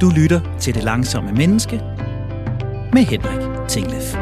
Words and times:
Du 0.00 0.10
lytter 0.10 0.40
til 0.60 0.74
Det 0.74 0.84
Langsomme 0.84 1.32
Menneske 1.32 1.82
med 2.92 3.02
Henrik 3.02 3.68
Tinglef. 3.68 4.14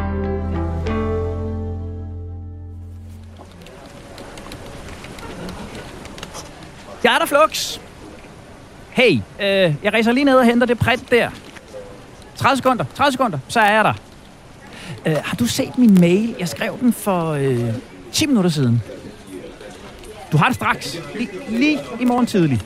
Jeg 7.05 7.15
er 7.15 7.19
der, 7.19 7.27
Flux. 7.27 7.81
Hey, 8.91 9.13
øh, 9.41 9.75
jeg 9.83 9.93
rejser 9.93 10.13
lige 10.13 10.25
ned 10.25 10.35
og 10.35 10.45
henter 10.45 10.67
det 10.67 10.79
print 10.79 11.11
der. 11.11 11.31
30 12.37 12.57
sekunder, 12.57 12.85
30 12.95 13.13
sekunder, 13.13 13.39
så 13.49 13.61
er 13.61 13.73
jeg 13.73 13.85
der. 13.85 13.95
Øh, 15.07 15.17
har 15.25 15.37
du 15.37 15.47
set 15.47 15.79
min 15.79 16.01
mail? 16.01 16.35
Jeg 16.39 16.49
skrev 16.49 16.79
den 16.81 16.93
for 16.93 17.31
øh, 17.31 17.73
10 18.13 18.27
minutter 18.27 18.51
siden. 18.51 18.83
Du 20.33 20.37
har 20.37 20.47
det 20.47 20.55
straks. 20.55 20.99
Lige, 21.15 21.29
lige 21.49 21.79
i 22.01 22.05
morgen 22.05 22.27
tidlig. 22.27 22.61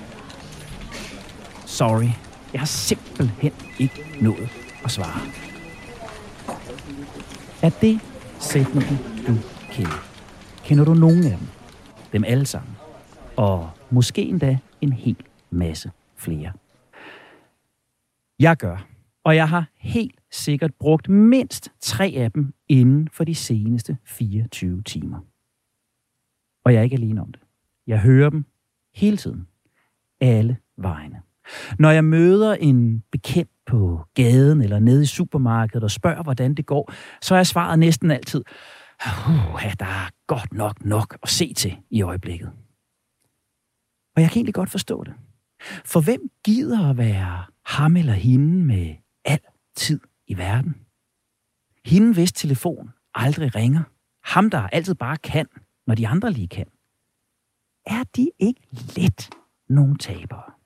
Sorry. 1.67 2.30
Jeg 2.53 2.61
har 2.61 2.67
simpelthen 2.67 3.53
ikke 3.79 4.19
nået 4.21 4.49
at 4.85 4.91
svare. 4.91 5.21
Er 7.63 7.71
det 7.81 8.01
sætningen, 8.41 8.97
du 9.27 9.33
kender? 9.73 10.05
Kender 10.65 10.85
du 10.85 10.95
nogen 10.95 11.25
af 11.25 11.39
dem? 11.39 11.47
Dem 12.13 12.25
alle 12.25 12.47
sammen. 12.47 12.77
Og 13.37 13.71
måske 13.91 14.23
endda 14.23 14.59
en 14.81 14.93
hel 14.93 15.17
masse 15.51 15.91
flere. 16.17 16.53
Jeg 18.39 18.57
gør. 18.57 18.87
Og 19.25 19.37
jeg 19.37 19.49
har 19.49 19.71
helt 19.77 20.21
sikkert 20.31 20.75
brugt 20.75 21.09
mindst 21.09 21.73
tre 21.81 22.13
af 22.17 22.33
dem 22.33 22.55
inden 22.69 23.09
for 23.13 23.25
de 23.25 23.35
seneste 23.35 23.99
24 24.05 24.83
timer. 24.83 25.19
Og 26.65 26.73
jeg 26.73 26.79
er 26.79 26.83
ikke 26.85 26.97
alene 26.97 27.21
om 27.21 27.33
det. 27.33 27.43
Jeg 27.87 28.01
hører 28.01 28.31
dem 28.31 28.45
hele 28.95 29.17
tiden. 29.17 29.47
Alle 30.21 30.57
vegne. 30.77 31.23
Når 31.79 31.91
jeg 31.91 32.05
møder 32.05 32.55
en 32.55 33.03
bekendt 33.13 33.51
på 33.67 34.01
gaden 34.15 34.63
eller 34.63 34.79
nede 34.79 35.03
i 35.03 35.07
supermarkedet 35.07 35.85
og 35.85 35.91
spørger, 35.91 36.23
hvordan 36.23 36.55
det 36.55 36.67
går, 36.67 36.93
så 37.23 37.35
er 37.35 37.43
svaret 37.43 37.79
næsten 37.79 38.11
altid, 38.11 38.45
uh, 39.07 39.63
der 39.79 39.87
er 39.87 40.11
godt 40.27 40.53
nok 40.53 40.85
nok 40.85 41.17
at 41.23 41.29
se 41.29 41.55
til 41.55 41.77
i 41.91 42.03
øjeblikket. 42.03 42.51
Og 44.17 44.23
jeg 44.23 44.31
kan 44.31 44.39
egentlig 44.39 44.55
godt 44.55 44.71
forstå 44.71 45.05
det. 45.05 45.15
For 45.85 46.01
hvem 46.01 46.21
gider 46.45 46.91
at 46.91 46.97
være 46.97 47.45
ham 47.67 47.97
eller 47.97 48.13
hende 48.13 48.67
med 48.67 48.95
al 49.25 49.41
tid 49.77 50.01
i 50.27 50.39
verden? 50.39 50.75
Hende, 51.85 52.13
hvis 52.13 52.33
telefon 52.33 52.91
aldrig 53.15 53.55
ringer. 53.55 53.83
Ham, 54.25 54.51
der 54.51 54.61
altid 54.61 54.95
bare 54.95 55.17
kan, 55.17 55.47
når 55.87 55.95
de 55.95 56.09
andre 56.09 56.31
lige 56.33 56.49
kan. 56.49 56.67
Er 57.87 58.05
de 58.17 58.31
ikke 58.39 58.69
lidt 58.97 59.31
nogle 59.69 59.99
tabere? 59.99 60.60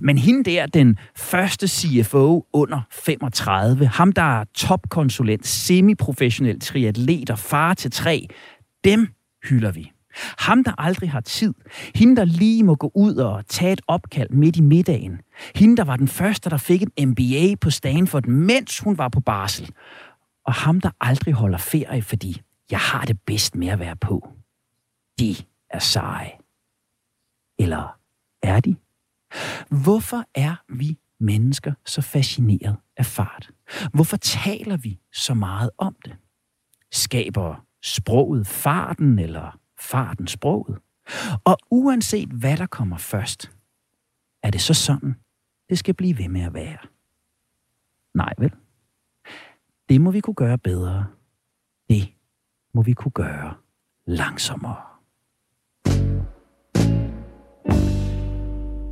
Men 0.00 0.18
hende 0.18 0.50
der, 0.50 0.66
den 0.66 0.98
første 1.16 1.68
CFO 1.68 2.46
under 2.52 2.80
35, 2.90 3.86
ham 3.86 4.12
der 4.12 4.40
er 4.40 4.44
topkonsulent, 4.54 5.46
semiprofessionel 5.46 6.60
triatlet 6.60 7.30
og 7.30 7.38
far 7.38 7.74
til 7.74 7.90
tre, 7.90 8.28
dem 8.84 9.08
hylder 9.48 9.72
vi. 9.72 9.90
Ham, 10.38 10.64
der 10.64 10.72
aldrig 10.78 11.10
har 11.10 11.20
tid. 11.20 11.54
Hende, 11.94 12.16
der 12.16 12.24
lige 12.24 12.64
må 12.64 12.74
gå 12.74 12.90
ud 12.94 13.16
og 13.16 13.46
tage 13.46 13.72
et 13.72 13.80
opkald 13.86 14.30
midt 14.30 14.56
i 14.56 14.60
middagen. 14.60 15.20
Hende, 15.56 15.76
der 15.76 15.84
var 15.84 15.96
den 15.96 16.08
første, 16.08 16.50
der 16.50 16.56
fik 16.56 16.82
en 16.96 17.08
MBA 17.08 17.54
på 17.60 17.70
Stanford, 17.70 18.26
mens 18.26 18.78
hun 18.78 18.98
var 18.98 19.08
på 19.08 19.20
barsel. 19.20 19.70
Og 20.46 20.52
ham, 20.54 20.80
der 20.80 20.90
aldrig 21.00 21.34
holder 21.34 21.58
ferie, 21.58 22.02
fordi 22.02 22.42
jeg 22.70 22.78
har 22.78 23.04
det 23.04 23.20
bedst 23.26 23.54
med 23.54 23.68
at 23.68 23.78
være 23.78 23.96
på. 23.96 24.28
De 25.18 25.36
er 25.70 25.78
seje. 25.78 26.30
Eller 27.58 27.98
er 28.42 28.60
de? 28.60 28.76
Hvorfor 29.82 30.24
er 30.34 30.56
vi 30.68 30.98
mennesker 31.20 31.72
så 31.86 32.02
fascineret 32.02 32.76
af 32.96 33.06
fart? 33.06 33.50
Hvorfor 33.92 34.16
taler 34.16 34.76
vi 34.76 35.00
så 35.12 35.34
meget 35.34 35.70
om 35.78 35.96
det? 36.04 36.16
Skaber 36.92 37.66
sproget 37.82 38.46
farten, 38.46 39.18
eller 39.18 39.58
farten 39.80 40.26
sproget? 40.26 40.78
Og 41.44 41.58
uanset 41.70 42.28
hvad 42.28 42.56
der 42.56 42.66
kommer 42.66 42.98
først, 42.98 43.52
er 44.42 44.50
det 44.50 44.60
så 44.60 44.74
sådan, 44.74 45.14
det 45.68 45.78
skal 45.78 45.94
blive 45.94 46.18
ved 46.18 46.28
med 46.28 46.40
at 46.40 46.54
være? 46.54 46.78
Nej 48.14 48.32
vel? 48.38 48.52
Det 49.88 50.00
må 50.00 50.10
vi 50.10 50.20
kunne 50.20 50.34
gøre 50.34 50.58
bedre. 50.58 51.06
Det 51.88 52.14
må 52.74 52.82
vi 52.82 52.92
kunne 52.92 53.12
gøre 53.12 53.54
langsommere. 54.06 54.93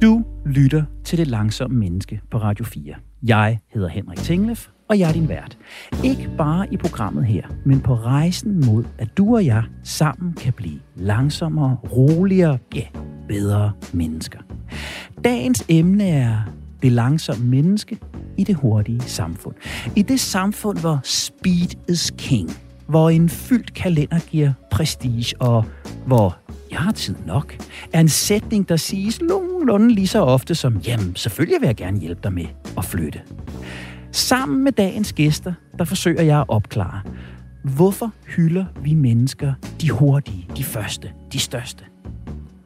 Du 0.02 0.24
lytter 0.46 0.84
til 1.04 1.18
Det 1.18 1.26
Langsomme 1.26 1.78
Menneske 1.78 2.20
på 2.30 2.38
Radio 2.38 2.64
4. 2.64 2.94
Jeg 3.22 3.58
hedder 3.74 3.88
Henrik 3.88 4.18
Tinglef, 4.18 4.68
og 4.88 4.98
jeg 4.98 5.08
er 5.08 5.12
din 5.12 5.28
vært. 5.28 5.58
Ikke 6.04 6.30
bare 6.38 6.66
i 6.72 6.76
programmet 6.76 7.26
her, 7.26 7.46
men 7.66 7.80
på 7.80 7.94
rejsen 7.94 8.66
mod, 8.66 8.84
at 8.98 9.18
du 9.18 9.34
og 9.34 9.46
jeg 9.46 9.64
sammen 9.84 10.32
kan 10.32 10.52
blive 10.52 10.78
langsommere, 10.96 11.76
roligere, 11.92 12.58
ja, 12.74 12.86
bedre 13.28 13.72
mennesker. 13.92 14.38
Dagens 15.24 15.64
emne 15.68 16.08
er 16.08 16.36
det 16.82 16.92
langsomme 16.92 17.46
menneske 17.46 17.98
i 18.38 18.44
det 18.44 18.54
hurtige 18.54 19.00
samfund. 19.00 19.54
I 19.96 20.02
det 20.02 20.20
samfund, 20.20 20.78
hvor 20.78 21.00
speed 21.04 21.88
is 21.88 22.12
king, 22.18 22.50
hvor 22.86 23.10
en 23.10 23.28
fyldt 23.28 23.74
kalender 23.74 24.18
giver 24.18 24.52
prestige, 24.70 25.40
og 25.40 25.64
hvor 26.06 26.38
jeg 26.72 26.80
har 26.80 26.92
tid 26.92 27.14
nok, 27.26 27.56
er 27.92 28.00
en 28.00 28.08
sætning, 28.08 28.68
der 28.68 28.76
siges 28.76 29.20
nogenlunde 29.20 29.94
lige 29.94 30.06
så 30.06 30.20
ofte 30.20 30.54
som, 30.54 30.78
jamen, 30.78 31.16
selvfølgelig 31.16 31.60
vil 31.60 31.66
jeg 31.66 31.76
gerne 31.76 32.00
hjælpe 32.00 32.20
dig 32.22 32.32
med 32.32 32.46
at 32.78 32.84
flytte. 32.84 33.20
Sammen 34.12 34.64
med 34.64 34.72
dagens 34.72 35.12
gæster, 35.12 35.52
der 35.78 35.84
forsøger 35.84 36.22
jeg 36.22 36.38
at 36.38 36.44
opklare, 36.48 37.00
hvorfor 37.64 38.12
hylder 38.36 38.64
vi 38.82 38.94
mennesker 38.94 39.52
de 39.80 39.90
hurtige, 39.90 40.48
de 40.56 40.64
første, 40.64 41.10
de 41.32 41.38
største? 41.38 41.84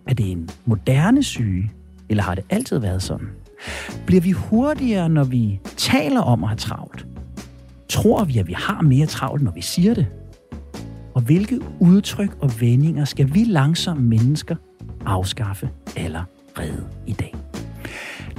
Er 0.06 0.14
det 0.14 0.30
en 0.30 0.48
moderne 0.64 1.22
syge, 1.22 1.72
eller 2.08 2.22
har 2.22 2.34
det 2.34 2.44
altid 2.50 2.78
været 2.78 3.02
sådan? 3.02 3.28
Bliver 4.06 4.20
vi 4.20 4.30
hurtigere, 4.30 5.08
når 5.08 5.24
vi 5.24 5.60
taler 5.76 6.20
om 6.20 6.44
at 6.44 6.48
have 6.48 6.56
travlt? 6.56 7.06
Tror 7.88 8.24
vi, 8.24 8.38
at 8.38 8.46
vi 8.46 8.52
har 8.52 8.82
mere 8.82 9.06
travlt, 9.06 9.42
når 9.42 9.52
vi 9.52 9.62
siger 9.62 9.94
det? 9.94 10.06
Og 11.16 11.22
hvilke 11.22 11.60
udtryk 11.80 12.36
og 12.42 12.50
vendinger 12.60 13.04
skal 13.04 13.34
vi 13.34 13.44
langsomme 13.44 14.02
mennesker 14.02 14.56
afskaffe 15.06 15.70
allerede 15.96 16.88
i 17.06 17.12
dag? 17.12 17.34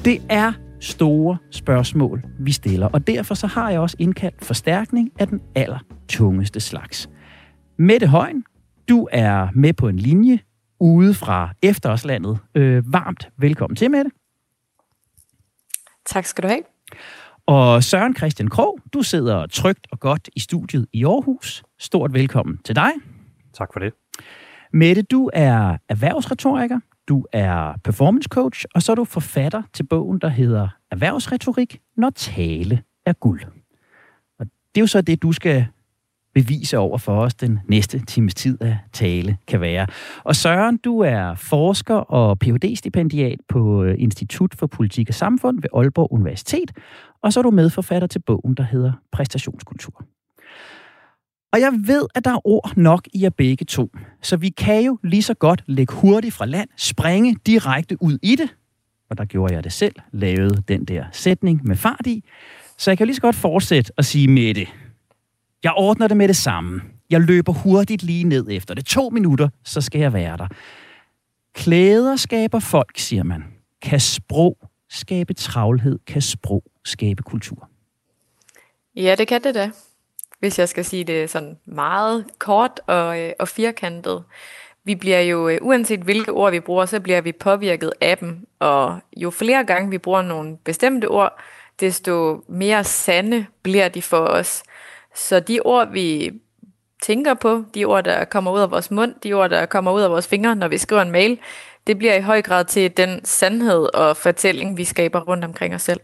Det 0.05 0.21
er 0.29 0.53
store 0.79 1.37
spørgsmål, 1.51 2.23
vi 2.39 2.51
stiller, 2.51 2.87
og 2.87 3.07
derfor 3.07 3.35
så 3.35 3.47
har 3.47 3.69
jeg 3.69 3.79
også 3.79 3.97
indkaldt 3.99 4.45
forstærkning 4.45 5.11
af 5.19 5.27
den 5.27 5.41
aller 5.55 5.79
tungeste 6.09 6.59
slags. 6.59 7.09
Mette 7.77 8.07
Højen, 8.07 8.43
du 8.89 9.07
er 9.11 9.47
med 9.55 9.73
på 9.73 9.87
en 9.87 9.99
linje 9.99 10.39
ude 10.79 11.13
fra 11.13 11.49
Efterårslandet. 11.61 12.39
Øh, 12.55 12.93
varmt 12.93 13.29
velkommen 13.37 13.75
til, 13.75 13.91
Mette. 13.91 14.11
Tak 16.05 16.25
skal 16.25 16.43
du 16.43 16.47
have. 16.47 16.63
Og 17.45 17.83
Søren 17.83 18.15
Christian 18.15 18.49
Krog, 18.49 18.79
du 18.93 19.01
sidder 19.01 19.47
trygt 19.47 19.87
og 19.91 19.99
godt 19.99 20.29
i 20.35 20.39
studiet 20.39 20.87
i 20.93 21.05
Aarhus. 21.05 21.63
Stort 21.79 22.13
velkommen 22.13 22.57
til 22.65 22.75
dig. 22.75 22.91
Tak 23.53 23.73
for 23.73 23.79
det. 23.79 23.93
Mette, 24.73 25.01
du 25.01 25.29
er 25.33 25.77
erhvervsretoriker, 25.89 26.79
du 27.07 27.25
er 27.33 27.73
performance 27.83 28.27
coach, 28.31 28.65
og 28.75 28.81
så 28.81 28.91
er 28.91 28.95
du 28.95 29.03
forfatter 29.03 29.61
til 29.73 29.83
bogen, 29.83 30.19
der 30.19 30.27
hedder 30.27 30.67
Erhvervsretorik, 30.91 31.79
når 31.97 32.09
tale 32.09 32.83
er 33.05 33.13
guld. 33.13 33.41
Og 34.39 34.45
det 34.45 34.79
er 34.79 34.81
jo 34.81 34.87
så 34.87 35.01
det, 35.01 35.21
du 35.21 35.31
skal 35.31 35.67
bevise 36.33 36.77
over 36.77 36.97
for 36.97 37.21
os 37.21 37.35
den 37.35 37.59
næste 37.67 38.05
times 38.05 38.35
tid 38.35 38.61
af 38.61 38.77
tale 38.93 39.37
kan 39.47 39.61
være. 39.61 39.87
Og 40.23 40.35
Søren, 40.35 40.77
du 40.77 40.99
er 40.99 41.35
forsker 41.35 41.95
og 41.95 42.39
Ph.D.-stipendiat 42.39 43.37
på 43.47 43.83
øh, 43.83 43.95
Institut 43.97 44.55
for 44.55 44.67
Politik 44.67 45.09
og 45.09 45.15
Samfund 45.15 45.61
ved 45.61 45.69
Aalborg 45.73 46.11
Universitet, 46.11 46.71
og 47.23 47.33
så 47.33 47.39
er 47.39 47.41
du 47.41 47.51
medforfatter 47.51 48.07
til 48.07 48.19
bogen, 48.19 48.55
der 48.55 48.63
hedder 48.63 48.91
Præstationskultur. 49.11 50.05
Og 51.57 51.61
jeg 51.61 51.73
ved, 51.83 52.07
at 52.15 52.25
der 52.25 52.31
er 52.31 52.47
ord 52.47 52.73
nok 52.75 53.07
i 53.13 53.23
jer 53.23 53.29
begge 53.29 53.65
to, 53.65 53.91
så 54.21 54.37
vi 54.37 54.49
kan 54.49 54.83
jo 54.83 54.99
lige 55.03 55.23
så 55.23 55.33
godt 55.33 55.63
lægge 55.67 55.93
hurtigt 55.93 56.33
fra 56.33 56.45
land, 56.45 56.69
springe 56.75 57.35
direkte 57.45 58.03
ud 58.03 58.17
i 58.21 58.35
det, 58.35 58.55
og 59.09 59.17
der 59.17 59.25
gjorde 59.25 59.53
jeg 59.53 59.63
det 59.63 59.73
selv, 59.73 59.95
lavede 60.11 60.63
den 60.67 60.85
der 60.85 61.05
sætning 61.11 61.61
med 61.63 61.75
fart 61.75 62.07
i, 62.07 62.23
så 62.77 62.91
jeg 62.91 62.97
kan 62.97 63.07
lige 63.07 63.15
så 63.15 63.21
godt 63.21 63.35
fortsætte 63.35 63.91
og 63.97 64.05
sige 64.05 64.27
med 64.27 64.53
det. 64.53 64.67
Jeg 65.63 65.73
ordner 65.75 66.07
det 66.07 66.17
med 66.17 66.27
det 66.27 66.35
samme. 66.35 66.81
Jeg 67.09 67.21
løber 67.21 67.53
hurtigt 67.53 68.03
lige 68.03 68.23
ned 68.23 68.47
efter 68.49 68.73
det. 68.73 68.85
To 68.85 69.09
minutter, 69.09 69.49
så 69.63 69.81
skal 69.81 70.01
jeg 70.01 70.13
være 70.13 70.37
der. 70.37 70.47
Klæder 71.53 72.15
skaber 72.15 72.59
folk, 72.59 72.97
siger 72.97 73.23
man. 73.23 73.43
Kan 73.81 73.99
sprog 73.99 74.57
skabe 74.89 75.33
travlhed? 75.33 75.99
Kan 76.07 76.21
sprog 76.21 76.63
skabe 76.85 77.23
kultur? 77.23 77.69
Ja, 78.95 79.15
det 79.17 79.27
kan 79.27 79.43
det 79.43 79.55
da. 79.55 79.71
Hvis 80.39 80.59
jeg 80.59 80.69
skal 80.69 80.85
sige 80.85 81.03
det 81.03 81.29
sådan 81.29 81.57
meget 81.65 82.25
kort 82.39 82.79
og, 82.87 83.19
øh, 83.19 83.33
og 83.39 83.47
firkantet. 83.47 84.23
Vi 84.83 84.95
bliver 84.95 85.21
jo, 85.21 85.49
øh, 85.49 85.57
uanset 85.61 85.99
hvilke 85.99 86.31
ord 86.31 86.51
vi 86.51 86.59
bruger, 86.59 86.85
så 86.85 86.99
bliver 86.99 87.21
vi 87.21 87.31
påvirket 87.31 87.93
af 88.01 88.17
dem. 88.17 88.47
Og 88.59 88.99
jo 89.17 89.29
flere 89.29 89.63
gange 89.63 89.89
vi 89.89 89.97
bruger 89.97 90.21
nogle 90.21 90.57
bestemte 90.57 91.07
ord, 91.07 91.39
desto 91.79 92.43
mere 92.49 92.83
sande 92.83 93.45
bliver 93.63 93.89
de 93.89 94.01
for 94.01 94.25
os. 94.25 94.63
Så 95.15 95.39
de 95.39 95.59
ord, 95.59 95.91
vi 95.91 96.31
tænker 97.01 97.33
på, 97.33 97.63
de 97.73 97.85
ord, 97.85 98.03
der 98.03 98.25
kommer 98.25 98.51
ud 98.51 98.59
af 98.59 98.71
vores 98.71 98.91
mund, 98.91 99.15
de 99.23 99.33
ord, 99.33 99.49
der 99.49 99.65
kommer 99.65 99.91
ud 99.91 100.01
af 100.01 100.09
vores 100.09 100.27
fingre, 100.27 100.55
når 100.55 100.67
vi 100.67 100.77
skriver 100.77 101.01
en 101.01 101.11
mail, 101.11 101.39
det 101.87 101.97
bliver 101.97 102.15
i 102.15 102.21
høj 102.21 102.41
grad 102.41 102.65
til 102.65 102.97
den 102.97 103.25
sandhed 103.25 103.95
og 103.95 104.17
fortælling, 104.17 104.77
vi 104.77 104.83
skaber 104.83 105.19
rundt 105.19 105.45
omkring 105.45 105.75
os 105.75 105.81
selv. 105.81 105.99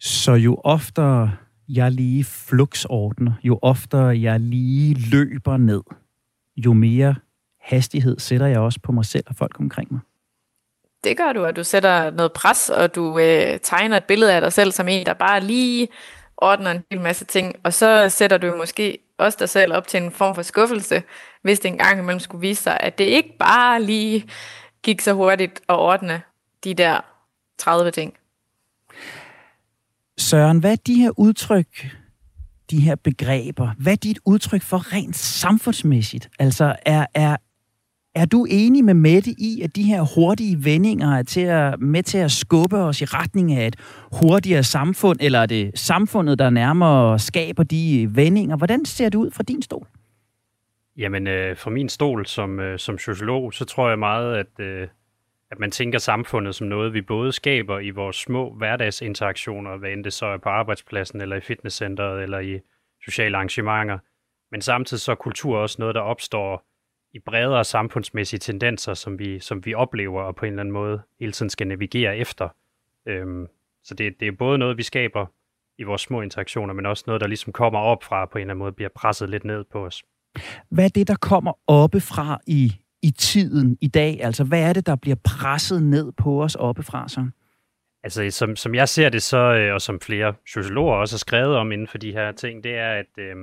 Så 0.00 0.32
jo 0.32 0.60
oftere 0.64 1.32
jeg 1.68 1.92
lige 1.92 2.24
fluxordner, 2.24 3.32
jo 3.42 3.58
oftere 3.62 4.20
jeg 4.20 4.40
lige 4.40 5.10
løber 5.10 5.56
ned, 5.56 5.82
jo 6.56 6.72
mere 6.72 7.14
hastighed 7.60 8.18
sætter 8.18 8.46
jeg 8.46 8.58
også 8.58 8.80
på 8.82 8.92
mig 8.92 9.04
selv 9.04 9.24
og 9.26 9.36
folk 9.36 9.60
omkring 9.60 9.92
mig. 9.92 10.00
Det 11.04 11.16
gør 11.16 11.32
du, 11.32 11.44
at 11.44 11.56
du 11.56 11.64
sætter 11.64 12.10
noget 12.10 12.32
pres, 12.32 12.70
og 12.70 12.94
du 12.94 13.18
øh, 13.18 13.60
tegner 13.62 13.96
et 13.96 14.04
billede 14.04 14.32
af 14.32 14.40
dig 14.40 14.52
selv 14.52 14.72
som 14.72 14.88
en, 14.88 15.06
der 15.06 15.14
bare 15.14 15.40
lige 15.40 15.88
ordner 16.36 16.70
en 16.70 16.84
hel 16.90 17.00
masse 17.00 17.24
ting, 17.24 17.54
og 17.62 17.72
så 17.72 18.08
sætter 18.08 18.38
du 18.38 18.56
måske 18.56 18.98
også 19.18 19.36
dig 19.40 19.48
selv 19.48 19.72
op 19.72 19.86
til 19.86 20.02
en 20.02 20.10
form 20.10 20.34
for 20.34 20.42
skuffelse, 20.42 21.02
hvis 21.42 21.60
det 21.60 21.68
engang 21.68 21.98
imellem 21.98 22.20
skulle 22.20 22.40
vise 22.40 22.62
sig, 22.62 22.80
at 22.80 22.98
det 22.98 23.04
ikke 23.04 23.36
bare 23.38 23.82
lige 23.82 24.30
gik 24.82 25.00
så 25.00 25.12
hurtigt 25.12 25.60
at 25.68 25.76
ordne 25.76 26.22
de 26.64 26.74
der 26.74 27.00
30 27.58 27.90
ting. 27.90 28.14
Søren, 30.18 30.58
hvad 30.60 30.72
er 30.72 30.76
de 30.86 30.94
her 30.94 31.18
udtryk, 31.18 31.96
de 32.70 32.80
her 32.80 32.94
begreber, 32.94 33.70
hvad 33.78 33.92
er 33.92 33.96
dit 33.96 34.18
udtryk 34.24 34.62
for 34.62 34.92
rent 34.92 35.16
samfundsmæssigt? 35.16 36.28
Altså, 36.38 36.76
er, 36.86 37.06
er, 37.14 37.36
er 38.14 38.24
du 38.24 38.46
enig 38.50 38.84
med 38.84 38.94
Mette 38.94 39.30
i, 39.30 39.60
at 39.62 39.76
de 39.76 39.82
her 39.82 40.14
hurtige 40.14 40.64
vendinger 40.64 41.16
er 41.16 41.22
til 41.22 41.40
at, 41.40 41.80
med 41.80 42.02
til 42.02 42.18
at 42.18 42.30
skubbe 42.30 42.76
os 42.76 43.00
i 43.00 43.04
retning 43.04 43.52
af 43.52 43.66
et 43.66 43.76
hurtigere 44.12 44.62
samfund, 44.62 45.18
eller 45.20 45.38
er 45.38 45.46
det 45.46 45.78
samfundet, 45.78 46.38
der 46.38 46.50
nærmere 46.50 47.18
skaber 47.18 47.62
de 47.62 48.08
vendinger? 48.10 48.56
Hvordan 48.56 48.84
ser 48.84 49.08
det 49.08 49.18
ud 49.18 49.30
fra 49.30 49.42
din 49.42 49.62
stol? 49.62 49.86
Jamen, 50.96 51.26
øh, 51.26 51.56
fra 51.56 51.70
min 51.70 51.88
stol 51.88 52.26
som, 52.26 52.60
øh, 52.60 52.78
som 52.78 52.98
sociolog, 52.98 53.54
så 53.54 53.64
tror 53.64 53.88
jeg 53.88 53.98
meget, 53.98 54.36
at, 54.36 54.64
øh, 54.64 54.88
at 55.50 55.58
man 55.58 55.70
tænker 55.70 55.98
samfundet 55.98 56.54
som 56.54 56.66
noget, 56.66 56.94
vi 56.94 57.02
både 57.02 57.32
skaber 57.32 57.78
i 57.78 57.90
vores 57.90 58.16
små 58.16 58.54
hverdagsinteraktioner, 58.54 59.76
hvad 59.76 59.90
end 59.90 60.04
det 60.04 60.12
så 60.12 60.26
er 60.26 60.36
på 60.36 60.48
arbejdspladsen, 60.48 61.20
eller 61.20 61.36
i 61.36 61.40
fitnesscenteret, 61.40 62.22
eller 62.22 62.38
i 62.38 62.60
sociale 63.04 63.36
arrangementer. 63.36 63.98
Men 64.50 64.60
samtidig 64.60 65.00
så 65.00 65.12
er 65.12 65.16
kultur 65.16 65.58
også 65.58 65.76
noget, 65.78 65.94
der 65.94 66.00
opstår 66.00 66.66
i 67.12 67.18
bredere 67.18 67.64
samfundsmæssige 67.64 68.40
tendenser, 68.40 68.94
som 68.94 69.18
vi, 69.18 69.38
som 69.40 69.66
vi 69.66 69.74
oplever 69.74 70.22
og 70.22 70.36
på 70.36 70.46
en 70.46 70.52
eller 70.52 70.60
anden 70.60 70.72
måde 70.72 71.02
hele 71.20 71.32
tiden 71.32 71.50
skal 71.50 71.66
navigere 71.66 72.16
efter. 72.16 72.48
Øhm, 73.06 73.46
så 73.84 73.94
det, 73.94 74.20
det 74.20 74.28
er 74.28 74.32
både 74.32 74.58
noget, 74.58 74.76
vi 74.76 74.82
skaber 74.82 75.26
i 75.78 75.82
vores 75.82 76.02
små 76.02 76.20
interaktioner, 76.20 76.74
men 76.74 76.86
også 76.86 77.04
noget, 77.06 77.20
der 77.20 77.26
ligesom 77.26 77.52
kommer 77.52 77.80
op 77.80 78.02
fra 78.02 78.26
på 78.26 78.38
en 78.38 78.42
eller 78.42 78.52
anden 78.52 78.58
måde, 78.58 78.72
bliver 78.72 78.88
presset 78.94 79.30
lidt 79.30 79.44
ned 79.44 79.64
på 79.64 79.86
os. 79.86 80.02
Hvad 80.68 80.84
er 80.84 80.88
det, 80.88 81.08
der 81.08 81.16
kommer 81.20 81.52
oppefra 81.66 82.40
i, 82.46 82.72
i 83.06 83.10
tiden 83.10 83.78
i 83.80 83.88
dag? 83.88 84.18
Altså, 84.22 84.44
hvad 84.44 84.62
er 84.68 84.72
det, 84.72 84.86
der 84.86 84.96
bliver 84.96 85.16
presset 85.24 85.82
ned 85.82 86.12
på 86.12 86.42
os 86.42 86.54
oppefra 86.54 87.08
så? 87.08 87.26
Altså, 88.02 88.30
som, 88.30 88.56
som 88.56 88.74
jeg 88.74 88.88
ser 88.88 89.08
det 89.08 89.22
så, 89.22 89.38
øh, 89.38 89.74
og 89.74 89.80
som 89.80 90.00
flere 90.00 90.34
sociologer 90.52 90.94
også 90.94 91.14
har 91.14 91.18
skrevet 91.18 91.56
om 91.56 91.72
inden 91.72 91.86
for 91.86 91.98
de 91.98 92.12
her 92.12 92.32
ting, 92.32 92.64
det 92.64 92.74
er, 92.74 92.92
at, 92.92 93.18
øh, 93.18 93.36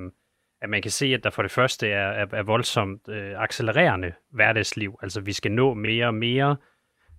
at 0.62 0.70
man 0.70 0.82
kan 0.82 0.90
se, 0.90 1.06
at 1.06 1.24
der 1.24 1.30
for 1.30 1.42
det 1.42 1.50
første 1.50 1.88
er, 1.88 2.08
er, 2.08 2.26
er 2.32 2.42
voldsomt 2.42 3.08
øh, 3.08 3.42
accelererende 3.42 4.12
hverdagsliv. 4.32 4.98
Altså, 5.02 5.20
vi 5.20 5.32
skal 5.32 5.52
nå 5.52 5.74
mere 5.74 6.06
og 6.06 6.14
mere 6.14 6.56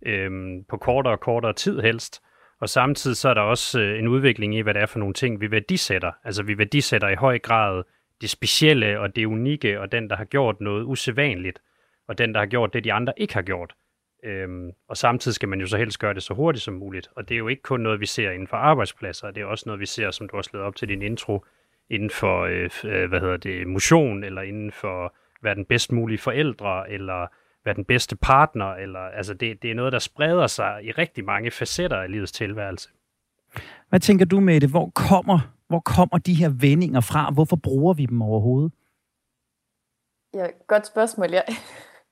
øh, 0.06 0.32
på 0.70 0.78
kortere 0.78 1.14
og 1.14 1.20
kortere 1.20 1.54
tid 1.54 1.80
helst. 1.80 2.22
Og 2.62 2.70
samtidig 2.70 3.18
så 3.18 3.30
er 3.30 3.34
der 3.34 3.42
også 3.42 3.80
øh, 3.80 4.00
en 4.00 4.08
udvikling 4.08 4.56
i, 4.56 4.62
hvad 4.62 4.74
det 4.74 4.82
er 4.82 4.86
for 4.86 5.00
nogle 5.00 5.14
ting, 5.14 5.42
vi 5.42 5.52
værdisætter. 5.52 6.12
Altså, 6.24 6.44
vi 6.44 6.58
værdisætter 6.58 7.10
i 7.10 7.16
høj 7.16 7.40
grad 7.40 7.84
det 8.22 8.30
specielle 8.30 9.00
og 9.00 9.16
det 9.16 9.26
unikke, 9.26 9.80
og 9.80 9.92
den, 9.92 10.10
der 10.10 10.16
har 10.16 10.26
gjort 10.26 10.62
noget 10.62 10.84
usædvanligt, 10.84 11.60
og 12.08 12.18
den, 12.18 12.34
der 12.34 12.40
har 12.40 12.46
gjort 12.46 12.74
det, 12.74 12.84
de 12.84 12.94
andre 12.94 13.14
ikke 13.18 13.34
har 13.34 13.42
gjort. 13.42 13.76
Øhm, 14.24 14.72
og 14.88 14.98
samtidig 14.98 15.36
skal 15.36 15.50
man 15.50 15.60
jo 15.60 15.68
så 15.68 15.78
helst 15.78 16.00
gøre 16.00 16.14
det 16.14 16.24
så 16.24 16.34
hurtigt 16.34 16.64
som 16.64 16.74
muligt. 16.74 17.10
Og 17.16 17.30
det 17.30 17.36
er 17.36 17.40
jo 17.40 17.48
ikke 17.48 17.62
kun 17.62 17.80
noget, 17.80 18.00
vi 18.00 18.06
ser 18.06 18.32
inden 18.32 18.48
for 18.48 18.58
arbejdspladser, 18.58 19.32
det 19.32 19.42
er 19.42 19.46
også 19.46 19.64
noget, 19.66 19.80
vi 19.80 19.86
ser, 19.86 20.12
som 20.12 20.30
du 20.30 20.38
også 20.38 20.50
lavede 20.54 20.68
op 20.68 20.76
til 20.76 20.88
din 20.88 21.02
intro, 21.02 21.46
inden 21.90 22.10
for, 22.10 22.42
øh, 22.44 22.70
øh, 22.84 23.10
hvad 23.10 23.20
hedder 23.20 23.38
det, 23.38 23.68
motion, 23.68 24.24
eller 24.24 24.42
inden 24.42 24.72
for, 24.72 25.16
hvad 25.42 25.56
den 25.56 25.66
bedst 25.66 25.92
mulige 25.92 26.18
forældre, 26.18 26.90
eller 26.92 27.28
hvad 27.64 27.76
den 27.76 27.86
bedste 27.86 28.16
partner, 28.16 28.74
eller, 28.74 29.00
altså 29.00 29.34
det, 29.34 29.62
det 29.62 29.72
er 29.72 29.76
noget, 29.76 29.94
der 29.94 30.00
spreder 30.00 30.48
sig 30.48 30.80
i 30.84 30.92
rigtig 30.92 31.26
mange 31.26 31.52
facetter 31.52 31.98
af 31.98 32.12
livets 32.12 32.32
tilværelse. 32.32 32.90
Hvad 33.90 34.00
tænker 34.00 34.26
du 34.26 34.40
med 34.40 34.62
det? 34.62 34.70
Hvor 34.70 34.92
kommer 34.96 35.56
hvor 35.68 35.80
kommer 35.80 36.18
de 36.18 36.34
her 36.34 36.50
vendinger 36.50 37.02
fra? 37.02 37.32
Hvorfor 37.32 37.56
bruger 37.56 37.94
vi 37.94 38.06
dem 38.06 38.22
overhovedet? 38.22 38.72
Ja, 40.34 40.48
godt 40.68 40.88
spørgsmål. 40.88 41.32
Jeg, 41.32 41.44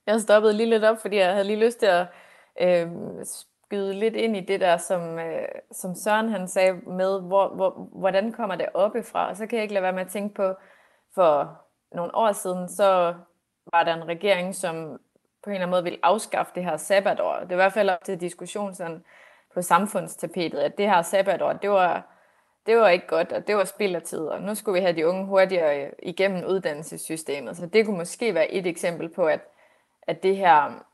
jeg 0.06 0.20
stoppede 0.20 0.52
lige 0.52 0.70
lidt 0.70 0.84
op, 0.84 0.98
fordi 0.98 1.16
jeg 1.16 1.32
havde 1.32 1.44
lige 1.44 1.64
lyst 1.64 1.78
til 1.78 1.86
at 1.86 2.06
øh, 2.60 2.88
skyde 3.24 3.94
lidt 3.94 4.14
ind 4.14 4.36
i 4.36 4.40
det 4.40 4.60
der, 4.60 4.76
som, 4.76 5.18
øh, 5.18 5.48
som 5.72 5.94
Søren 5.94 6.28
han 6.28 6.48
sagde 6.48 6.72
med, 6.72 7.20
hvor, 7.20 7.48
hvor, 7.48 7.70
hvordan 7.92 8.32
kommer 8.32 8.56
det 8.56 8.66
oppefra? 8.74 9.28
Og 9.28 9.36
så 9.36 9.46
kan 9.46 9.56
jeg 9.56 9.62
ikke 9.62 9.74
lade 9.74 9.82
være 9.82 9.92
med 9.92 10.02
at 10.02 10.08
tænke 10.08 10.34
på, 10.34 10.54
for 11.14 11.60
nogle 11.92 12.14
år 12.14 12.32
siden, 12.32 12.68
så 12.68 13.14
var 13.72 13.84
der 13.84 13.94
en 13.94 14.08
regering, 14.08 14.54
som 14.54 15.00
på 15.44 15.50
en 15.50 15.54
eller 15.54 15.66
anden 15.66 15.70
måde 15.70 15.84
ville 15.84 15.98
afskaffe 16.02 16.52
det 16.54 16.64
her 16.64 16.76
sabbatår. 16.76 17.38
Det 17.38 17.48
var 17.48 17.54
i 17.54 17.56
hvert 17.56 17.72
fald 17.72 17.90
op 17.90 18.04
til 18.04 18.20
diskussion 18.20 18.74
sådan, 18.74 19.04
på 19.54 19.62
samfundstapetet, 19.62 20.58
at 20.58 20.78
det 20.78 20.90
her 20.90 21.02
sabbatår, 21.02 21.52
det 21.52 21.70
var 21.70 22.14
det 22.66 22.76
var 22.76 22.88
ikke 22.88 23.06
godt, 23.06 23.32
og 23.32 23.46
det 23.46 23.56
var 23.56 23.64
spild 23.64 23.94
af 23.94 24.02
tid, 24.02 24.18
og 24.18 24.42
nu 24.42 24.54
skulle 24.54 24.80
vi 24.80 24.84
have 24.84 24.96
de 24.96 25.06
unge 25.06 25.26
hurtigere 25.26 25.90
igennem 26.02 26.44
uddannelsessystemet. 26.48 27.56
Så 27.56 27.66
det 27.66 27.86
kunne 27.86 27.98
måske 27.98 28.34
være 28.34 28.50
et 28.50 28.66
eksempel 28.66 29.08
på, 29.08 29.26
at, 29.26 29.40
at 30.06 30.22
det 30.22 30.36
her 30.36 30.84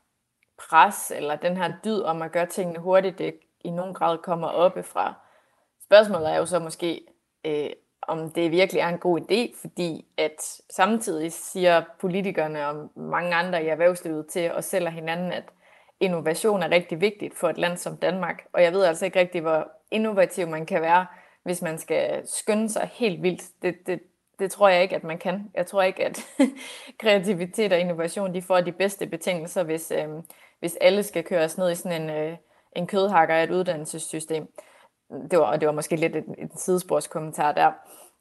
pres, 0.69 1.11
eller 1.15 1.35
den 1.35 1.57
her 1.57 1.71
dyd 1.85 2.01
om 2.01 2.21
at 2.21 2.31
gøre 2.31 2.45
tingene 2.45 2.79
hurtigt, 2.79 3.17
det 3.17 3.33
i 3.63 3.69
nogen 3.69 3.93
grad 3.93 4.17
kommer 4.17 4.47
oppefra. 4.47 5.13
Spørgsmålet 5.83 6.31
er 6.31 6.37
jo 6.37 6.45
så 6.45 6.59
måske, 6.59 7.01
øh, 7.45 7.69
om 8.01 8.31
det 8.31 8.51
virkelig 8.51 8.79
er 8.79 8.87
en 8.89 8.99
god 8.99 9.19
idé, 9.19 9.61
fordi 9.61 10.05
at 10.17 10.61
samtidig 10.69 11.33
siger 11.33 11.83
politikerne 11.99 12.67
og 12.67 12.89
mange 12.95 13.35
andre 13.35 13.63
i 13.63 13.67
erhvervslivet 13.67 14.27
til 14.27 14.51
os 14.51 14.65
selv 14.65 14.85
og 14.85 14.91
hinanden, 14.91 15.31
at 15.31 15.43
innovation 15.99 16.63
er 16.63 16.71
rigtig 16.71 17.01
vigtigt 17.01 17.37
for 17.37 17.49
et 17.49 17.57
land 17.57 17.77
som 17.77 17.97
Danmark. 17.97 18.45
Og 18.53 18.63
jeg 18.63 18.73
ved 18.73 18.83
altså 18.83 19.05
ikke 19.05 19.19
rigtig, 19.19 19.41
hvor 19.41 19.71
innovativ 19.91 20.47
man 20.47 20.65
kan 20.65 20.81
være, 20.81 21.05
hvis 21.43 21.61
man 21.61 21.77
skal 21.77 22.27
skynde 22.27 22.69
sig 22.69 22.89
helt 22.93 23.23
vildt. 23.23 23.43
Det, 23.61 23.75
det, 23.87 23.99
det 24.41 24.51
tror 24.51 24.69
jeg 24.69 24.81
ikke, 24.81 24.95
at 24.95 25.03
man 25.03 25.17
kan. 25.17 25.51
Jeg 25.55 25.65
tror 25.65 25.81
ikke, 25.81 26.05
at 26.05 26.27
kreativitet 27.01 27.73
og 27.73 27.79
innovation 27.79 28.33
de 28.33 28.41
får 28.41 28.61
de 28.61 28.71
bedste 28.71 29.07
betingelser, 29.07 29.63
hvis, 29.63 29.91
øh, 29.91 30.07
hvis 30.59 30.77
alle 30.81 31.03
skal 31.03 31.23
køres 31.23 31.57
ned 31.57 31.71
i 31.71 31.75
sådan 31.75 32.01
en, 32.01 32.09
øh, 32.09 32.37
en 32.75 32.87
kødhakker 32.87 33.35
af 33.35 33.43
et 33.43 33.51
uddannelsessystem. 33.51 34.47
Det 35.31 35.39
var, 35.39 35.45
og 35.45 35.61
det 35.61 35.67
var 35.67 35.73
måske 35.73 35.95
lidt 35.95 36.15
en, 36.15 36.57
sidesporskommentar 36.57 37.51
der. 37.51 37.71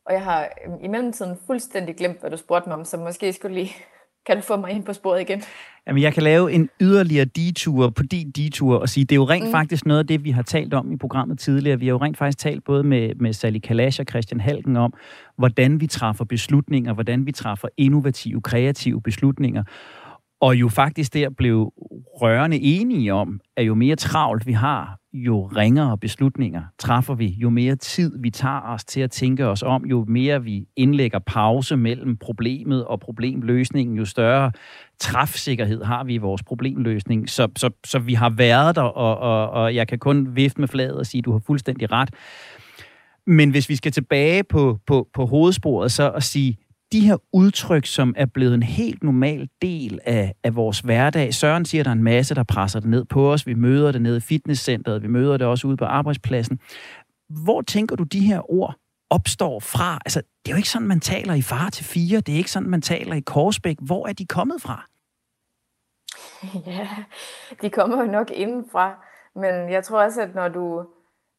Og 0.06 0.12
jeg 0.12 0.24
har 0.24 0.48
øhm, 0.64 0.84
i 0.84 0.88
mellemtiden 0.88 1.38
fuldstændig 1.46 1.96
glemt, 1.96 2.20
hvad 2.20 2.30
du 2.30 2.36
spurgte 2.36 2.68
mig 2.68 2.78
om, 2.78 2.84
så 2.84 2.96
måske 2.96 3.32
skulle 3.32 3.54
lige 3.54 3.74
kan 4.30 4.36
du 4.36 4.42
få 4.42 4.56
mig 4.56 4.70
ind 4.70 4.84
på 4.84 4.92
sporet 4.92 5.20
igen? 5.20 5.42
Jamen, 5.86 6.02
jeg 6.02 6.14
kan 6.14 6.22
lave 6.22 6.52
en 6.52 6.68
yderligere 6.80 7.24
detur 7.24 7.90
på 7.90 8.02
din 8.02 8.30
detur 8.30 8.76
og 8.78 8.88
sige, 8.88 9.04
det 9.04 9.12
er 9.12 9.16
jo 9.16 9.24
rent 9.24 9.44
mm. 9.44 9.50
faktisk 9.50 9.86
noget 9.86 9.98
af 9.98 10.06
det, 10.06 10.24
vi 10.24 10.30
har 10.30 10.42
talt 10.42 10.74
om 10.74 10.92
i 10.92 10.96
programmet 10.96 11.38
tidligere. 11.38 11.78
Vi 11.78 11.86
har 11.86 11.90
jo 11.90 11.98
rent 11.98 12.18
faktisk 12.18 12.38
talt 12.38 12.64
både 12.64 12.84
med, 12.84 13.14
med 13.14 13.32
Sally 13.32 13.58
Kalash 13.58 14.00
og 14.00 14.06
Christian 14.10 14.40
Halken 14.40 14.76
om, 14.76 14.94
hvordan 15.38 15.80
vi 15.80 15.86
træffer 15.86 16.24
beslutninger, 16.24 16.92
hvordan 16.92 17.26
vi 17.26 17.32
træffer 17.32 17.68
innovative, 17.76 18.40
kreative 18.40 19.02
beslutninger. 19.02 19.62
Og 20.40 20.56
jo 20.56 20.68
faktisk 20.68 21.14
der 21.14 21.30
blev 21.30 21.72
rørende 22.20 22.60
enige 22.60 23.14
om, 23.14 23.40
at 23.56 23.66
jo 23.66 23.74
mere 23.74 23.96
travlt 23.96 24.46
vi 24.46 24.52
har, 24.52 25.00
jo 25.12 25.46
ringere 25.46 25.98
beslutninger 25.98 26.62
træffer 26.78 27.14
vi, 27.14 27.26
jo 27.26 27.50
mere 27.50 27.76
tid 27.76 28.18
vi 28.22 28.30
tager 28.30 28.60
os 28.60 28.84
til 28.84 29.00
at 29.00 29.10
tænke 29.10 29.46
os 29.46 29.62
om, 29.62 29.84
jo 29.84 30.04
mere 30.08 30.44
vi 30.44 30.66
indlægger 30.76 31.18
pause 31.18 31.76
mellem 31.76 32.16
problemet 32.16 32.84
og 32.84 33.00
problemløsningen, 33.00 33.96
jo 33.96 34.04
større 34.04 34.52
træfsikkerhed 34.98 35.84
har 35.84 36.04
vi 36.04 36.14
i 36.14 36.18
vores 36.18 36.42
problemløsning. 36.42 37.30
Så, 37.30 37.48
så, 37.56 37.70
så 37.84 37.98
vi 37.98 38.14
har 38.14 38.30
været 38.30 38.76
der, 38.76 38.82
og, 38.82 39.18
og, 39.18 39.50
og 39.50 39.74
jeg 39.74 39.88
kan 39.88 39.98
kun 39.98 40.36
vifte 40.36 40.60
med 40.60 40.68
flaget 40.68 40.96
og 40.96 41.06
sige, 41.06 41.18
at 41.18 41.24
du 41.24 41.32
har 41.32 41.40
fuldstændig 41.46 41.92
ret. 41.92 42.10
Men 43.26 43.50
hvis 43.50 43.68
vi 43.68 43.76
skal 43.76 43.92
tilbage 43.92 44.44
på, 44.44 44.78
på, 44.86 45.08
på 45.14 45.26
hovedsporet, 45.26 45.92
så 45.92 46.10
at 46.10 46.22
sige, 46.22 46.56
de 46.92 47.00
her 47.00 47.16
udtryk, 47.32 47.86
som 47.86 48.14
er 48.16 48.26
blevet 48.26 48.54
en 48.54 48.62
helt 48.62 49.02
normal 49.02 49.48
del 49.62 50.00
af, 50.04 50.34
af 50.44 50.56
vores 50.56 50.80
hverdag. 50.80 51.34
Søren 51.34 51.64
siger, 51.64 51.82
at 51.82 51.84
der 51.84 51.90
er 51.90 51.96
en 51.96 52.02
masse, 52.02 52.34
der 52.34 52.42
presser 52.42 52.80
det 52.80 52.88
ned 52.88 53.04
på 53.04 53.32
os. 53.32 53.46
Vi 53.46 53.54
møder 53.54 53.92
det 53.92 54.02
nede 54.02 54.16
i 54.16 54.20
fitnesscenteret, 54.20 55.02
vi 55.02 55.08
møder 55.08 55.36
det 55.36 55.46
også 55.46 55.66
ude 55.66 55.76
på 55.76 55.84
arbejdspladsen. 55.84 56.60
Hvor 57.28 57.62
tænker 57.62 57.96
du, 57.96 58.02
de 58.02 58.20
her 58.20 58.50
ord 58.52 58.74
opstår 59.10 59.60
fra? 59.60 59.98
Altså, 60.04 60.22
det 60.44 60.50
er 60.50 60.54
jo 60.54 60.56
ikke 60.56 60.68
sådan, 60.68 60.88
man 60.88 61.00
taler 61.00 61.34
i 61.34 61.42
far 61.42 61.70
til 61.70 61.84
fire. 61.84 62.20
Det 62.20 62.32
er 62.32 62.36
ikke 62.36 62.50
sådan, 62.50 62.70
man 62.70 62.82
taler 62.82 63.14
i 63.14 63.20
Korsbæk. 63.20 63.76
Hvor 63.80 64.06
er 64.08 64.12
de 64.12 64.26
kommet 64.26 64.62
fra? 64.62 64.86
Ja, 66.66 66.88
de 67.62 67.70
kommer 67.70 68.00
jo 68.04 68.10
nok 68.10 68.30
indenfra. 68.30 69.06
Men 69.34 69.72
jeg 69.72 69.84
tror 69.84 70.02
også, 70.02 70.22
at 70.22 70.34
når 70.34 70.48
du, 70.48 70.86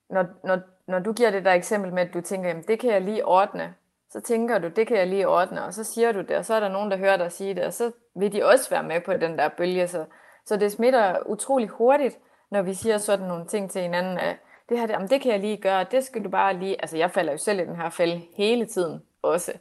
når, 0.09 0.25
når, 0.47 0.59
når 0.87 0.99
du 0.99 1.13
giver 1.13 1.31
det 1.31 1.45
der 1.45 1.51
eksempel 1.51 1.93
med, 1.93 2.01
at 2.01 2.13
du 2.13 2.21
tænker, 2.21 2.49
jamen 2.49 2.63
det 2.67 2.79
kan 2.79 2.89
jeg 2.89 3.01
lige 3.01 3.25
ordne, 3.25 3.73
så 4.11 4.21
tænker 4.21 4.57
du, 4.57 4.67
det 4.67 4.87
kan 4.87 4.97
jeg 4.97 5.07
lige 5.07 5.27
ordne, 5.27 5.63
og 5.63 5.73
så 5.73 5.83
siger 5.83 6.11
du 6.11 6.21
det, 6.21 6.31
og 6.31 6.45
så 6.45 6.53
er 6.53 6.59
der 6.59 6.69
nogen, 6.69 6.91
der 6.91 6.97
hører 6.97 7.17
dig 7.17 7.31
sige 7.31 7.53
det, 7.53 7.63
og 7.63 7.73
så 7.73 7.91
vil 8.15 8.33
de 8.33 8.45
også 8.45 8.69
være 8.69 8.83
med 8.83 9.01
på 9.01 9.13
den 9.13 9.37
der 9.37 9.49
bølge. 9.57 9.87
Så, 9.87 10.05
så 10.45 10.57
det 10.57 10.71
smitter 10.71 11.17
utrolig 11.25 11.69
hurtigt, 11.69 12.17
når 12.51 12.61
vi 12.61 12.73
siger 12.73 12.97
sådan 12.97 13.27
nogle 13.27 13.47
ting 13.47 13.71
til 13.71 13.81
hinanden, 13.81 14.17
at 14.17 14.37
det 14.69 14.79
her, 14.79 14.87
det, 14.87 15.09
det 15.09 15.21
kan 15.21 15.31
jeg 15.31 15.39
lige 15.39 15.57
gøre, 15.57 15.85
det 15.91 16.03
skal 16.03 16.23
du 16.23 16.29
bare 16.29 16.53
lige, 16.53 16.81
altså 16.81 16.97
jeg 16.97 17.11
falder 17.11 17.31
jo 17.31 17.37
selv 17.37 17.59
i 17.59 17.65
den 17.65 17.75
her 17.75 17.89
fælde 17.89 18.21
hele 18.37 18.65
tiden 18.65 19.01
også. 19.21 19.53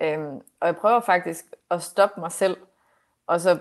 Øhm, 0.00 0.40
og 0.60 0.66
jeg 0.66 0.76
prøver 0.76 1.00
faktisk 1.00 1.44
at 1.70 1.82
stoppe 1.82 2.20
mig 2.20 2.32
selv, 2.32 2.56
og 3.26 3.40
så 3.40 3.58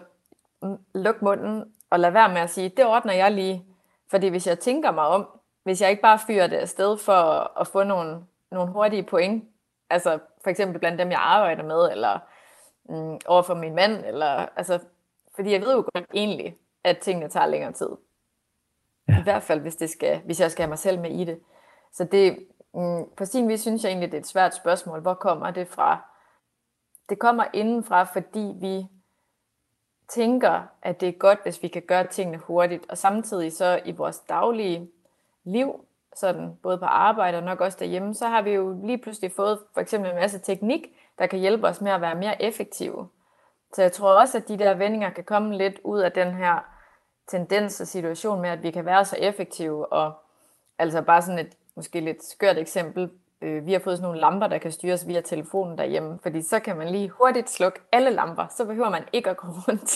lukke 0.95 1.25
munden, 1.25 1.73
og 1.89 1.99
lade 1.99 2.13
være 2.13 2.29
med 2.29 2.41
at 2.41 2.49
sige, 2.49 2.69
det 2.69 2.85
ordner 2.85 3.13
jeg 3.13 3.31
lige. 3.31 3.65
Fordi 4.09 4.27
hvis 4.27 4.47
jeg 4.47 4.59
tænker 4.59 4.91
mig 4.91 5.07
om, 5.07 5.27
hvis 5.63 5.81
jeg 5.81 5.89
ikke 5.89 6.01
bare 6.01 6.19
fyrer 6.27 6.47
det 6.47 6.57
afsted 6.57 6.97
for 6.97 7.51
at 7.59 7.67
få 7.67 7.83
nogle, 7.83 8.25
nogle 8.51 8.71
hurtige 8.71 9.03
point, 9.03 9.43
altså 9.89 10.19
for 10.43 10.49
eksempel 10.49 10.79
blandt 10.79 10.99
dem, 10.99 11.11
jeg 11.11 11.19
arbejder 11.19 11.63
med, 11.63 11.91
eller 11.91 12.19
mm, 12.89 13.19
over 13.25 13.41
for 13.41 13.53
min 13.53 13.75
mand, 13.75 14.05
eller, 14.05 14.45
altså, 14.55 14.79
fordi 15.35 15.51
jeg 15.51 15.61
ved 15.61 15.73
jo 15.73 15.85
godt 15.93 16.05
egentlig, 16.13 16.57
at 16.83 16.97
tingene 16.97 17.29
tager 17.29 17.45
længere 17.45 17.71
tid. 17.71 17.89
Ja. 19.07 19.19
I 19.19 19.23
hvert 19.23 19.43
fald, 19.43 19.59
hvis, 19.59 19.75
det 19.75 19.89
skal, 19.89 20.19
hvis 20.25 20.39
jeg 20.39 20.51
skal 20.51 20.63
have 20.63 20.69
mig 20.69 20.79
selv 20.79 20.99
med 20.99 21.11
i 21.11 21.23
det. 21.23 21.39
Så 21.93 22.03
det, 22.03 22.47
mm, 22.73 23.09
på 23.17 23.25
sin 23.25 23.47
vis 23.47 23.61
synes 23.61 23.83
jeg 23.83 23.89
egentlig, 23.89 24.11
det 24.11 24.17
er 24.17 24.21
et 24.21 24.27
svært 24.27 24.55
spørgsmål. 24.55 25.01
Hvor 25.01 25.13
kommer 25.13 25.51
det 25.51 25.67
fra? 25.67 25.97
Det 27.09 27.19
kommer 27.19 27.45
indenfra, 27.53 28.03
fordi 28.03 28.53
vi 28.55 28.87
tænker, 30.09 30.61
at 30.81 31.01
det 31.01 31.09
er 31.09 31.13
godt, 31.13 31.39
hvis 31.43 31.63
vi 31.63 31.67
kan 31.67 31.81
gøre 31.81 32.07
tingene 32.07 32.37
hurtigt, 32.37 32.85
og 32.89 32.97
samtidig 32.97 33.53
så 33.53 33.81
i 33.85 33.91
vores 33.91 34.19
daglige 34.19 34.91
liv, 35.43 35.86
sådan 36.19 36.57
både 36.63 36.77
på 36.77 36.85
arbejde 36.85 37.37
og 37.37 37.43
nok 37.43 37.61
også 37.61 37.77
derhjemme, 37.79 38.13
så 38.13 38.27
har 38.27 38.41
vi 38.41 38.51
jo 38.51 38.81
lige 38.83 38.97
pludselig 38.97 39.31
fået 39.35 39.59
for 39.73 39.81
eksempel 39.81 40.11
en 40.11 40.17
masse 40.17 40.39
teknik, 40.39 40.87
der 41.19 41.27
kan 41.27 41.39
hjælpe 41.39 41.67
os 41.67 41.81
med 41.81 41.91
at 41.91 42.01
være 42.01 42.15
mere 42.15 42.41
effektive. 42.41 43.07
Så 43.73 43.81
jeg 43.81 43.91
tror 43.91 44.19
også, 44.21 44.37
at 44.37 44.47
de 44.47 44.57
der 44.57 44.73
vendinger 44.73 45.09
kan 45.09 45.23
komme 45.23 45.57
lidt 45.57 45.79
ud 45.83 45.99
af 45.99 46.11
den 46.11 46.33
her 46.33 46.59
tendens 47.27 47.81
og 47.81 47.87
situation 47.87 48.41
med, 48.41 48.49
at 48.49 48.63
vi 48.63 48.71
kan 48.71 48.85
være 48.85 49.05
så 49.05 49.15
effektive, 49.19 49.93
og 49.93 50.13
altså 50.79 51.01
bare 51.01 51.21
sådan 51.21 51.39
et 51.39 51.57
måske 51.75 51.99
lidt 51.99 52.23
skørt 52.23 52.57
eksempel, 52.57 53.09
øh, 53.41 53.65
vi 53.65 53.73
har 53.73 53.79
fået 53.79 53.97
sådan 53.97 54.07
nogle 54.07 54.21
lamper, 54.21 54.47
der 54.47 54.57
kan 54.57 54.71
styres 54.71 55.07
via 55.07 55.21
telefonen 55.21 55.77
derhjemme, 55.77 56.19
fordi 56.23 56.41
så 56.41 56.59
kan 56.59 56.77
man 56.77 56.89
lige 56.89 57.09
hurtigt 57.09 57.49
slukke 57.49 57.79
alle 57.91 58.09
lamper, 58.09 58.45
så 58.57 58.65
behøver 58.65 58.89
man 58.89 59.03
ikke 59.13 59.29
at 59.29 59.37
gå 59.37 59.47
rundt. 59.67 59.89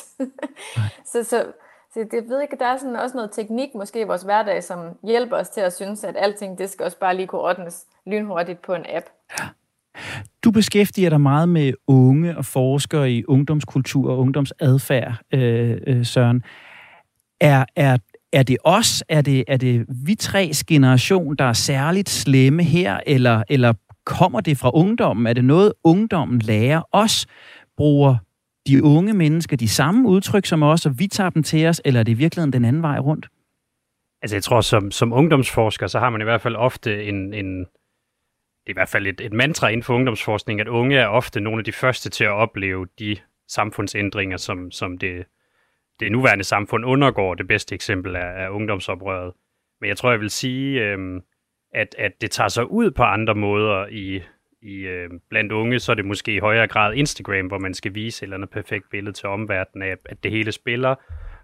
så, 1.11 1.23
så, 1.23 1.51
så 1.93 1.99
det 2.11 2.29
ved 2.29 2.41
ikke, 2.41 2.55
der 2.59 2.65
er 2.65 2.77
sådan 2.77 2.95
også 2.95 3.15
noget 3.15 3.31
teknik 3.31 3.69
måske 3.75 4.01
i 4.01 4.03
vores 4.03 4.21
hverdag, 4.21 4.63
som 4.63 4.79
hjælper 5.03 5.37
os 5.37 5.49
til 5.49 5.61
at 5.61 5.73
synes, 5.73 6.03
at 6.03 6.15
alting 6.17 6.57
det 6.57 6.69
skal 6.69 6.83
også 6.85 6.99
bare 6.99 7.15
lige 7.15 7.27
kunne 7.27 7.41
ordnes 7.41 7.85
lynhurtigt 8.05 8.61
på 8.61 8.73
en 8.73 8.85
app. 8.89 9.05
Ja. 9.39 9.45
Du 10.43 10.51
beskæftiger 10.51 11.09
dig 11.09 11.21
meget 11.21 11.49
med 11.49 11.73
unge 11.87 12.37
og 12.37 12.45
forskere 12.45 13.11
i 13.11 13.25
ungdomskultur 13.25 14.11
og 14.11 14.19
ungdomsadfærd, 14.19 15.13
øh, 15.33 15.77
øh, 15.87 16.05
Søren. 16.05 16.43
Er, 17.41 17.65
er, 17.75 17.97
er 18.33 18.43
det 18.43 18.57
os, 18.63 19.03
er 19.09 19.21
det, 19.21 19.43
er 19.47 19.57
det 19.57 19.85
vi 20.05 20.15
tres 20.15 20.63
generation, 20.63 21.35
der 21.35 21.45
er 21.45 21.53
særligt 21.53 22.09
slemme 22.09 22.63
her, 22.63 22.99
eller, 23.07 23.43
eller 23.49 23.73
kommer 24.05 24.41
det 24.41 24.57
fra 24.57 24.71
ungdommen? 24.73 25.27
Er 25.27 25.33
det 25.33 25.45
noget, 25.45 25.73
ungdommen 25.83 26.39
lærer 26.39 26.81
os? 26.91 27.27
Bruger 27.77 28.15
de 28.67 28.83
unge 28.83 29.13
mennesker 29.13 29.57
de 29.57 29.67
samme 29.67 30.09
udtryk 30.09 30.45
som 30.45 30.63
os, 30.63 30.85
og 30.85 30.99
vi 30.99 31.07
tager 31.07 31.29
dem 31.29 31.43
til 31.43 31.67
os, 31.67 31.81
eller 31.85 31.99
er 31.99 32.03
det 32.03 32.11
i 32.11 32.15
virkeligheden 32.15 32.53
den 32.53 32.65
anden 32.65 32.81
vej 32.81 32.97
rundt? 32.97 33.27
Altså 34.21 34.35
jeg 34.35 34.43
tror, 34.43 34.61
som, 34.61 34.91
som 34.91 35.13
ungdomsforsker, 35.13 35.87
så 35.87 35.99
har 35.99 36.09
man 36.09 36.21
i 36.21 36.23
hvert 36.23 36.41
fald 36.41 36.55
ofte 36.55 37.03
en, 37.03 37.33
en 37.33 37.65
det 38.65 38.69
er 38.69 38.71
i 38.71 38.73
hvert 38.73 38.89
fald 38.89 39.07
et, 39.07 39.21
et 39.21 39.33
mantra 39.33 39.67
inden 39.67 39.83
for 39.83 39.93
ungdomsforskning, 39.93 40.61
at 40.61 40.67
unge 40.67 40.97
er 40.97 41.07
ofte 41.07 41.39
nogle 41.39 41.59
af 41.59 41.65
de 41.65 41.71
første 41.71 42.09
til 42.09 42.23
at 42.23 42.31
opleve 42.31 42.87
de 42.99 43.17
samfundsændringer, 43.47 44.37
som, 44.37 44.71
som 44.71 44.97
det, 44.97 45.25
det 45.99 46.11
nuværende 46.11 46.43
samfund 46.43 46.85
undergår. 46.85 47.35
Det 47.35 47.47
bedste 47.47 47.75
eksempel 47.75 48.15
er, 48.15 48.19
er 48.19 48.49
ungdomsoprøret. 48.49 49.33
Men 49.81 49.87
jeg 49.87 49.97
tror, 49.97 50.11
jeg 50.11 50.19
vil 50.19 50.29
sige, 50.29 50.81
øhm, 50.81 51.21
at, 51.73 51.95
at 51.97 52.11
det 52.21 52.31
tager 52.31 52.47
sig 52.47 52.71
ud 52.71 52.91
på 52.91 53.03
andre 53.03 53.35
måder 53.35 53.87
i, 53.87 54.21
i 54.61 54.87
øh, 54.87 55.09
blandt 55.29 55.51
unge, 55.51 55.79
så 55.79 55.91
er 55.91 55.95
det 55.95 56.05
måske 56.05 56.35
i 56.35 56.39
højere 56.39 56.67
grad 56.67 56.93
Instagram, 56.93 57.47
hvor 57.47 57.59
man 57.59 57.73
skal 57.73 57.95
vise 57.95 58.23
et 58.23 58.27
eller 58.27 58.37
andet 58.37 58.49
perfekt 58.49 58.89
billede 58.91 59.15
til 59.15 59.29
omverdenen 59.29 59.89
af, 59.89 59.95
at 60.05 60.23
det 60.23 60.31
hele 60.31 60.51
spiller. 60.51 60.95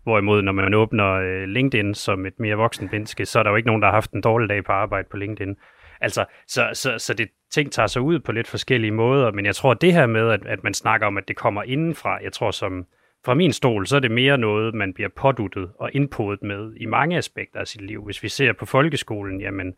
Hvorimod, 0.04 0.42
når 0.42 0.52
man 0.52 0.74
åbner 0.74 1.14
øh, 1.14 1.44
LinkedIn 1.44 1.94
som 1.94 2.26
et 2.26 2.40
mere 2.40 2.56
voksen 2.56 2.90
menneske, 2.92 3.26
så 3.26 3.40
er 3.40 3.44
der 3.44 3.50
jo 3.50 3.56
ikke 3.56 3.68
nogen, 3.68 3.82
der 3.82 3.88
har 3.88 3.94
haft 3.94 4.12
en 4.12 4.22
dårlig 4.22 4.50
dag 4.50 4.64
på 4.64 4.72
arbejde 4.72 5.08
på 5.12 5.18
LinkedIn. 5.18 5.56
Altså, 6.02 6.26
så, 6.48 6.70
så, 6.74 6.98
så 6.98 7.14
det 7.14 7.30
ting 7.52 7.72
tager 7.72 7.88
sig 7.88 8.02
ud 8.02 8.20
på 8.20 8.32
lidt 8.32 8.48
forskellige 8.48 8.92
måder, 8.92 9.32
men 9.32 9.46
jeg 9.46 9.56
tror, 9.56 9.72
at 9.72 9.82
det 9.82 9.94
her 9.94 10.06
med, 10.06 10.30
at, 10.30 10.46
at 10.46 10.64
man 10.64 10.74
snakker 10.74 11.08
om, 11.08 11.18
at 11.18 11.28
det 11.28 11.36
kommer 11.36 11.64
indenfra, 11.64 12.20
jeg 12.24 12.34
tror, 12.34 12.52
som, 12.52 12.86
fra 13.26 13.34
min 13.34 13.54
stol, 13.54 13.88
så 13.88 13.96
er 13.96 14.00
det 14.00 14.12
mere 14.12 14.38
noget, 14.38 14.76
man 14.76 14.94
bliver 14.94 15.10
påduttet 15.10 15.72
og 15.80 15.90
indpodet 15.94 16.44
med 16.44 16.74
i 16.76 16.86
mange 16.86 17.18
aspekter 17.18 17.60
af 17.60 17.68
sit 17.68 17.82
liv. 17.82 18.06
Hvis 18.06 18.24
vi 18.24 18.30
ser 18.30 18.54
på 18.54 18.66
folkeskolen, 18.66 19.42
jamen, 19.42 19.74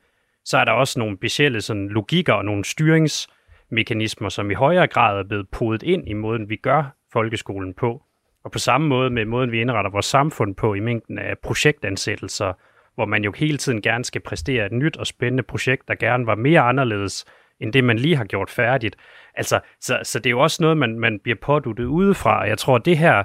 så 0.45 0.57
er 0.57 0.65
der 0.65 0.71
også 0.71 0.99
nogle 0.99 1.17
specielle 1.17 1.61
sådan, 1.61 1.87
logikker 1.89 2.33
og 2.33 2.45
nogle 2.45 2.65
styringsmekanismer, 2.65 4.29
som 4.29 4.51
i 4.51 4.53
højere 4.53 4.87
grad 4.87 5.19
er 5.19 5.23
blevet 5.23 5.49
podet 5.51 5.83
ind 5.83 6.07
i 6.07 6.13
måden, 6.13 6.49
vi 6.49 6.55
gør 6.55 6.95
folkeskolen 7.13 7.73
på. 7.73 8.03
Og 8.43 8.51
på 8.51 8.59
samme 8.59 8.87
måde 8.87 9.09
med 9.09 9.25
måden, 9.25 9.51
vi 9.51 9.61
indretter 9.61 9.91
vores 9.91 10.05
samfund 10.05 10.55
på 10.55 10.73
i 10.73 10.79
mængden 10.79 11.19
af 11.19 11.37
projektansættelser, 11.43 12.53
hvor 12.95 13.05
man 13.05 13.23
jo 13.23 13.31
hele 13.31 13.57
tiden 13.57 13.81
gerne 13.81 14.05
skal 14.05 14.21
præstere 14.21 14.65
et 14.65 14.71
nyt 14.71 14.97
og 14.97 15.07
spændende 15.07 15.43
projekt, 15.43 15.87
der 15.87 15.95
gerne 15.95 16.25
var 16.25 16.35
mere 16.35 16.61
anderledes, 16.61 17.25
end 17.59 17.73
det, 17.73 17.83
man 17.83 17.99
lige 17.99 18.15
har 18.15 18.25
gjort 18.25 18.49
færdigt. 18.49 18.95
Altså, 19.35 19.59
så, 19.81 19.99
så 20.03 20.19
det 20.19 20.25
er 20.25 20.31
jo 20.31 20.39
også 20.39 20.63
noget, 20.63 20.77
man, 20.77 20.99
man 20.99 21.19
bliver 21.23 21.37
påduttet 21.41 21.85
udefra, 21.85 22.39
og 22.41 22.49
jeg 22.49 22.57
tror, 22.57 22.75
at 22.75 22.85
det 22.85 22.97
her 22.97 23.23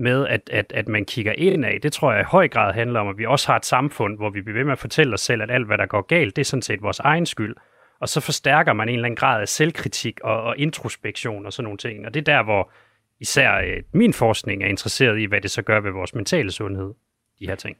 med, 0.00 0.26
at, 0.26 0.50
at, 0.52 0.72
at 0.74 0.88
man 0.88 1.04
kigger 1.04 1.32
ind 1.32 1.64
af, 1.64 1.78
det 1.82 1.92
tror 1.92 2.12
jeg 2.12 2.20
i 2.20 2.24
høj 2.24 2.48
grad 2.48 2.74
handler 2.74 3.00
om, 3.00 3.08
at 3.08 3.18
vi 3.18 3.26
også 3.26 3.46
har 3.46 3.56
et 3.56 3.64
samfund, 3.64 4.16
hvor 4.16 4.30
vi 4.30 4.42
bliver 4.42 4.58
ved 4.58 4.64
med 4.64 4.72
at 4.72 4.78
fortælle 4.78 5.14
os 5.14 5.20
selv, 5.20 5.42
at 5.42 5.50
alt, 5.50 5.66
hvad 5.66 5.78
der 5.78 5.86
går 5.86 6.06
galt, 6.06 6.36
det 6.36 6.42
er 6.42 6.44
sådan 6.44 6.62
set 6.62 6.82
vores 6.82 6.98
egen 6.98 7.26
skyld. 7.26 7.56
Og 8.00 8.08
så 8.08 8.20
forstærker 8.20 8.72
man 8.72 8.88
en 8.88 8.94
eller 8.94 9.06
anden 9.06 9.16
grad 9.16 9.40
af 9.40 9.48
selvkritik 9.48 10.20
og, 10.24 10.42
og 10.42 10.58
introspektion 10.58 11.46
og 11.46 11.52
sådan 11.52 11.64
nogle 11.64 11.78
ting. 11.78 12.06
Og 12.06 12.14
det 12.14 12.20
er 12.20 12.36
der, 12.36 12.42
hvor 12.42 12.72
især 13.20 13.54
øh, 13.54 13.82
min 13.92 14.12
forskning 14.12 14.62
er 14.62 14.66
interesseret 14.66 15.20
i, 15.20 15.24
hvad 15.24 15.40
det 15.40 15.50
så 15.50 15.62
gør 15.62 15.80
ved 15.80 15.90
vores 15.90 16.14
mentale 16.14 16.50
sundhed, 16.50 16.94
de 17.38 17.46
her 17.46 17.54
ting. 17.54 17.76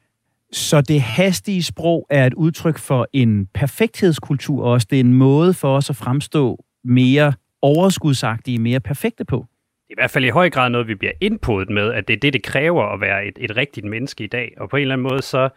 Så 0.53 0.81
det 0.81 1.01
hastige 1.01 1.63
sprog 1.63 2.07
er 2.11 2.27
et 2.27 2.35
udtryk 2.35 2.79
for 2.79 3.07
en 3.13 3.47
perfekthedskultur 3.47 4.65
også. 4.65 4.87
Det 4.91 4.97
er 4.97 5.01
en 5.01 5.15
måde 5.15 5.55
for 5.55 5.77
os 5.77 5.91
at 5.91 5.97
fremstå 5.97 6.65
mere 6.85 7.33
overskudsagtige, 7.63 8.59
mere 8.59 8.81
perfekte 8.81 9.25
på 9.25 9.47
i 9.91 9.95
hvert 9.95 10.11
fald 10.11 10.25
i 10.25 10.29
høj 10.29 10.51
grad 10.51 10.71
noget, 10.71 10.89
vi 10.89 10.95
bliver 10.95 11.13
indpodet 11.21 11.71
med, 11.71 11.93
at 11.93 12.09
det 12.09 12.15
er 12.15 12.21
det, 12.21 12.33
det 12.33 12.43
kræver 12.43 12.85
at 12.85 13.01
være 13.01 13.27
et, 13.27 13.39
et 13.41 13.57
rigtigt 13.57 13.87
menneske 13.87 14.25
i 14.25 14.27
dag. 14.27 14.55
Og 14.57 14.69
på 14.69 14.77
en 14.77 14.83
eller 14.83 14.95
anden 14.95 15.09
måde, 15.09 15.23
så 15.23 15.49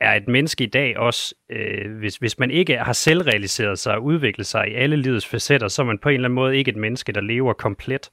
er 0.00 0.14
et 0.14 0.28
menneske 0.28 0.64
i 0.64 0.66
dag 0.66 0.98
også, 0.98 1.34
øh, 1.50 1.98
hvis, 1.98 2.16
hvis 2.16 2.38
man 2.38 2.50
ikke 2.50 2.78
har 2.78 2.92
selvrealiseret 2.92 3.78
sig 3.78 3.94
og 3.94 4.04
udviklet 4.04 4.46
sig 4.46 4.68
i 4.68 4.74
alle 4.74 4.96
livets 4.96 5.26
facetter, 5.26 5.68
så 5.68 5.82
er 5.82 5.86
man 5.86 5.98
på 5.98 6.08
en 6.08 6.14
eller 6.14 6.28
anden 6.28 6.34
måde 6.34 6.56
ikke 6.56 6.70
et 6.70 6.76
menneske, 6.76 7.12
der 7.12 7.20
lever 7.20 7.52
komplet. 7.52 8.10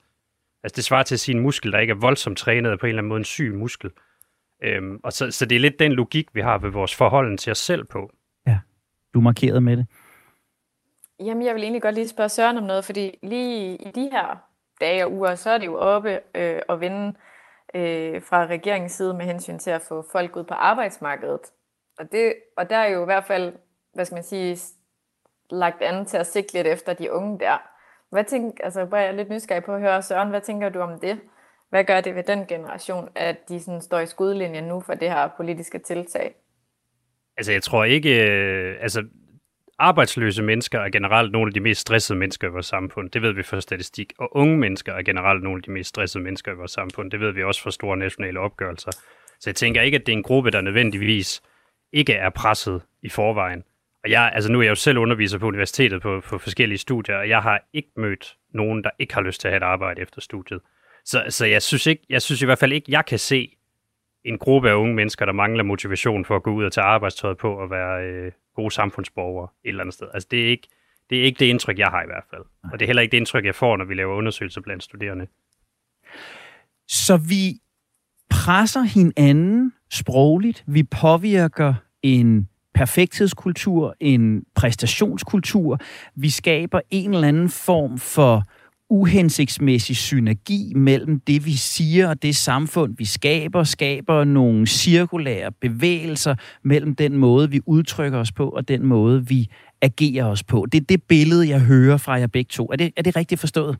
Altså 0.63 0.75
det 0.75 0.83
svarer 0.83 1.03
til 1.03 1.15
at 1.15 1.19
sige 1.19 1.35
en 1.35 1.41
muskel, 1.41 1.71
der 1.71 1.79
ikke 1.79 1.91
er 1.91 1.97
voldsomt 2.01 2.37
trænet, 2.37 2.71
og 2.71 2.79
på 2.79 2.85
en 2.85 2.89
eller 2.89 2.99
anden 2.99 3.09
måde 3.09 3.19
en 3.19 3.25
syg 3.25 3.53
muskel. 3.55 3.91
Øhm, 4.63 4.99
og 5.03 5.13
så, 5.13 5.31
så 5.31 5.45
det 5.45 5.55
er 5.55 5.59
lidt 5.59 5.79
den 5.79 5.91
logik, 5.91 6.27
vi 6.33 6.41
har 6.41 6.57
ved 6.57 6.69
vores 6.69 6.95
forhold 6.95 7.37
til 7.37 7.51
os 7.51 7.57
selv 7.57 7.85
på. 7.85 8.11
Ja, 8.47 8.59
du 9.13 9.21
markerede 9.21 9.61
med 9.61 9.77
det. 9.77 9.85
Jamen, 11.19 11.45
jeg 11.45 11.55
vil 11.55 11.63
egentlig 11.63 11.81
godt 11.81 11.95
lige 11.95 12.07
spørge 12.07 12.29
Søren 12.29 12.57
om 12.57 12.63
noget, 12.63 12.85
fordi 12.85 13.11
lige 13.23 13.75
i 13.75 13.91
de 13.95 14.09
her 14.11 14.54
dage 14.81 15.05
og 15.05 15.11
uger, 15.11 15.35
så 15.35 15.49
er 15.49 15.57
det 15.57 15.65
jo 15.65 15.77
oppe 15.77 16.19
øh, 16.35 16.61
at 16.69 16.79
vinde 16.79 17.13
øh, 17.75 18.21
fra 18.21 18.45
regeringens 18.45 18.91
side 18.91 19.13
med 19.13 19.25
hensyn 19.25 19.59
til 19.59 19.71
at 19.71 19.81
få 19.81 20.05
folk 20.11 20.35
ud 20.35 20.43
på 20.43 20.53
arbejdsmarkedet. 20.53 21.41
Og, 21.99 22.11
det, 22.11 22.33
og 22.57 22.69
der 22.69 22.77
er 22.77 22.87
jo 22.87 23.01
i 23.01 23.05
hvert 23.05 23.25
fald, 23.25 23.53
hvad 23.93 24.05
skal 24.05 24.15
man 24.15 24.23
sige, 24.23 24.57
lagt 25.49 25.81
an 25.81 26.05
til 26.05 26.17
at 26.17 26.27
sigte 26.27 26.53
lidt 26.53 26.67
efter 26.67 26.93
de 26.93 27.11
unge 27.11 27.39
der. 27.39 27.57
Hvad 28.09 28.23
tænker, 28.23 28.63
altså, 28.63 28.87
jeg 28.91 29.05
er 29.05 29.11
lidt 29.11 29.29
nysgerrig 29.29 29.63
på 29.63 29.73
at 29.73 29.81
høre, 29.81 30.01
Søren, 30.01 30.29
hvad 30.29 30.41
tænker 30.41 30.69
du 30.69 30.79
om 30.79 30.99
det? 30.99 31.19
Hvad 31.69 31.83
gør 31.83 32.01
det 32.01 32.15
ved 32.15 32.23
den 32.23 32.45
generation, 32.47 33.09
at 33.15 33.49
de 33.49 33.59
sådan 33.59 33.81
står 33.81 33.99
i 33.99 34.05
skudlinjen 34.05 34.63
nu 34.63 34.79
for 34.79 34.93
det 34.93 35.09
her 35.09 35.29
politiske 35.37 35.79
tiltag? 35.79 36.35
Altså, 37.37 37.51
jeg 37.51 37.63
tror 37.63 37.83
ikke, 37.83 38.29
øh, 38.29 38.75
altså, 38.81 39.03
arbejdsløse 39.79 40.43
mennesker 40.43 40.79
er 40.79 40.89
generelt 40.89 41.31
nogle 41.31 41.49
af 41.49 41.53
de 41.53 41.59
mest 41.59 41.81
stressede 41.81 42.19
mennesker 42.19 42.47
i 42.47 42.51
vores 42.51 42.65
samfund. 42.65 43.09
Det 43.09 43.21
ved 43.21 43.31
vi 43.31 43.43
fra 43.43 43.61
statistik. 43.61 44.13
Og 44.17 44.35
unge 44.35 44.57
mennesker 44.57 44.93
er 44.93 45.03
generelt 45.03 45.43
nogle 45.43 45.57
af 45.57 45.63
de 45.63 45.71
mest 45.71 45.89
stressede 45.89 46.23
mennesker 46.23 46.51
i 46.51 46.55
vores 46.55 46.71
samfund. 46.71 47.11
Det 47.11 47.19
ved 47.19 47.31
vi 47.31 47.43
også 47.43 47.61
fra 47.61 47.71
store 47.71 47.97
nationale 47.97 48.39
opgørelser. 48.39 48.91
Så 49.39 49.49
jeg 49.49 49.55
tænker 49.55 49.81
ikke, 49.81 49.95
at 49.95 50.05
det 50.05 50.13
er 50.13 50.17
en 50.17 50.23
gruppe, 50.23 50.51
der 50.51 50.61
nødvendigvis 50.61 51.41
ikke 51.93 52.13
er 52.13 52.29
presset 52.29 52.81
i 53.01 53.09
forvejen. 53.09 53.63
Og 54.03 54.11
jeg, 54.11 54.31
altså 54.33 54.51
nu 54.51 54.59
er 54.59 54.63
jeg 54.63 54.69
jo 54.69 54.75
selv 54.75 54.97
underviser 54.97 55.37
på 55.37 55.47
universitetet 55.47 56.01
på, 56.01 56.21
på 56.25 56.37
forskellige 56.37 56.77
studier, 56.77 57.17
og 57.17 57.29
jeg 57.29 57.41
har 57.41 57.67
ikke 57.73 57.89
mødt 57.97 58.35
nogen, 58.53 58.83
der 58.83 58.89
ikke 58.99 59.13
har 59.13 59.21
lyst 59.21 59.41
til 59.41 59.47
at 59.47 59.51
have 59.51 59.57
et 59.57 59.63
arbejde 59.63 60.01
efter 60.01 60.21
studiet. 60.21 60.61
Så, 61.05 61.23
så 61.29 61.45
jeg, 61.45 61.61
synes 61.61 61.87
ikke, 61.87 62.03
jeg 62.09 62.21
synes 62.21 62.41
i 62.41 62.45
hvert 62.45 62.59
fald 62.59 62.73
ikke, 62.73 62.85
jeg 62.89 63.05
kan 63.05 63.19
se 63.19 63.55
en 64.25 64.37
gruppe 64.37 64.69
af 64.69 64.73
unge 64.73 64.95
mennesker, 64.95 65.25
der 65.25 65.33
mangler 65.33 65.63
motivation 65.63 66.25
for 66.25 66.35
at 66.35 66.43
gå 66.43 66.53
ud 66.53 66.63
og 66.63 66.71
tage 66.71 66.85
arbejdstøjet 66.85 67.37
på 67.37 67.53
og 67.53 67.69
være, 67.69 68.03
øh, 68.03 68.31
gode 68.55 68.71
samfundsborgere 68.71 69.47
et 69.63 69.69
eller 69.69 69.81
andet 69.81 69.93
sted. 69.93 70.07
Altså 70.13 70.27
det 70.31 70.45
er 70.45 70.49
ikke 70.49 70.67
det, 71.09 71.19
er 71.19 71.23
ikke 71.23 71.39
det 71.39 71.45
indtryk, 71.45 71.79
jeg 71.79 71.87
har 71.87 72.03
i 72.03 72.05
hvert 72.05 72.23
fald. 72.29 72.41
Og 72.71 72.79
det 72.79 72.81
er 72.81 72.87
heller 72.87 73.01
ikke 73.01 73.11
det 73.11 73.17
indtryk, 73.17 73.45
jeg 73.45 73.55
får, 73.55 73.77
når 73.77 73.85
vi 73.85 73.93
laver 73.93 74.15
undersøgelser 74.15 74.61
blandt 74.61 74.83
studerende. 74.83 75.27
Så 76.87 77.17
vi 77.17 77.59
presser 78.29 78.81
hinanden 78.81 79.73
sprogligt. 79.91 80.63
Vi 80.67 80.83
påvirker 80.83 81.73
en 82.03 82.49
perfekthedskultur, 82.73 83.95
en 83.99 84.43
præstationskultur. 84.55 85.79
Vi 86.15 86.29
skaber 86.29 86.81
en 86.89 87.13
eller 87.13 87.27
anden 87.27 87.49
form 87.49 87.97
for 87.97 88.43
uhensigtsmæssig 88.89 89.95
synergi 89.95 90.73
mellem 90.75 91.19
det, 91.19 91.45
vi 91.45 91.53
siger 91.53 92.09
og 92.09 92.21
det 92.21 92.35
samfund, 92.35 92.95
vi 92.97 93.05
skaber, 93.05 93.63
skaber 93.63 94.23
nogle 94.23 94.67
cirkulære 94.67 95.51
bevægelser 95.51 96.35
mellem 96.63 96.95
den 96.95 97.17
måde, 97.17 97.49
vi 97.49 97.61
udtrykker 97.65 98.19
os 98.19 98.31
på, 98.31 98.49
og 98.49 98.67
den 98.67 98.85
måde, 98.85 99.27
vi 99.27 99.49
agerer 99.81 100.25
os 100.25 100.43
på. 100.43 100.65
Det 100.71 100.81
er 100.81 100.85
det 100.89 101.03
billede, 101.03 101.49
jeg 101.49 101.59
hører 101.59 101.97
fra 101.97 102.13
jer 102.13 102.27
begge 102.27 102.49
to. 102.49 102.65
Er 102.71 102.75
det, 102.75 102.93
er 102.97 103.01
det 103.01 103.15
rigtigt 103.15 103.39
forstået? 103.39 103.77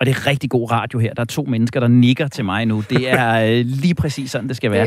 Og 0.00 0.06
det 0.06 0.16
er 0.16 0.26
rigtig 0.26 0.50
god 0.50 0.70
radio 0.70 0.98
her. 0.98 1.14
Der 1.14 1.20
er 1.20 1.26
to 1.26 1.42
mennesker, 1.42 1.80
der 1.80 1.88
nikker 1.88 2.28
til 2.28 2.44
mig 2.44 2.66
nu. 2.66 2.82
Det 2.90 3.10
er 3.10 3.40
øh, 3.50 3.66
lige 3.66 3.94
præcis 3.94 4.30
sådan, 4.30 4.48
det 4.48 4.56
skal 4.56 4.70
være. 4.70 4.86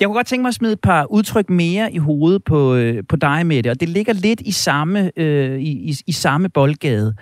Jeg 0.00 0.08
kunne 0.08 0.16
godt 0.16 0.26
tænke 0.26 0.42
mig 0.42 0.48
at 0.48 0.54
smide 0.54 0.72
et 0.72 0.80
par 0.80 1.12
udtryk 1.12 1.50
mere 1.50 1.92
i 1.92 1.98
hovedet 1.98 2.44
på, 2.44 2.74
øh, 2.74 3.02
på 3.08 3.16
dig, 3.16 3.46
Mette, 3.46 3.70
og 3.70 3.80
det 3.80 3.88
ligger 3.88 4.12
lidt 4.12 4.40
i 4.40 4.52
samme, 4.52 5.10
øh, 5.16 5.60
i, 5.60 5.90
i, 5.90 5.94
i 6.06 6.12
samme 6.12 6.48
boldgade. 6.48 7.14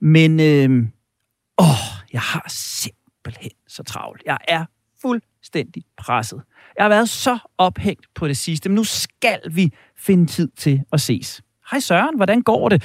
Men 0.00 0.40
øh, 0.40 0.86
åh, 1.58 1.66
jeg 2.12 2.20
har 2.20 2.46
simpelthen 2.48 3.50
så 3.68 3.82
travlt. 3.82 4.22
Jeg 4.26 4.38
er 4.48 4.64
fuldstændig 5.02 5.84
presset. 5.96 6.42
Jeg 6.76 6.84
har 6.84 6.88
været 6.88 7.08
så 7.08 7.38
ophængt 7.58 8.06
på 8.14 8.28
det 8.28 8.36
sidste, 8.36 8.68
men 8.68 8.76
nu 8.76 8.84
skal 8.84 9.40
vi 9.50 9.72
finde 9.96 10.26
tid 10.26 10.48
til 10.56 10.82
at 10.92 11.00
ses. 11.00 11.42
Hej 11.70 11.80
Søren, 11.80 12.16
hvordan 12.16 12.42
går 12.42 12.68
det? 12.68 12.82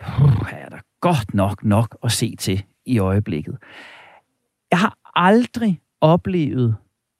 Puh, 0.00 0.52
er 0.52 0.68
der 0.68 0.78
godt 1.00 1.34
nok 1.34 1.64
nok 1.64 1.96
at 2.02 2.12
se 2.12 2.36
til 2.36 2.64
i 2.86 2.98
øjeblikket. 2.98 3.56
Jeg 4.70 4.78
har 4.78 4.98
aldrig 5.14 5.80
oplevet, 6.00 6.76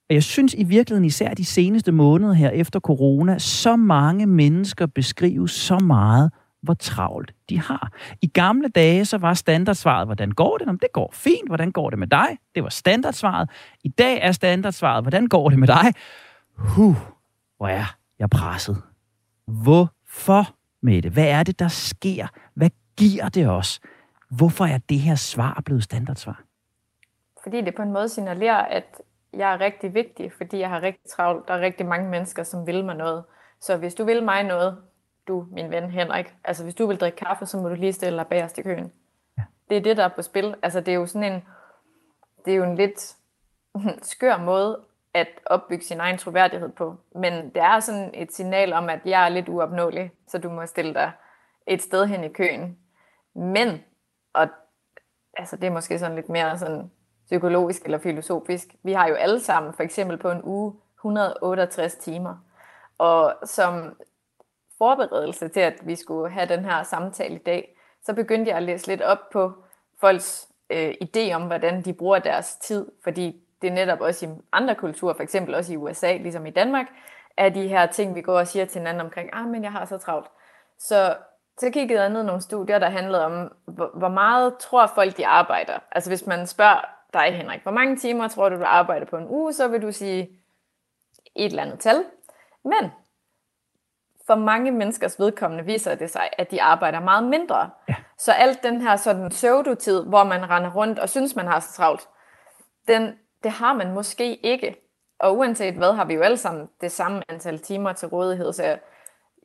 og 0.08 0.14
jeg 0.14 0.22
synes 0.22 0.54
i 0.54 0.64
virkeligheden 0.64 1.04
især 1.04 1.34
de 1.34 1.44
seneste 1.44 1.92
måneder 1.92 2.32
her 2.32 2.50
efter 2.50 2.80
corona, 2.80 3.38
så 3.38 3.76
mange 3.76 4.26
mennesker 4.26 4.86
beskrives 4.86 5.50
så 5.50 5.78
meget 5.78 6.30
hvor 6.66 6.74
travlt 6.74 7.34
de 7.48 7.60
har. 7.60 7.92
I 8.22 8.26
gamle 8.26 8.68
dage, 8.68 9.04
så 9.04 9.18
var 9.18 9.34
standardsvaret, 9.34 10.06
hvordan 10.06 10.30
går 10.30 10.58
det? 10.58 10.68
Om 10.68 10.78
det 10.78 10.92
går 10.92 11.10
fint. 11.12 11.48
Hvordan 11.48 11.72
går 11.72 11.90
det 11.90 11.98
med 11.98 12.06
dig? 12.06 12.38
Det 12.54 12.62
var 12.62 12.68
standardsvaret. 12.68 13.50
I 13.84 13.88
dag 13.88 14.18
er 14.22 14.32
standardsvaret, 14.32 15.04
hvordan 15.04 15.26
går 15.26 15.48
det 15.48 15.58
med 15.58 15.68
dig? 15.68 15.92
Huh, 16.58 16.96
hvor 17.56 17.68
er 17.68 17.96
jeg 18.18 18.30
presset. 18.30 18.82
Hvorfor 19.46 20.54
med 20.82 21.02
det? 21.02 21.12
Hvad 21.12 21.28
er 21.28 21.42
det, 21.42 21.58
der 21.58 21.68
sker? 21.68 22.26
Hvad 22.54 22.70
giver 22.96 23.28
det 23.28 23.48
os? 23.48 23.80
Hvorfor 24.30 24.64
er 24.64 24.78
det 24.88 24.98
her 24.98 25.14
svar 25.14 25.62
blevet 25.64 25.82
standardsvar? 25.82 26.42
Fordi 27.42 27.60
det 27.60 27.74
på 27.74 27.82
en 27.82 27.92
måde 27.92 28.08
signalerer, 28.08 28.56
at 28.56 29.00
jeg 29.32 29.52
er 29.52 29.60
rigtig 29.60 29.94
vigtig, 29.94 30.32
fordi 30.36 30.58
jeg 30.58 30.68
har 30.68 30.82
rigtig 30.82 31.10
travlt. 31.16 31.48
Der 31.48 31.54
er 31.54 31.60
rigtig 31.60 31.86
mange 31.86 32.10
mennesker, 32.10 32.42
som 32.42 32.66
vil 32.66 32.84
mig 32.84 32.96
noget. 32.96 33.24
Så 33.60 33.76
hvis 33.76 33.94
du 33.94 34.04
vil 34.04 34.24
mig 34.24 34.42
noget, 34.42 34.76
du, 35.28 35.46
min 35.50 35.70
ven 35.70 35.90
Henrik, 35.90 36.34
altså 36.44 36.62
hvis 36.62 36.74
du 36.74 36.86
vil 36.86 37.00
drikke 37.00 37.16
kaffe, 37.16 37.46
så 37.46 37.56
må 37.56 37.68
du 37.68 37.74
lige 37.74 37.92
stille 37.92 38.18
dig 38.18 38.26
bagerst 38.26 38.58
i 38.58 38.62
køen. 38.62 38.92
Ja. 39.38 39.42
Det 39.68 39.76
er 39.76 39.80
det, 39.80 39.96
der 39.96 40.04
er 40.04 40.08
på 40.08 40.22
spil. 40.22 40.54
Altså 40.62 40.80
det 40.80 40.88
er 40.88 40.96
jo 40.96 41.06
sådan 41.06 41.32
en, 41.32 41.44
det 42.44 42.52
er 42.52 42.56
jo 42.56 42.64
en 42.64 42.76
lidt 42.76 43.16
skør 44.12 44.36
måde 44.36 44.80
at 45.14 45.28
opbygge 45.46 45.84
sin 45.84 46.00
egen 46.00 46.18
troværdighed 46.18 46.68
på. 46.68 46.96
Men 47.14 47.32
det 47.32 47.62
er 47.62 47.80
sådan 47.80 48.10
et 48.14 48.32
signal 48.32 48.72
om, 48.72 48.88
at 48.88 49.00
jeg 49.04 49.24
er 49.24 49.28
lidt 49.28 49.48
uopnåelig, 49.48 50.10
så 50.28 50.38
du 50.38 50.50
må 50.50 50.66
stille 50.66 50.94
dig 50.94 51.12
et 51.66 51.82
sted 51.82 52.06
hen 52.06 52.24
i 52.24 52.28
køen. 52.28 52.78
Men, 53.34 53.84
og 54.34 54.48
altså 55.36 55.56
det 55.56 55.66
er 55.66 55.70
måske 55.70 55.98
sådan 55.98 56.16
lidt 56.16 56.28
mere 56.28 56.58
sådan 56.58 56.90
psykologisk 57.24 57.84
eller 57.84 57.98
filosofisk, 57.98 58.68
vi 58.82 58.92
har 58.92 59.08
jo 59.08 59.14
alle 59.14 59.40
sammen 59.40 59.72
for 59.72 59.82
eksempel 59.82 60.18
på 60.18 60.30
en 60.30 60.42
uge 60.42 60.74
168 60.98 61.94
timer. 61.94 62.36
Og 62.98 63.34
som 63.44 63.96
forberedelse 64.78 65.48
til, 65.48 65.60
at 65.60 65.74
vi 65.82 65.96
skulle 65.96 66.30
have 66.30 66.48
den 66.48 66.64
her 66.64 66.82
samtale 66.82 67.34
i 67.34 67.38
dag, 67.38 67.78
så 68.02 68.14
begyndte 68.14 68.48
jeg 68.48 68.56
at 68.56 68.62
læse 68.62 68.86
lidt 68.86 69.02
op 69.02 69.30
på 69.32 69.52
folks 70.00 70.48
øh, 70.70 70.94
idé 71.04 71.32
om, 71.32 71.42
hvordan 71.42 71.82
de 71.82 71.92
bruger 71.92 72.18
deres 72.18 72.56
tid, 72.56 72.86
fordi 73.04 73.42
det 73.62 73.70
er 73.70 73.74
netop 73.74 74.00
også 74.00 74.26
i 74.26 74.28
andre 74.52 74.74
kulturer, 74.74 75.14
for 75.14 75.22
eksempel 75.22 75.54
også 75.54 75.72
i 75.72 75.76
USA, 75.76 76.16
ligesom 76.16 76.46
i 76.46 76.50
Danmark, 76.50 76.86
er 77.36 77.48
de 77.48 77.68
her 77.68 77.86
ting, 77.86 78.14
vi 78.14 78.22
går 78.22 78.38
og 78.38 78.48
siger 78.48 78.64
til 78.64 78.78
hinanden 78.78 79.00
omkring, 79.00 79.30
ah, 79.32 79.48
men 79.48 79.62
jeg 79.62 79.72
har 79.72 79.84
så 79.84 79.98
travlt. 79.98 80.30
Så, 80.78 81.16
så 81.58 81.70
kiggede 81.70 82.00
jeg 82.00 82.10
ned 82.10 82.22
nogle 82.22 82.40
studier, 82.40 82.78
der 82.78 82.90
handlede 82.90 83.24
om, 83.24 83.52
hvor, 83.64 83.90
hvor 83.94 84.08
meget 84.08 84.58
tror 84.58 84.86
folk, 84.86 85.16
de 85.16 85.26
arbejder. 85.26 85.78
Altså 85.92 86.10
hvis 86.10 86.26
man 86.26 86.46
spørger 86.46 86.80
dig, 87.12 87.36
Henrik, 87.36 87.62
hvor 87.62 87.72
mange 87.72 87.96
timer 87.96 88.28
tror 88.28 88.48
du, 88.48 88.56
du 88.56 88.64
arbejder 88.64 89.06
på 89.06 89.16
en 89.16 89.28
uge, 89.28 89.52
så 89.52 89.68
vil 89.68 89.82
du 89.82 89.92
sige 89.92 90.22
et 91.34 91.50
eller 91.50 91.62
andet 91.62 91.80
tal. 91.80 92.04
Men 92.64 92.90
for 94.26 94.34
mange 94.34 94.70
menneskers 94.70 95.20
vedkommende 95.20 95.64
viser 95.64 95.94
det 95.94 96.10
sig, 96.10 96.30
at 96.38 96.50
de 96.50 96.62
arbejder 96.62 97.00
meget 97.00 97.24
mindre. 97.24 97.70
Ja. 97.88 97.94
Så 98.18 98.32
alt 98.32 98.62
den 98.62 98.80
her 98.80 98.96
sådan 98.96 99.28
pseudotid, 99.28 100.04
hvor 100.04 100.24
man 100.24 100.50
render 100.50 100.74
rundt 100.74 100.98
og 100.98 101.08
synes, 101.08 101.36
man 101.36 101.46
har 101.46 101.60
så 101.60 101.72
travlt, 101.72 102.08
den, 102.88 103.18
det 103.42 103.50
har 103.50 103.72
man 103.72 103.94
måske 103.94 104.36
ikke. 104.36 104.76
Og 105.18 105.36
uanset 105.36 105.74
hvad, 105.74 105.92
har 105.92 106.04
vi 106.04 106.14
jo 106.14 106.20
alle 106.20 106.36
sammen 106.36 106.68
det 106.80 106.92
samme 106.92 107.22
antal 107.28 107.58
timer 107.58 107.92
til 107.92 108.08
rådighed. 108.08 108.52
Så 108.52 108.78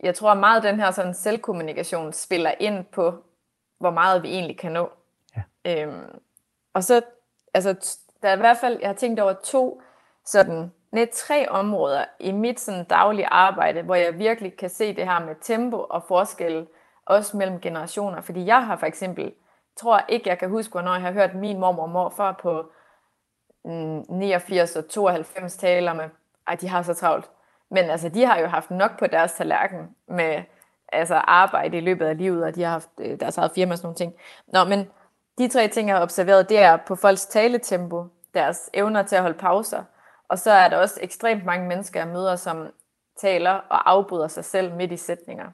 jeg, 0.04 0.16
tror 0.16 0.34
meget, 0.34 0.58
at 0.58 0.64
den 0.64 0.80
her 0.80 0.92
sådan 0.92 1.14
selvkommunikation 1.14 2.14
spiller 2.14 2.54
ind 2.60 2.86
på, 2.86 3.24
hvor 3.80 3.92
meget 3.92 4.24
vi 4.24 4.30
egentlig 4.30 4.58
kan 4.58 4.72
nå. 4.72 4.90
Ja. 5.66 5.84
Øhm, 5.84 6.20
og 6.74 6.84
så, 6.84 7.02
altså, 7.54 7.98
der 8.22 8.30
er 8.30 8.36
i 8.36 8.40
hvert 8.40 8.58
fald, 8.58 8.78
jeg 8.82 8.90
har 8.90 8.96
tænkt 8.96 9.20
over 9.20 9.34
to 9.34 9.82
sådan 10.26 10.72
net 10.92 11.10
tre 11.10 11.50
områder 11.50 12.06
i 12.20 12.32
mit 12.32 12.60
sådan 12.60 12.84
daglige 12.84 13.28
arbejde, 13.28 13.82
hvor 13.82 13.96
jeg 13.96 14.20
virkelig 14.20 14.58
kan 14.58 14.70
se 14.70 14.96
det 14.96 15.06
her 15.06 15.20
med 15.20 15.36
tempo 15.42 15.86
og 15.90 16.04
forskel, 16.08 16.68
også 17.06 17.38
mellem 17.38 17.60
generationer. 17.60 18.22
Fordi 18.22 18.46
jeg 18.46 18.66
har 18.66 18.76
for 18.76 18.86
eksempel, 18.86 19.34
tror 19.78 20.02
ikke, 20.10 20.30
jeg 20.30 20.40
kan 20.40 20.50
huske, 20.50 20.72
hvornår 20.72 20.94
jeg 20.94 21.02
har 21.02 21.12
hørt 21.12 21.36
min 21.36 21.60
mormor 21.60 21.84
og 21.84 21.90
morfar 21.90 22.32
på 22.42 22.72
mm, 23.66 24.06
89 24.10 24.76
og 24.76 24.90
92 24.90 25.58
taler 25.58 25.94
med, 25.94 26.10
at 26.48 26.62
de 26.62 26.68
har 26.68 26.82
så 26.82 26.94
travlt. 26.94 27.30
Men 27.70 27.90
altså, 27.90 28.10
de 28.10 28.26
har 28.26 28.40
jo 28.40 28.48
haft 28.48 28.72
nok 28.72 29.00
på 29.00 29.08
deres 29.08 29.34
tallerken 29.34 29.96
med 30.08 30.44
altså, 30.92 31.16
arbejde 31.16 31.78
i 31.78 31.82
løbet 31.82 32.06
af 32.06 32.18
livet, 32.18 32.44
og 32.44 32.56
de 32.56 32.64
har 32.64 32.72
haft 32.72 32.90
øh, 33.00 33.20
deres 33.20 33.38
eget 33.38 33.52
firma 33.56 33.72
og 33.72 33.78
sådan 33.78 33.86
nogle 33.86 33.96
ting. 33.96 34.14
Nå, 34.48 34.64
men 34.64 34.90
de 35.38 35.48
tre 35.48 35.68
ting, 35.68 35.88
jeg 35.90 35.96
har 35.96 36.04
observeret, 36.04 36.50
det 36.50 36.60
er 36.60 36.78
på 36.78 36.96
folks 36.96 37.26
taletempo, 37.26 38.06
deres 38.34 38.70
evner 38.74 39.04
til 39.04 39.16
at 39.16 39.22
holde 39.22 39.38
pauser, 39.38 39.84
og 40.32 40.40
så 40.40 40.52
er 40.52 40.70
der 40.70 40.78
også 40.78 41.00
ekstremt 41.02 41.46
mange 41.46 41.68
mennesker, 41.68 42.00
jeg 42.00 42.10
møder, 42.10 42.36
som 42.36 42.68
taler 43.18 43.52
og 43.52 43.90
afbryder 43.92 44.28
sig 44.28 44.46
selv 44.46 44.74
midt 44.74 44.92
i 44.92 44.98
sætninger. 44.98 45.52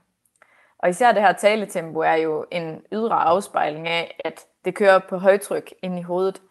Og 0.79 0.89
især 0.89 1.11
det 1.11 1.21
her 1.21 1.33
taletempo 1.33 1.99
er 1.99 2.15
jo 2.15 2.45
en 2.51 2.81
ydre 2.91 3.15
afspejling 3.15 3.87
af, 3.87 4.19
at 4.25 4.45
det 4.65 4.75
kører 4.75 4.99
på 5.09 5.17
højtryk 5.17 5.73
ind 5.81 5.99
i 5.99 6.01
hovedet. 6.01 6.41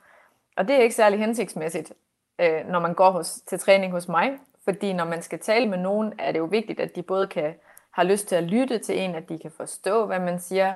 Og 0.56 0.68
det 0.68 0.76
er 0.76 0.80
ikke 0.80 0.94
særlig 0.94 1.18
hensigtsmæssigt, 1.18 1.92
øh, 2.38 2.66
når 2.68 2.78
man 2.78 2.94
går 2.94 3.10
hos, 3.10 3.32
til 3.32 3.58
træning 3.58 3.92
hos 3.92 4.08
mig. 4.08 4.38
Fordi 4.64 4.92
når 4.92 5.04
man 5.04 5.22
skal 5.22 5.38
tale 5.38 5.68
med 5.68 5.78
nogen, 5.78 6.12
er 6.18 6.32
det 6.32 6.38
jo 6.38 6.44
vigtigt, 6.44 6.80
at 6.80 6.96
de 6.96 7.02
både 7.02 7.26
kan 7.26 7.54
have 7.90 8.08
lyst 8.08 8.28
til 8.28 8.36
at 8.36 8.44
lytte 8.44 8.78
til 8.78 9.00
en, 9.00 9.14
at 9.14 9.28
de 9.28 9.38
kan 9.38 9.50
forstå, 9.56 10.06
hvad 10.06 10.20
man 10.20 10.40
siger, 10.40 10.74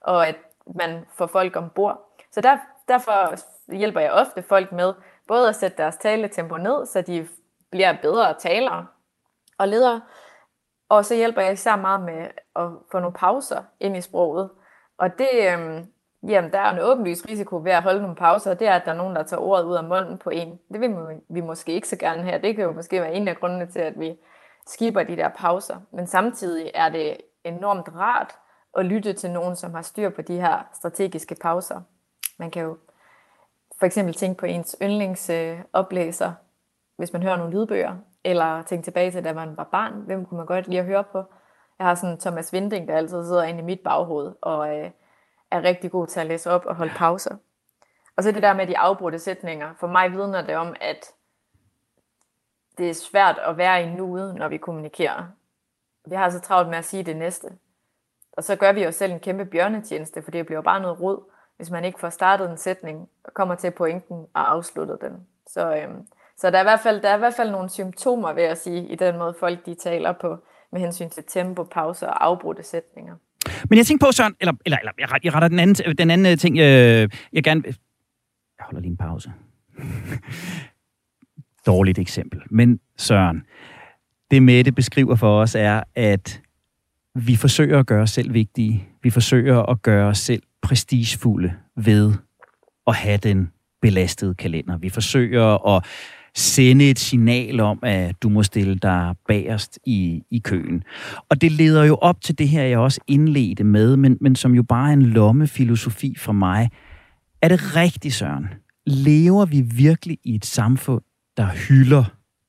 og 0.00 0.28
at 0.28 0.36
man 0.74 1.06
får 1.14 1.26
folk 1.26 1.56
ombord. 1.56 2.00
Så 2.30 2.40
der, 2.40 2.58
derfor 2.88 3.34
hjælper 3.72 4.00
jeg 4.00 4.12
ofte 4.12 4.42
folk 4.42 4.72
med 4.72 4.94
både 5.28 5.48
at 5.48 5.56
sætte 5.56 5.76
deres 5.76 5.96
taletempo 5.96 6.56
ned, 6.56 6.86
så 6.86 7.00
de 7.00 7.28
bliver 7.70 7.96
bedre 8.02 8.34
talere 8.34 8.86
og 9.58 9.68
ledere, 9.68 10.00
og 10.88 11.04
så 11.04 11.14
hjælper 11.14 11.42
jeg 11.42 11.52
især 11.52 11.76
meget 11.76 12.00
med 12.00 12.28
at 12.56 12.68
få 12.92 12.98
nogle 12.98 13.12
pauser 13.12 13.62
ind 13.80 13.96
i 13.96 14.00
sproget. 14.00 14.50
Og 14.98 15.18
det, 15.18 15.28
øhm, 15.52 15.86
jamen, 16.28 16.52
der 16.52 16.58
er 16.58 16.72
en 16.72 16.78
åbenlyst 16.82 17.28
risiko 17.28 17.60
ved 17.64 17.72
at 17.72 17.82
holde 17.82 18.00
nogle 18.00 18.16
pauser, 18.16 18.50
og 18.50 18.60
det 18.60 18.68
er, 18.68 18.72
at 18.72 18.84
der 18.84 18.92
er 18.92 18.96
nogen, 18.96 19.16
der 19.16 19.22
tager 19.22 19.40
ordet 19.40 19.64
ud 19.64 19.76
af 19.76 19.84
munden 19.84 20.18
på 20.18 20.30
en. 20.30 20.58
Det 20.72 20.80
vil 20.80 20.90
vi 21.28 21.40
måske 21.40 21.72
ikke 21.72 21.88
så 21.88 21.96
gerne 21.96 22.22
her. 22.22 22.38
Det 22.38 22.56
kan 22.56 22.64
jo 22.64 22.72
måske 22.72 23.00
være 23.00 23.14
en 23.14 23.28
af 23.28 23.36
grundene 23.36 23.66
til, 23.66 23.78
at 23.78 24.00
vi 24.00 24.16
skipper 24.66 25.02
de 25.02 25.16
der 25.16 25.28
pauser. 25.28 25.76
Men 25.90 26.06
samtidig 26.06 26.70
er 26.74 26.88
det 26.88 27.16
enormt 27.44 27.88
rart 27.96 28.34
at 28.76 28.84
lytte 28.84 29.12
til 29.12 29.30
nogen, 29.30 29.56
som 29.56 29.74
har 29.74 29.82
styr 29.82 30.10
på 30.10 30.22
de 30.22 30.40
her 30.40 30.68
strategiske 30.74 31.36
pauser. 31.40 31.80
Man 32.38 32.50
kan 32.50 32.62
jo 32.62 32.76
for 33.84 33.86
eksempel 33.86 34.14
tænke 34.14 34.38
på 34.38 34.46
ens 34.46 34.76
yndlingsoplæser, 34.82 36.28
øh, 36.28 36.34
hvis 36.96 37.12
man 37.12 37.22
hører 37.22 37.36
nogle 37.36 37.52
lydbøger, 37.52 37.96
eller 38.24 38.62
tænke 38.62 38.84
tilbage 38.84 39.10
til, 39.10 39.24
da 39.24 39.32
man 39.32 39.56
var 39.56 39.64
barn, 39.64 39.92
hvem 39.92 40.26
kunne 40.26 40.36
man 40.36 40.46
godt 40.46 40.68
lide 40.68 40.78
at 40.78 40.86
høre 40.86 41.04
på. 41.04 41.24
Jeg 41.78 41.86
har 41.86 41.94
sådan 41.94 42.18
Thomas 42.18 42.52
Vinding, 42.52 42.88
der 42.88 42.96
altid 42.96 43.24
sidder 43.24 43.42
inde 43.42 43.60
i 43.60 43.62
mit 43.62 43.80
baghoved, 43.80 44.32
og 44.42 44.76
øh, 44.76 44.90
er 45.50 45.62
rigtig 45.62 45.90
god 45.90 46.06
til 46.06 46.20
at 46.20 46.26
læse 46.26 46.50
op 46.50 46.66
og 46.66 46.74
holde 46.74 46.92
pauser. 46.96 47.36
Og 48.16 48.22
så 48.22 48.32
det 48.32 48.42
der 48.42 48.54
med 48.54 48.66
de 48.66 48.78
afbrudte 48.78 49.18
sætninger. 49.18 49.74
For 49.80 49.86
mig 49.86 50.12
vidner 50.12 50.42
det 50.42 50.56
om, 50.56 50.76
at 50.80 51.06
det 52.78 52.90
er 52.90 52.94
svært 52.94 53.38
at 53.38 53.56
være 53.56 53.82
i 53.82 53.86
nuet, 53.86 54.34
når 54.34 54.48
vi 54.48 54.56
kommunikerer. 54.56 55.24
vi 56.06 56.14
har 56.14 56.30
så 56.30 56.40
travlt 56.40 56.68
med 56.68 56.78
at 56.78 56.84
sige 56.84 57.02
det 57.02 57.16
næste. 57.16 57.48
Og 58.32 58.44
så 58.44 58.56
gør 58.56 58.72
vi 58.72 58.84
jo 58.84 58.92
selv 58.92 59.12
en 59.12 59.20
kæmpe 59.20 59.44
bjørnetjeneste, 59.44 60.22
for 60.22 60.30
det 60.30 60.46
bliver 60.46 60.62
bare 60.62 60.80
noget 60.80 61.00
rod, 61.00 61.33
hvis 61.56 61.70
man 61.70 61.84
ikke 61.84 62.00
får 62.00 62.10
startet 62.10 62.50
en 62.50 62.56
sætning, 62.56 63.08
kommer 63.34 63.54
til 63.54 63.70
pointen 63.70 64.16
og 64.34 64.52
afslutter 64.52 64.96
den. 64.96 65.12
Så, 65.46 65.76
øhm, 65.76 66.06
så 66.36 66.50
der, 66.50 66.58
er 66.58 66.62
i 66.62 66.64
hvert 66.64 66.80
fald, 66.80 67.02
der 67.02 67.08
er 67.08 67.16
i 67.16 67.18
hvert 67.18 67.34
fald 67.34 67.50
nogle 67.50 67.70
symptomer, 67.70 68.32
ved 68.32 68.42
at 68.42 68.58
sige, 68.58 68.88
i 68.88 68.94
den 68.94 69.18
måde 69.18 69.34
folk 69.40 69.66
de 69.66 69.74
taler 69.74 70.12
på, 70.12 70.36
med 70.72 70.80
hensyn 70.80 71.10
til 71.10 71.24
tempo, 71.28 71.62
pauser 71.62 72.06
og 72.06 72.24
afbrudte 72.24 72.62
sætninger. 72.62 73.14
Men 73.68 73.78
jeg 73.78 73.86
tænker 73.86 74.06
på, 74.06 74.12
Søren, 74.12 74.34
eller, 74.40 74.52
eller, 74.64 74.78
eller 74.78 74.92
jeg, 74.98 75.08
jeg 75.24 75.34
retter 75.34 75.48
den 75.48 75.58
anden, 75.58 75.96
den 75.98 76.10
anden 76.10 76.32
øh, 76.32 76.38
ting, 76.38 76.58
øh, 76.58 77.08
jeg 77.32 77.44
gerne... 77.44 77.62
Jeg 78.58 78.64
holder 78.64 78.80
lige 78.80 78.90
en 78.90 78.96
pause. 78.96 79.32
Dårligt 81.66 81.98
eksempel. 81.98 82.42
Men 82.50 82.80
Søren, 82.96 83.42
det 84.30 84.42
Mette 84.42 84.72
beskriver 84.72 85.16
for 85.16 85.40
os 85.40 85.54
er, 85.54 85.82
at 85.94 86.40
vi 87.14 87.36
forsøger 87.36 87.78
at 87.78 87.86
gøre 87.86 88.02
os 88.02 88.10
selv 88.10 88.34
vigtige. 88.34 88.88
Vi 89.02 89.10
forsøger 89.10 89.62
at 89.62 89.82
gøre 89.82 90.06
os 90.06 90.18
selv 90.18 90.42
prestigefulde 90.64 91.52
ved 91.76 92.12
at 92.86 92.94
have 92.94 93.16
den 93.16 93.50
belastede 93.82 94.34
kalender. 94.34 94.78
Vi 94.78 94.88
forsøger 94.88 95.76
at 95.76 95.84
sende 96.36 96.90
et 96.90 96.98
signal 96.98 97.60
om, 97.60 97.78
at 97.82 98.22
du 98.22 98.28
må 98.28 98.42
stille 98.42 98.74
dig 98.74 99.14
bagerst 99.28 99.78
i, 99.86 100.22
i 100.30 100.38
køen. 100.38 100.82
Og 101.28 101.40
det 101.40 101.52
leder 101.52 101.84
jo 101.84 101.94
op 101.94 102.20
til 102.20 102.38
det 102.38 102.48
her, 102.48 102.62
jeg 102.62 102.78
også 102.78 103.00
indledte 103.06 103.64
med, 103.64 103.96
men, 103.96 104.18
men 104.20 104.36
som 104.36 104.54
jo 104.54 104.62
bare 104.62 104.88
er 104.88 104.92
en 104.92 105.02
lommefilosofi 105.02 106.14
for 106.18 106.32
mig. 106.32 106.70
Er 107.42 107.48
det 107.48 107.76
rigtigt, 107.76 108.14
Søren? 108.14 108.48
Lever 108.86 109.44
vi 109.44 109.60
virkelig 109.60 110.18
i 110.24 110.34
et 110.34 110.44
samfund, 110.44 111.02
der 111.36 111.46
hylder 111.68 112.04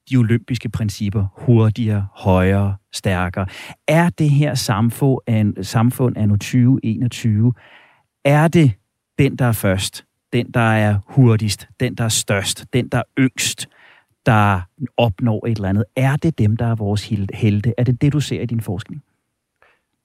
de 0.09 0.17
olympiske 0.17 0.69
principper 0.69 1.27
hurtigere, 1.37 2.07
højere, 2.15 2.75
stærkere? 2.93 3.45
Er 3.87 4.09
det 4.09 4.29
her 4.29 4.55
samfund, 4.55 5.19
an, 5.27 5.55
samfund 5.61 6.17
anno 6.17 6.35
2021, 6.35 7.53
er 8.25 8.47
det 8.47 8.71
den, 9.19 9.35
der 9.35 9.45
er 9.45 9.51
først, 9.51 10.05
den, 10.33 10.51
der 10.51 10.59
er 10.59 10.99
hurtigst, 11.07 11.67
den, 11.79 11.95
der 11.95 12.03
er 12.03 12.09
størst, 12.09 12.65
den, 12.73 12.87
der 12.87 12.97
er 12.97 13.03
yngst, 13.19 13.67
der 14.25 14.61
opnår 14.97 15.45
et 15.47 15.55
eller 15.55 15.69
andet? 15.69 15.85
Er 15.95 16.15
det 16.15 16.37
dem, 16.37 16.57
der 16.57 16.65
er 16.65 16.75
vores 16.75 17.09
helte? 17.33 17.73
Er 17.77 17.83
det 17.83 18.01
det, 18.01 18.13
du 18.13 18.19
ser 18.19 18.41
i 18.41 18.45
din 18.45 18.61
forskning? 18.61 19.03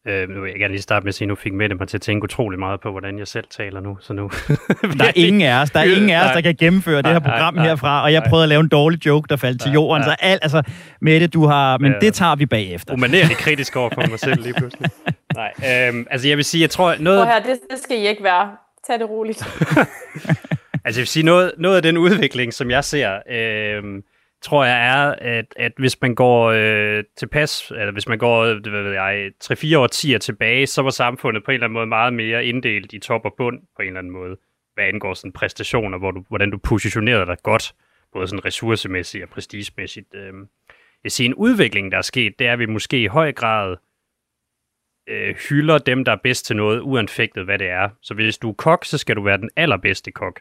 Øh, 0.08 0.28
nu 0.28 0.40
vil 0.40 0.50
jeg 0.50 0.58
gerne 0.58 0.72
lige 0.72 0.82
starte 0.82 1.04
med 1.04 1.08
at 1.08 1.14
sige, 1.14 1.28
nu 1.28 1.34
fik 1.34 1.52
Mette 1.52 1.76
mig 1.76 1.88
til 1.88 1.96
at 1.96 2.00
tænke 2.00 2.24
utrolig 2.24 2.58
meget 2.58 2.80
på, 2.80 2.90
hvordan 2.90 3.18
jeg 3.18 3.28
selv 3.28 3.44
taler 3.50 3.80
nu. 3.80 3.98
Så 4.00 4.12
nu 4.12 4.30
der 4.98 5.04
er 5.04 5.12
ingen 5.14 5.42
af 5.42 5.62
os, 5.62 5.70
der, 5.70 5.80
er 5.80 5.84
ingen 5.84 6.10
af 6.10 6.24
os, 6.24 6.30
der 6.34 6.40
kan 6.40 6.56
gennemføre 6.58 7.02
nej, 7.02 7.12
det 7.12 7.22
her 7.22 7.30
program 7.30 7.54
nej, 7.54 7.66
herfra, 7.66 8.02
og 8.02 8.12
jeg 8.12 8.22
prøvede 8.28 8.42
at 8.42 8.48
lave 8.48 8.60
en 8.60 8.68
dårlig 8.68 9.06
joke, 9.06 9.26
der 9.28 9.36
faldt 9.36 9.60
nej, 9.60 9.66
til 9.66 9.72
jorden. 9.72 10.00
Nej. 10.00 10.08
Så 10.08 10.16
alt, 10.20 10.42
altså, 10.42 10.62
Mette, 11.00 11.26
du 11.26 11.46
har... 11.46 11.78
Men 11.78 11.92
ja, 11.92 11.98
det 11.98 12.14
tager 12.14 12.36
vi 12.36 12.46
bagefter. 12.46 12.94
Umanerligt 12.94 13.38
kritisk 13.38 13.76
over 13.76 13.90
for 13.94 14.06
mig 14.08 14.18
selv 14.18 14.42
lige 14.42 14.54
pludselig. 14.54 14.90
Nej, 15.34 15.88
øhm, 15.88 16.06
altså 16.10 16.28
jeg 16.28 16.36
vil 16.36 16.44
sige, 16.44 16.62
jeg 16.62 16.70
tror... 16.70 16.94
Noget... 16.98 17.18
Prøv 17.18 17.32
her, 17.32 17.42
det, 17.42 17.58
det 17.70 17.78
skal 17.78 17.96
I 17.98 18.08
ikke 18.08 18.24
være. 18.24 18.50
Tag 18.86 18.98
det 18.98 19.10
roligt. 19.10 19.38
altså 20.84 21.00
jeg 21.00 21.02
vil 21.02 21.06
sige, 21.06 21.22
noget, 21.22 21.52
noget 21.58 21.76
af 21.76 21.82
den 21.82 21.96
udvikling, 21.96 22.54
som 22.54 22.70
jeg 22.70 22.84
ser... 22.84 23.18
Øhm, 23.30 24.02
tror 24.42 24.64
jeg 24.64 24.86
er, 24.86 25.14
at, 25.38 25.54
at 25.56 25.72
hvis 25.76 26.00
man 26.00 26.14
går 26.14 26.46
øh, 26.46 27.04
tilpas, 27.16 27.70
eller 27.70 27.92
hvis 27.92 28.08
man 28.08 28.18
går, 28.18 28.44
det 28.44 28.72
ved 28.72 28.92
jeg, 28.92 29.30
3-4 29.44 29.76
årtier 29.76 30.18
tilbage, 30.18 30.66
så 30.66 30.82
var 30.82 30.90
samfundet 30.90 31.44
på 31.44 31.50
en 31.50 31.54
eller 31.54 31.64
anden 31.64 31.74
måde 31.74 31.86
meget 31.86 32.12
mere 32.12 32.44
inddelt 32.44 32.92
i 32.92 32.98
top 32.98 33.24
og 33.24 33.34
bund 33.36 33.58
på 33.76 33.82
en 33.82 33.88
eller 33.88 33.98
anden 33.98 34.12
måde, 34.12 34.36
hvad 34.74 34.84
angår 34.84 35.14
sådan 35.14 35.32
præstationer, 35.32 35.98
hvor 35.98 36.10
du, 36.10 36.24
hvordan 36.28 36.50
du 36.50 36.58
positionerede 36.58 37.26
dig 37.26 37.36
godt, 37.42 37.74
både 38.12 38.26
sådan 38.26 38.44
ressourcemæssigt 38.44 39.24
og 39.24 39.30
prestigemæssigt. 39.30 40.14
Øh. 40.14 40.32
Jeg 41.04 41.12
siger, 41.12 41.28
en 41.28 41.34
udvikling, 41.34 41.92
der 41.92 41.98
er 41.98 42.02
sket, 42.02 42.38
det 42.38 42.46
er, 42.46 42.52
at 42.52 42.58
vi 42.58 42.66
måske 42.66 43.02
i 43.02 43.06
høj 43.06 43.32
grad 43.32 43.76
øh, 45.08 45.34
hylder 45.48 45.78
dem, 45.78 46.04
der 46.04 46.12
er 46.12 46.16
bedst 46.22 46.46
til 46.46 46.56
noget, 46.56 46.80
uanfægtet 46.80 47.44
hvad 47.44 47.58
det 47.58 47.68
er. 47.68 47.88
Så 48.02 48.14
hvis 48.14 48.38
du 48.38 48.50
er 48.50 48.54
kok, 48.54 48.84
så 48.84 48.98
skal 48.98 49.16
du 49.16 49.22
være 49.22 49.36
den 49.36 49.50
allerbedste 49.56 50.10
kok. 50.10 50.40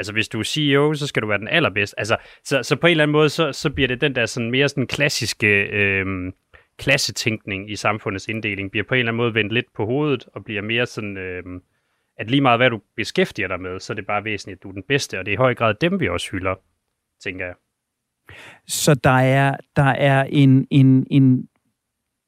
Altså, 0.00 0.12
hvis 0.12 0.28
du 0.28 0.38
er 0.38 0.44
CEO, 0.44 0.94
så 0.94 1.06
skal 1.06 1.22
du 1.22 1.26
være 1.26 1.38
den 1.38 1.48
allerbedste. 1.48 1.98
Altså, 1.98 2.16
så, 2.44 2.62
så 2.62 2.76
på 2.76 2.86
en 2.86 2.90
eller 2.90 3.04
anden 3.04 3.12
måde, 3.12 3.28
så, 3.28 3.52
så 3.52 3.70
bliver 3.70 3.88
det 3.88 4.00
den 4.00 4.14
der 4.14 4.26
sådan 4.26 4.50
mere 4.50 4.68
sådan 4.68 4.86
klassiske 4.86 5.62
øh, 5.62 6.32
klassetænkning 6.78 7.70
i 7.70 7.76
samfundets 7.76 8.28
inddeling, 8.28 8.70
bliver 8.70 8.84
på 8.88 8.94
en 8.94 8.98
eller 8.98 9.12
anden 9.12 9.16
måde 9.16 9.34
vendt 9.34 9.52
lidt 9.52 9.66
på 9.76 9.86
hovedet, 9.86 10.28
og 10.34 10.44
bliver 10.44 10.62
mere 10.62 10.86
sådan, 10.86 11.16
øh, 11.16 11.42
at 12.16 12.30
lige 12.30 12.40
meget 12.40 12.58
hvad 12.58 12.70
du 12.70 12.80
beskæftiger 12.96 13.48
dig 13.48 13.60
med, 13.60 13.80
så 13.80 13.92
er 13.92 13.94
det 13.94 14.06
bare 14.06 14.24
væsentligt, 14.24 14.58
at 14.58 14.62
du 14.62 14.68
er 14.68 14.72
den 14.72 14.82
bedste, 14.82 15.18
og 15.18 15.26
det 15.26 15.32
er 15.32 15.36
i 15.36 15.36
høj 15.36 15.54
grad 15.54 15.74
dem, 15.74 16.00
vi 16.00 16.08
også 16.08 16.30
hylder, 16.30 16.54
tænker 17.24 17.46
jeg. 17.46 17.54
Så 18.66 18.94
der 18.94 19.18
er, 19.18 19.56
der 19.76 19.82
er 19.82 20.24
en, 20.24 20.66
en, 20.70 21.06
en, 21.10 21.48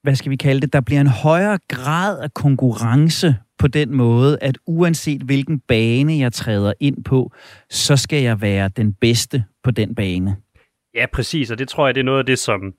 hvad 0.02 0.14
skal 0.14 0.30
vi 0.30 0.36
kalde 0.36 0.60
det, 0.60 0.72
der 0.72 0.80
bliver 0.80 1.00
en 1.00 1.06
højere 1.06 1.58
grad 1.68 2.20
af 2.20 2.34
konkurrence 2.34 3.36
på 3.58 3.68
den 3.68 3.96
måde, 3.96 4.38
at 4.40 4.58
uanset 4.66 5.22
hvilken 5.22 5.60
bane 5.60 6.18
jeg 6.18 6.32
træder 6.32 6.72
ind 6.80 7.04
på, 7.04 7.32
så 7.70 7.96
skal 7.96 8.22
jeg 8.22 8.40
være 8.40 8.68
den 8.68 8.94
bedste 8.94 9.44
på 9.62 9.70
den 9.70 9.94
bane. 9.94 10.36
Ja, 10.94 11.06
præcis, 11.12 11.50
og 11.50 11.58
det 11.58 11.68
tror 11.68 11.86
jeg, 11.86 11.94
det 11.94 12.00
er 12.00 12.04
noget 12.04 12.18
af 12.18 12.26
det, 12.26 12.38
som 12.38 12.74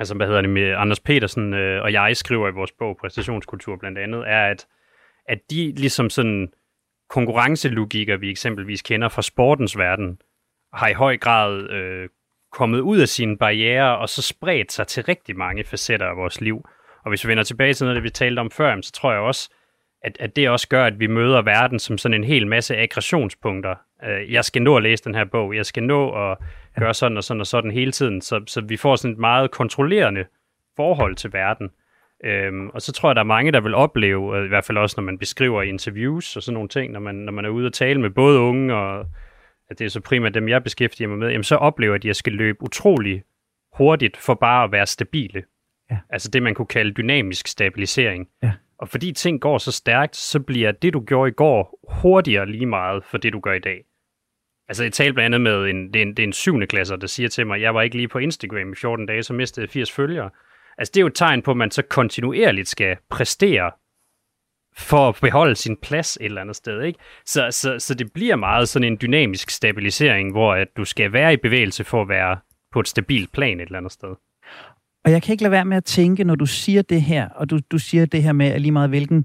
altså, 0.00 0.14
hvad 0.14 0.26
hedder 0.26 0.40
det, 0.40 0.50
med 0.50 0.74
Anders 0.76 1.00
Petersen 1.00 1.54
øh, 1.54 1.82
og 1.82 1.92
jeg 1.92 2.16
skriver 2.16 2.48
i 2.48 2.52
vores 2.52 2.72
bog, 2.78 2.96
Præstationskultur 3.00 3.76
blandt 3.76 3.98
andet, 3.98 4.24
er, 4.26 4.50
at, 4.50 4.66
at 5.28 5.38
de 5.50 5.72
ligesom 5.76 6.10
sådan 6.10 6.48
konkurrencelogikker, 7.10 8.16
vi 8.16 8.30
eksempelvis 8.30 8.82
kender 8.82 9.08
fra 9.08 9.22
sportens 9.22 9.78
verden, 9.78 10.18
har 10.74 10.88
i 10.88 10.92
høj 10.92 11.16
grad 11.16 11.70
øh, 11.70 12.08
kommet 12.58 12.80
ud 12.80 12.98
af 12.98 13.08
sine 13.08 13.36
barriere 13.36 13.98
og 13.98 14.08
så 14.08 14.22
spredt 14.22 14.72
sig 14.72 14.86
til 14.86 15.04
rigtig 15.04 15.36
mange 15.36 15.64
facetter 15.64 16.06
af 16.06 16.16
vores 16.16 16.40
liv. 16.40 16.68
Og 17.04 17.08
hvis 17.08 17.24
vi 17.24 17.28
vender 17.28 17.44
tilbage 17.44 17.74
til 17.74 17.84
noget 17.84 17.96
det, 17.96 18.04
vi 18.04 18.10
talte 18.10 18.40
om 18.40 18.50
før, 18.50 18.80
så 18.82 18.92
tror 18.92 19.12
jeg 19.12 19.20
også, 19.20 19.50
at, 20.02 20.16
at 20.20 20.36
det 20.36 20.48
også 20.48 20.68
gør, 20.68 20.84
at 20.84 21.00
vi 21.00 21.06
møder 21.06 21.42
verden 21.42 21.78
som 21.78 21.98
sådan 21.98 22.14
en 22.14 22.24
hel 22.24 22.46
masse 22.46 22.76
aggressionspunkter. 22.76 23.74
Uh, 24.02 24.32
jeg 24.32 24.44
skal 24.44 24.62
nå 24.62 24.76
at 24.76 24.82
læse 24.82 25.04
den 25.04 25.14
her 25.14 25.24
bog, 25.24 25.56
jeg 25.56 25.66
skal 25.66 25.82
nå 25.82 26.30
at 26.30 26.38
gøre 26.78 26.94
sådan 26.94 27.16
og 27.16 27.24
sådan 27.24 27.40
og 27.40 27.46
sådan 27.46 27.70
hele 27.70 27.92
tiden, 27.92 28.20
så, 28.20 28.42
så 28.46 28.60
vi 28.60 28.76
får 28.76 28.96
sådan 28.96 29.12
et 29.12 29.18
meget 29.18 29.50
kontrollerende 29.50 30.24
forhold 30.76 31.14
til 31.14 31.32
verden. 31.32 31.70
Um, 32.48 32.70
og 32.74 32.82
så 32.82 32.92
tror 32.92 33.08
jeg, 33.08 33.16
der 33.16 33.22
er 33.22 33.34
mange, 33.36 33.52
der 33.52 33.60
vil 33.60 33.74
opleve, 33.74 34.44
i 34.44 34.48
hvert 34.48 34.64
fald 34.64 34.78
også 34.78 34.94
når 34.98 35.04
man 35.04 35.18
beskriver 35.18 35.62
interviews 35.62 36.36
og 36.36 36.42
sådan 36.42 36.54
nogle 36.54 36.68
ting, 36.68 36.92
når 36.92 37.00
man, 37.00 37.14
når 37.14 37.32
man 37.32 37.44
er 37.44 37.48
ude 37.48 37.66
og 37.66 37.72
tale 37.72 38.00
med 38.00 38.10
både 38.10 38.38
unge 38.38 38.74
og 38.74 39.06
at 39.70 39.78
det 39.78 39.84
er 39.84 39.88
så 39.88 40.00
primært 40.00 40.34
dem, 40.34 40.48
jeg 40.48 40.64
beskæftiger 40.64 41.08
mig 41.08 41.18
med, 41.18 41.28
jamen 41.28 41.44
så 41.44 41.56
oplever 41.56 41.92
jeg, 41.94 42.00
at 42.00 42.04
jeg 42.04 42.16
skal 42.16 42.32
løbe 42.32 42.62
utrolig 42.62 43.22
hurtigt 43.72 44.16
for 44.16 44.34
bare 44.34 44.64
at 44.64 44.72
være 44.72 44.86
stabile. 44.86 45.42
Ja. 45.90 45.98
Altså 46.10 46.30
det, 46.30 46.42
man 46.42 46.54
kunne 46.54 46.66
kalde 46.66 46.92
dynamisk 46.92 47.46
stabilisering. 47.46 48.28
Ja. 48.42 48.52
Og 48.78 48.88
fordi 48.88 49.12
ting 49.12 49.40
går 49.40 49.58
så 49.58 49.72
stærkt, 49.72 50.16
så 50.16 50.40
bliver 50.40 50.72
det, 50.72 50.92
du 50.92 51.00
gjorde 51.00 51.28
i 51.28 51.32
går, 51.32 51.80
hurtigere 52.02 52.46
lige 52.46 52.66
meget 52.66 53.04
for 53.04 53.18
det, 53.18 53.32
du 53.32 53.40
gør 53.40 53.52
i 53.52 53.58
dag. 53.58 53.84
Altså, 54.68 54.82
jeg 54.82 54.92
talte 54.92 55.12
blandt 55.12 55.34
andet 55.34 55.40
med 55.40 55.70
en, 55.70 55.92
det 55.92 55.96
er 55.96 56.02
en, 56.02 56.08
det 56.08 56.18
er 56.18 56.26
en 56.26 56.32
syvende 56.32 56.66
klasse, 56.66 56.96
der 56.96 57.06
siger 57.06 57.28
til 57.28 57.46
mig, 57.46 57.54
at 57.54 57.62
jeg 57.62 57.74
var 57.74 57.82
ikke 57.82 57.96
lige 57.96 58.08
på 58.08 58.18
Instagram 58.18 58.72
i 58.72 58.76
14 58.76 59.06
dage, 59.06 59.22
så 59.22 59.32
mistede 59.32 59.64
jeg 59.64 59.70
80 59.70 59.92
følgere. 59.92 60.30
Altså, 60.78 60.92
det 60.94 61.00
er 61.00 61.02
jo 61.02 61.06
et 61.06 61.14
tegn 61.14 61.42
på, 61.42 61.50
at 61.50 61.56
man 61.56 61.70
så 61.70 61.82
kontinuerligt 61.82 62.68
skal 62.68 62.96
præstere 63.10 63.70
for 64.78 65.08
at 65.08 65.18
beholde 65.22 65.54
sin 65.54 65.76
plads 65.82 66.16
et 66.16 66.24
eller 66.24 66.40
andet 66.40 66.56
sted. 66.56 66.82
Ikke? 66.82 66.98
Så, 67.26 67.48
så, 67.50 67.78
så 67.78 67.94
det 67.94 68.12
bliver 68.12 68.36
meget 68.36 68.68
sådan 68.68 68.92
en 68.92 68.98
dynamisk 69.02 69.50
stabilisering, 69.50 70.32
hvor 70.32 70.54
at 70.54 70.68
du 70.76 70.84
skal 70.84 71.12
være 71.12 71.32
i 71.32 71.36
bevægelse 71.36 71.84
for 71.84 72.02
at 72.02 72.08
være 72.08 72.36
på 72.72 72.80
et 72.80 72.88
stabilt 72.88 73.32
plan 73.32 73.60
et 73.60 73.66
eller 73.66 73.78
andet 73.78 73.92
sted. 73.92 74.14
Og 75.04 75.10
jeg 75.10 75.22
kan 75.22 75.32
ikke 75.32 75.42
lade 75.42 75.52
være 75.52 75.64
med 75.64 75.76
at 75.76 75.84
tænke, 75.84 76.24
når 76.24 76.34
du 76.34 76.46
siger 76.46 76.82
det 76.82 77.02
her, 77.02 77.28
og 77.28 77.50
du, 77.50 77.58
du 77.70 77.78
siger 77.78 78.06
det 78.06 78.22
her 78.22 78.32
med, 78.32 78.46
at 78.46 78.60
lige 78.60 78.72
meget 78.72 78.88
hvilken 78.88 79.24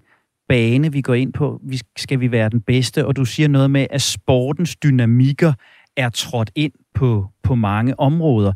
bane 0.50 0.92
vi 0.92 1.02
går 1.02 1.14
ind 1.14 1.34
på, 1.34 1.60
vi, 1.64 1.80
skal 1.98 2.20
vi 2.20 2.32
være 2.32 2.50
den 2.50 2.62
bedste, 2.62 3.06
og 3.06 3.16
du 3.16 3.26
siger 3.26 3.48
noget 3.48 3.72
med, 3.72 3.88
at 3.90 4.02
sportens 4.02 4.76
dynamikker 4.76 5.54
er 5.98 6.10
trådt 6.10 6.52
ind 6.56 6.74
på, 6.94 7.28
på 7.44 7.56
mange 7.56 8.00
områder. 8.00 8.54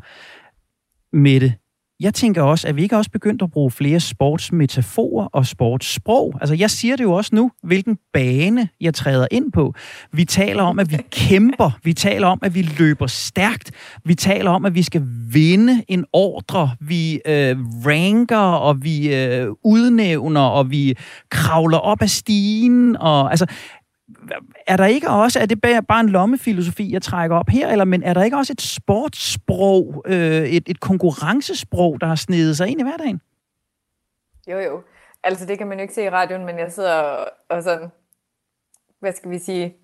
Mette, 1.12 1.54
jeg 2.00 2.14
tænker 2.14 2.42
også, 2.42 2.68
at 2.68 2.76
vi 2.76 2.82
ikke 2.82 2.96
også 2.96 3.10
begyndt 3.10 3.42
at 3.42 3.50
bruge 3.50 3.70
flere 3.70 4.00
sportsmetaforer 4.00 5.26
og 5.26 5.46
sportssprog. 5.46 6.38
Altså, 6.40 6.54
jeg 6.54 6.70
siger 6.70 6.96
det 6.96 7.04
jo 7.04 7.12
også 7.12 7.30
nu, 7.34 7.50
hvilken 7.62 7.98
bane 8.12 8.68
jeg 8.80 8.94
træder 8.94 9.26
ind 9.30 9.52
på. 9.52 9.74
Vi 10.12 10.24
taler 10.24 10.62
om, 10.62 10.78
at 10.78 10.90
vi 10.90 10.96
kæmper. 11.28 11.70
Vi 11.84 11.94
taler 11.94 12.26
om, 12.26 12.38
at 12.42 12.54
vi 12.54 12.62
løber 12.62 13.06
stærkt. 13.06 13.70
Vi 14.04 14.14
taler 14.14 14.50
om, 14.50 14.64
at 14.64 14.74
vi 14.74 14.82
skal 14.82 15.02
vinde 15.32 15.84
en 15.88 16.04
ordre. 16.12 16.70
Vi 16.80 17.20
øh, 17.26 17.56
ranker, 17.86 18.36
og 18.36 18.84
vi 18.84 19.14
øh, 19.14 19.48
udnævner, 19.64 20.40
og 20.40 20.70
vi 20.70 20.96
kravler 21.30 21.78
op 21.78 22.02
ad 22.02 22.08
stigen. 22.08 22.96
Og, 22.96 23.30
altså, 23.30 23.46
er 24.66 24.76
der 24.76 24.86
ikke 24.86 25.08
også, 25.08 25.40
er 25.40 25.46
det 25.46 25.60
bare 25.88 26.00
en 26.00 26.08
lommefilosofi, 26.08 26.92
jeg 26.92 27.02
trækker 27.02 27.36
op 27.36 27.48
her, 27.48 27.68
eller 27.68 27.84
men 27.84 28.02
er 28.02 28.14
der 28.14 28.22
ikke 28.22 28.36
også 28.36 28.52
et 28.52 28.60
sportssprog, 28.60 30.04
øh, 30.06 30.42
et, 30.42 30.68
et 30.68 30.80
konkurrencesprog, 30.80 32.00
der 32.00 32.06
har 32.06 32.14
snedet 32.14 32.56
sig 32.56 32.68
ind 32.68 32.80
i 32.80 32.82
hverdagen? 32.82 33.20
Jo, 34.48 34.58
jo. 34.58 34.82
Altså, 35.22 35.46
det 35.46 35.58
kan 35.58 35.66
man 35.66 35.78
jo 35.78 35.82
ikke 35.82 35.94
se 35.94 36.04
i 36.04 36.10
radioen, 36.10 36.46
men 36.46 36.58
jeg 36.58 36.72
sidder 36.72 36.94
og, 36.94 37.26
og 37.48 37.62
sådan, 37.62 37.88
hvad 39.00 39.12
skal 39.12 39.30
vi 39.30 39.38
sige, 39.38 39.76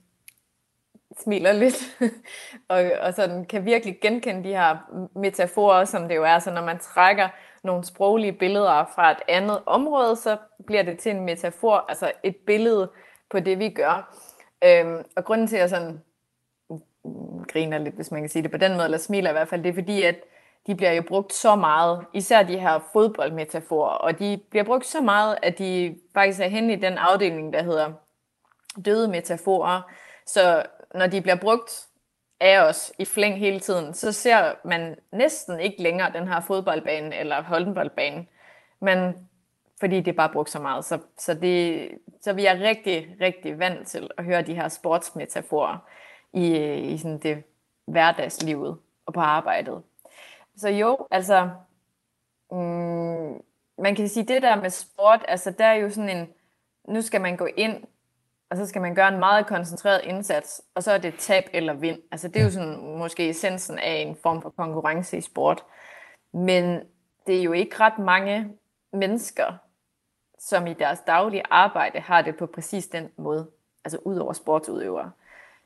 smiler 1.21 1.53
lidt, 1.53 1.99
og, 2.69 2.91
og 3.01 3.15
sådan 3.15 3.45
kan 3.45 3.65
virkelig 3.65 3.99
genkende 4.03 4.45
de 4.45 4.55
her 4.55 4.77
metaforer, 5.19 5.85
som 5.85 6.09
det 6.09 6.17
jo 6.17 6.25
er, 6.25 6.39
så 6.39 6.51
når 6.51 6.65
man 6.65 6.79
trækker 6.79 7.29
nogle 7.65 7.85
sproglige 7.85 8.33
billeder 8.33 8.91
fra 8.95 9.11
et 9.11 9.23
andet 9.29 9.59
område, 9.67 10.17
så 10.17 10.37
bliver 10.67 10.83
det 10.83 10.99
til 10.99 11.13
en 11.13 11.25
metafor, 11.25 11.85
altså 11.89 12.13
et 12.23 12.37
billede 12.47 12.91
på 13.35 13.41
det, 13.41 13.59
vi 13.59 13.69
gør. 13.69 14.17
Øhm, 14.65 15.05
og 15.17 15.25
grunden 15.25 15.47
til, 15.47 15.57
at 15.57 15.61
jeg 15.61 15.71
sådan 15.71 16.03
mm, 16.71 17.45
griner 17.53 17.79
lidt, 17.79 17.95
hvis 17.95 18.11
man 18.11 18.23
kan 18.23 18.29
sige 18.29 18.43
det 18.43 18.51
på 18.51 18.57
den 18.57 18.73
måde, 18.73 18.85
eller 18.85 18.99
smiler 18.99 19.31
i 19.31 19.33
hvert 19.33 19.49
fald, 19.49 19.63
det 19.63 19.71
er 19.71 19.75
fordi, 19.75 20.03
at 20.03 20.17
de 20.67 20.75
bliver 20.75 20.93
jo 20.93 21.03
brugt 21.03 21.33
så 21.33 21.57
meget, 21.57 22.05
især 22.13 22.43
de 22.43 22.59
her 22.59 22.89
fodboldmetaforer, 22.93 23.91
og 23.91 24.19
de 24.19 24.41
bliver 24.51 24.65
brugt 24.65 24.87
så 24.87 25.01
meget, 25.01 25.39
at 25.43 25.59
de 25.59 25.99
faktisk 26.15 26.41
er 26.41 26.49
henne 26.49 26.73
i 26.73 26.77
den 26.77 26.99
afdeling, 26.99 27.53
der 27.53 27.63
hedder 27.63 27.93
døde 28.85 29.09
metaforer. 29.09 29.83
Så 30.27 30.63
når 30.95 31.07
de 31.07 31.21
bliver 31.21 31.37
brugt 31.37 31.87
af 32.41 32.61
os 32.61 32.93
i 32.99 33.05
flæng 33.05 33.39
hele 33.39 33.61
tiden, 33.61 33.95
så 33.95 34.13
ser 34.13 34.53
man 34.65 34.97
næsten 35.13 35.61
ikke 35.61 35.83
længere 35.83 36.13
den 36.13 36.29
her 36.29 36.41
fodboldbane 36.41 37.17
eller 37.17 37.43
håndboldbane. 37.43 38.27
Man 38.81 39.15
fordi 39.85 40.01
det 40.01 40.09
er 40.09 40.17
bare 40.17 40.33
brugt 40.33 40.51
så 40.51 40.59
meget. 40.59 40.85
Så, 40.85 40.99
så, 41.19 41.35
det, 41.35 41.89
så 42.21 42.33
vi 42.33 42.47
er 42.47 42.61
rigtig, 42.61 43.17
rigtig 43.21 43.59
vant 43.59 43.89
til 43.89 44.11
at 44.19 44.25
høre 44.25 44.43
de 44.43 44.55
her 44.55 44.69
sportsmetaforer 44.69 45.79
i, 46.33 46.57
i 46.93 46.99
sådan 46.99 47.19
det 47.19 47.43
hverdagslivet 47.87 48.79
og 49.07 49.15
på 49.15 49.21
arbejdet. 49.21 49.83
Så 50.57 50.69
jo, 50.69 51.07
altså, 51.11 51.51
mm, 52.51 53.43
man 53.79 53.95
kan 53.97 54.09
sige, 54.09 54.25
det 54.25 54.43
der 54.43 54.57
med 54.57 54.71
sport, 54.71 55.25
altså 55.29 55.51
der 55.51 55.65
er 55.65 55.75
jo 55.75 55.91
sådan 55.91 56.17
en, 56.17 56.29
nu 56.89 57.03
skal 57.03 57.21
man 57.21 57.37
gå 57.37 57.49
ind, 57.57 57.85
og 58.51 58.57
så 58.57 58.67
skal 58.67 58.83
man 58.83 58.95
gøre 58.95 59.09
en 59.09 59.19
meget 59.19 59.47
koncentreret 59.47 60.01
indsats, 60.05 60.63
og 60.75 60.83
så 60.83 60.93
er 60.93 60.99
det 60.99 61.15
tab 61.19 61.45
eller 61.53 61.75
vind. 61.75 61.99
Altså 62.13 62.29
det 62.29 62.37
er 62.37 62.45
jo 62.45 62.51
sådan 62.51 62.99
måske 62.99 63.31
essensen 63.31 63.79
af 63.79 63.95
en 63.95 64.17
form 64.23 64.43
for 64.43 64.51
konkurrence 64.51 65.17
i 65.17 65.21
sport. 65.21 65.65
Men 66.33 66.81
det 67.27 67.39
er 67.39 67.43
jo 67.43 67.53
ikke 67.53 67.77
ret 67.81 67.99
mange 67.99 68.49
mennesker, 68.93 69.64
som 70.49 70.67
i 70.67 70.73
deres 70.73 71.01
daglige 71.01 71.43
arbejde 71.51 72.01
har 72.01 72.23
det 72.23 72.37
på 72.37 72.47
præcis 72.47 72.87
den 72.87 73.09
måde, 73.17 73.47
altså 73.85 73.99
ud 74.05 74.17
over 74.17 74.33
sportsudøvere. 74.33 75.11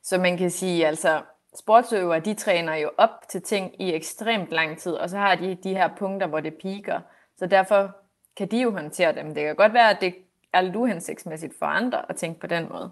Så 0.02 0.18
man 0.18 0.36
kan 0.36 0.50
sige, 0.50 0.86
altså 0.86 1.22
sportsøvere, 1.58 2.20
de 2.20 2.34
træner 2.34 2.74
jo 2.74 2.90
op 2.98 3.28
til 3.28 3.42
ting 3.42 3.82
i 3.82 3.94
ekstremt 3.94 4.50
lang 4.50 4.78
tid, 4.78 4.92
og 4.92 5.10
så 5.10 5.18
har 5.18 5.34
de 5.34 5.58
de 5.62 5.74
her 5.74 5.88
punkter, 5.98 6.26
hvor 6.26 6.40
det 6.40 6.54
piker. 6.62 7.00
Så 7.36 7.46
derfor 7.46 7.96
kan 8.36 8.50
de 8.50 8.62
jo 8.62 8.70
håndtere 8.70 9.14
dem. 9.14 9.34
Det 9.34 9.44
kan 9.44 9.56
godt 9.56 9.72
være, 9.72 9.90
at 9.90 10.00
det 10.00 10.14
er 10.52 10.60
lidt 10.60 10.76
uhensigtsmæssigt 10.76 11.52
for 11.58 11.66
andre 11.66 12.10
at 12.10 12.16
tænke 12.16 12.40
på 12.40 12.46
den 12.46 12.68
måde. 12.68 12.90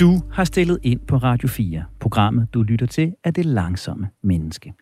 Du 0.00 0.10
har 0.32 0.44
stillet 0.44 0.78
ind 0.82 1.00
på 1.06 1.16
Radio 1.16 1.48
4. 1.48 1.84
Programmet, 2.00 2.48
du 2.54 2.62
lytter 2.62 2.86
til, 2.86 3.14
er 3.24 3.30
det 3.30 3.46
langsomme 3.46 4.10
menneske. 4.22 4.74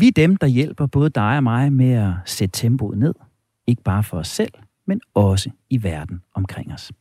Vi 0.00 0.08
er 0.08 0.12
dem, 0.16 0.36
der 0.36 0.46
hjælper 0.46 0.86
både 0.86 1.10
dig 1.10 1.36
og 1.36 1.42
mig 1.42 1.72
med 1.72 1.92
at 1.92 2.12
sætte 2.24 2.60
tempoet 2.60 2.98
ned. 2.98 3.14
Ikke 3.66 3.82
bare 3.82 4.02
for 4.02 4.18
os 4.18 4.28
selv, 4.28 4.52
men 4.86 5.00
også 5.14 5.50
i 5.70 5.82
verden 5.82 6.22
omkring 6.34 6.72
os. 6.72 6.92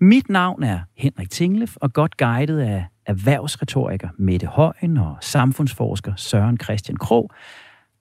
Mit 0.00 0.28
navn 0.28 0.62
er 0.62 0.80
Henrik 0.96 1.30
Tinglef, 1.30 1.76
og 1.76 1.92
godt 1.92 2.16
guidet 2.16 2.58
af 2.58 2.86
erhvervsretoriker 3.06 4.08
Mette 4.18 4.46
Højen 4.46 4.96
og 4.96 5.16
samfundsforsker 5.20 6.12
Søren 6.16 6.58
Christian 6.62 6.96
Krog, 6.96 7.30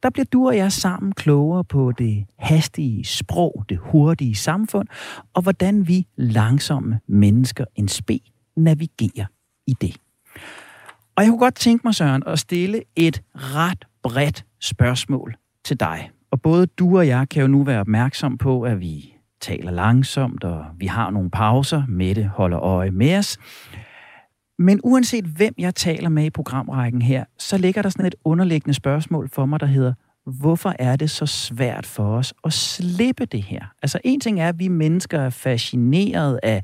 der 0.03 0.09
bliver 0.09 0.25
du 0.25 0.47
og 0.47 0.57
jeg 0.57 0.71
sammen 0.71 1.11
klogere 1.11 1.63
på 1.63 1.91
det 1.91 2.25
hastige 2.39 3.05
sprog, 3.05 3.65
det 3.69 3.77
hurtige 3.77 4.35
samfund, 4.35 4.87
og 5.33 5.41
hvordan 5.41 5.87
vi 5.87 6.07
langsomme 6.15 6.99
mennesker 7.07 7.65
en 7.75 7.87
spe 7.87 8.19
navigerer 8.55 9.25
i 9.67 9.73
det. 9.81 9.97
Og 11.15 11.23
jeg 11.23 11.29
kunne 11.29 11.39
godt 11.39 11.55
tænke 11.55 11.81
mig, 11.87 11.95
Søren, 11.95 12.23
at 12.27 12.39
stille 12.39 12.81
et 12.95 13.21
ret 13.35 13.85
bredt 14.03 14.45
spørgsmål 14.59 15.35
til 15.65 15.79
dig. 15.79 16.11
Og 16.31 16.41
både 16.41 16.65
du 16.65 16.97
og 16.97 17.07
jeg 17.07 17.29
kan 17.29 17.41
jo 17.41 17.47
nu 17.47 17.63
være 17.63 17.79
opmærksom 17.79 18.37
på, 18.37 18.61
at 18.61 18.79
vi 18.79 19.13
taler 19.41 19.71
langsomt, 19.71 20.43
og 20.43 20.65
vi 20.77 20.85
har 20.85 21.09
nogle 21.09 21.29
pauser. 21.29 21.83
Mette 21.87 22.23
holder 22.23 22.59
øje 22.59 22.91
med 22.91 23.17
os. 23.17 23.37
Men 24.59 24.79
uanset 24.83 25.25
hvem 25.25 25.53
jeg 25.57 25.75
taler 25.75 26.09
med 26.09 26.25
i 26.25 26.29
programrækken 26.29 27.01
her, 27.01 27.25
så 27.37 27.57
ligger 27.57 27.81
der 27.81 27.89
sådan 27.89 28.05
et 28.05 28.15
underliggende 28.23 28.73
spørgsmål 28.73 29.29
for 29.29 29.45
mig, 29.45 29.59
der 29.59 29.65
hedder, 29.65 29.93
hvorfor 30.25 30.73
er 30.79 30.95
det 30.95 31.09
så 31.09 31.25
svært 31.25 31.85
for 31.85 32.17
os 32.17 32.33
at 32.43 32.53
slippe 32.53 33.25
det 33.25 33.43
her? 33.43 33.65
Altså 33.81 33.99
en 34.03 34.19
ting 34.19 34.41
er, 34.41 34.49
at 34.49 34.59
vi 34.59 34.67
mennesker 34.67 35.21
er 35.21 35.29
fascineret 35.29 36.39
af 36.43 36.63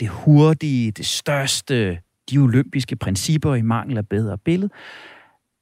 det 0.00 0.08
hurtige, 0.08 0.90
det 0.90 1.06
største, 1.06 1.98
de 2.30 2.38
olympiske 2.38 2.96
principper 2.96 3.54
i 3.54 3.62
mangel 3.62 3.98
af 3.98 4.08
bedre 4.08 4.38
billede. 4.38 4.70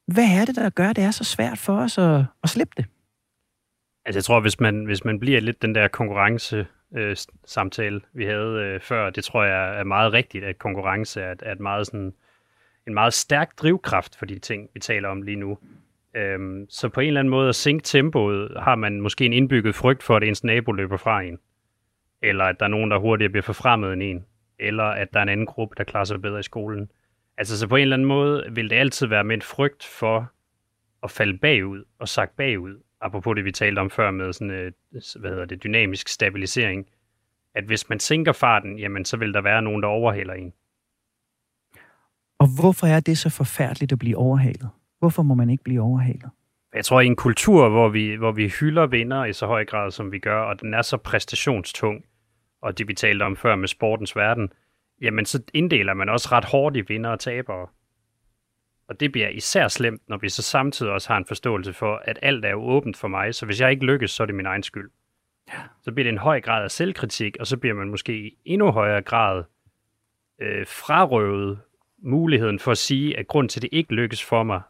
Hvad 0.07 0.23
er 0.41 0.45
det, 0.45 0.55
der 0.55 0.69
gør, 0.69 0.89
at 0.89 0.95
det 0.95 1.03
er 1.03 1.11
så 1.11 1.23
svært 1.23 1.57
for 1.57 1.77
os 1.77 1.97
at, 1.97 2.25
at 2.43 2.49
slippe 2.49 2.73
det? 2.77 2.85
Altså 4.05 4.17
jeg 4.17 4.23
tror, 4.23 4.39
hvis 4.39 4.59
man, 4.59 4.85
hvis 4.85 5.05
man 5.05 5.19
bliver 5.19 5.41
lidt 5.41 5.61
den 5.61 5.75
der 5.75 5.87
konkurrence 5.87 6.67
øh, 6.95 7.17
samtale, 7.45 8.01
vi 8.13 8.25
havde 8.25 8.59
øh, 8.59 8.81
før, 8.81 9.09
det 9.09 9.23
tror 9.23 9.43
jeg 9.43 9.79
er 9.79 9.83
meget 9.83 10.13
rigtigt, 10.13 10.43
at 10.43 10.57
konkurrence 10.57 11.21
er, 11.21 11.35
er 11.41 11.51
et 11.51 11.59
meget 11.59 11.87
sådan, 11.87 12.13
en 12.87 12.93
meget 12.93 13.13
stærk 13.13 13.57
drivkraft 13.57 14.15
for 14.15 14.25
de 14.25 14.39
ting, 14.39 14.69
vi 14.73 14.79
taler 14.79 15.09
om 15.09 15.21
lige 15.21 15.35
nu. 15.35 15.57
Øhm, 16.15 16.65
så 16.69 16.89
på 16.89 16.99
en 16.99 17.07
eller 17.07 17.19
anden 17.19 17.31
måde 17.31 17.49
at 17.49 17.55
sænke 17.55 17.83
tempoet, 17.83 18.51
har 18.59 18.75
man 18.75 19.01
måske 19.01 19.25
en 19.25 19.33
indbygget 19.33 19.75
frygt 19.75 20.03
for, 20.03 20.15
at 20.17 20.23
ens 20.23 20.43
nabo 20.43 20.71
løber 20.71 20.97
fra 20.97 21.21
en. 21.21 21.39
Eller 22.21 22.45
at 22.45 22.59
der 22.59 22.65
er 22.65 22.69
nogen, 22.69 22.91
der 22.91 22.97
hurtigere 22.97 23.31
bliver 23.31 23.43
forfremmet 23.43 23.93
end 23.93 24.03
en. 24.03 24.25
Eller 24.59 24.83
at 24.83 25.13
der 25.13 25.19
er 25.19 25.23
en 25.23 25.29
anden 25.29 25.45
gruppe, 25.45 25.75
der 25.77 25.83
klarer 25.83 26.05
sig 26.05 26.21
bedre 26.21 26.39
i 26.39 26.43
skolen. 26.43 26.91
Altså 27.37 27.59
så 27.59 27.67
på 27.67 27.75
en 27.75 27.81
eller 27.81 27.95
anden 27.95 28.07
måde 28.07 28.43
vil 28.51 28.69
det 28.69 28.75
altid 28.75 29.07
være 29.07 29.23
med 29.23 29.35
en 29.35 29.41
frygt 29.41 29.83
for 29.83 30.31
at 31.03 31.11
falde 31.11 31.37
bagud 31.37 31.83
og 31.99 32.09
sagt 32.09 32.35
bagud 32.35 32.79
apropos 33.03 33.35
det, 33.35 33.45
vi 33.45 33.51
talte 33.51 33.79
om 33.79 33.89
før 33.89 34.11
med 34.11 34.33
sådan, 34.33 34.51
øh, 34.51 34.71
hvad 35.19 35.31
hedder 35.31 35.45
det, 35.45 35.63
dynamisk 35.63 36.07
stabilisering, 36.07 36.85
at 37.55 37.63
hvis 37.63 37.89
man 37.89 37.99
sænker 37.99 38.31
farten, 38.31 38.79
jamen 38.79 39.05
så 39.05 39.17
vil 39.17 39.33
der 39.33 39.41
være 39.41 39.61
nogen, 39.61 39.81
der 39.81 39.87
overhaler 39.87 40.33
en. 40.33 40.53
Og 42.39 42.47
hvorfor 42.59 42.87
er 42.87 42.99
det 42.99 43.17
så 43.17 43.29
forfærdeligt 43.29 43.91
at 43.91 43.99
blive 43.99 44.17
overhalet? 44.17 44.69
Hvorfor 44.99 45.23
må 45.23 45.33
man 45.33 45.49
ikke 45.49 45.63
blive 45.63 45.81
overhalet? 45.81 46.29
Jeg 46.75 46.85
tror, 46.85 47.01
i 47.01 47.05
en 47.05 47.15
kultur, 47.15 47.69
hvor 47.69 47.89
vi, 47.89 48.15
hvor 48.15 48.31
vi 48.31 48.47
hylder 48.59 48.85
vinder 48.85 49.25
i 49.25 49.33
så 49.33 49.45
høj 49.45 49.65
grad, 49.65 49.91
som 49.91 50.11
vi 50.11 50.19
gør, 50.19 50.39
og 50.39 50.61
den 50.61 50.73
er 50.73 50.81
så 50.81 50.97
præstationstung, 50.97 52.05
og 52.63 52.77
det 52.77 52.87
vi 52.87 52.93
talte 52.93 53.23
om 53.23 53.35
før 53.35 53.55
med 53.55 53.67
sportens 53.67 54.15
verden, 54.15 54.53
jamen 55.01 55.25
så 55.25 55.43
inddeler 55.53 55.93
man 55.93 56.09
også 56.09 56.29
ret 56.31 56.45
hårdt 56.45 56.77
i 56.77 56.81
vinder 56.81 57.09
og 57.09 57.19
tabere. 57.19 57.67
Og 58.87 58.99
det 58.99 59.11
bliver 59.11 59.29
især 59.29 59.67
slemt, 59.67 60.01
når 60.07 60.17
vi 60.17 60.29
så 60.29 60.41
samtidig 60.41 60.91
også 60.91 61.09
har 61.09 61.17
en 61.17 61.25
forståelse 61.25 61.73
for, 61.73 62.01
at 62.05 62.19
alt 62.21 62.45
er 62.45 62.49
jo 62.49 62.63
åbent 62.63 62.97
for 62.97 63.07
mig, 63.07 63.35
så 63.35 63.45
hvis 63.45 63.61
jeg 63.61 63.71
ikke 63.71 63.85
lykkes, 63.85 64.11
så 64.11 64.23
er 64.23 64.25
det 64.27 64.35
min 64.35 64.45
egen 64.45 64.63
skyld. 64.63 64.91
Ja. 65.53 65.59
Så 65.81 65.91
bliver 65.91 66.03
det 66.03 66.11
en 66.11 66.17
høj 66.17 66.41
grad 66.41 66.63
af 66.63 66.71
selvkritik, 66.71 67.37
og 67.39 67.47
så 67.47 67.57
bliver 67.57 67.75
man 67.75 67.89
måske 67.89 68.17
i 68.17 68.37
endnu 68.45 68.71
højere 68.71 69.01
grad 69.01 69.43
øh, 70.41 70.67
frarøvet 70.67 71.59
muligheden 72.03 72.59
for 72.59 72.71
at 72.71 72.77
sige, 72.77 73.19
at 73.19 73.27
grund 73.27 73.49
til, 73.49 73.59
at 73.59 73.61
det 73.61 73.69
ikke 73.71 73.93
lykkes 73.93 74.23
for 74.23 74.43
mig, 74.43 74.61